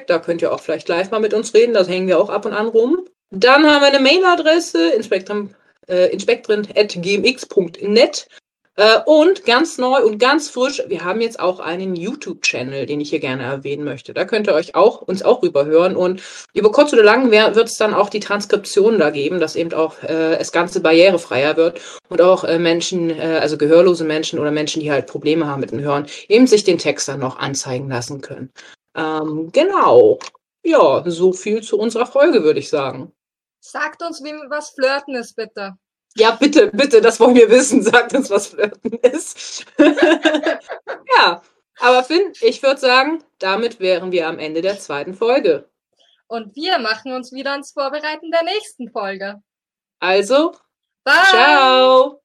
[0.06, 2.46] da könnt ihr auch vielleicht live mal mit uns reden, da hängen wir auch ab
[2.46, 3.04] und an rum.
[3.30, 5.54] Dann haben wir eine Mailadresse, inspektren,
[5.86, 8.28] inspektren.gmx.net.
[8.28, 8.41] Äh,
[9.04, 13.20] und ganz neu und ganz frisch, wir haben jetzt auch einen YouTube-Channel, den ich hier
[13.20, 14.14] gerne erwähnen möchte.
[14.14, 15.94] Da könnt ihr euch auch, uns auch rüberhören.
[15.94, 16.22] Und
[16.54, 20.02] über kurz oder lang wird es dann auch die Transkription da geben, dass eben auch
[20.02, 24.80] äh, das Ganze barrierefreier wird und auch äh, Menschen, äh, also gehörlose Menschen oder Menschen,
[24.80, 28.22] die halt Probleme haben mit dem Hören, eben sich den Text dann noch anzeigen lassen
[28.22, 28.50] können.
[28.96, 30.18] Ähm, genau.
[30.64, 33.12] Ja, so viel zu unserer Folge, würde ich sagen.
[33.60, 35.76] Sagt uns, wie was Flirten ist, bitte.
[36.16, 37.82] Ja, bitte, bitte, das wollen wir wissen.
[37.82, 39.64] Sagt uns, was Flirten ist.
[41.16, 41.43] ja,
[41.78, 45.68] aber Finn, ich würde sagen, damit wären wir am Ende der zweiten Folge.
[46.26, 49.43] Und wir machen uns wieder ans Vorbereiten der nächsten Folge.
[49.98, 50.55] Also,
[51.05, 51.14] Bye.
[51.28, 52.21] ciao.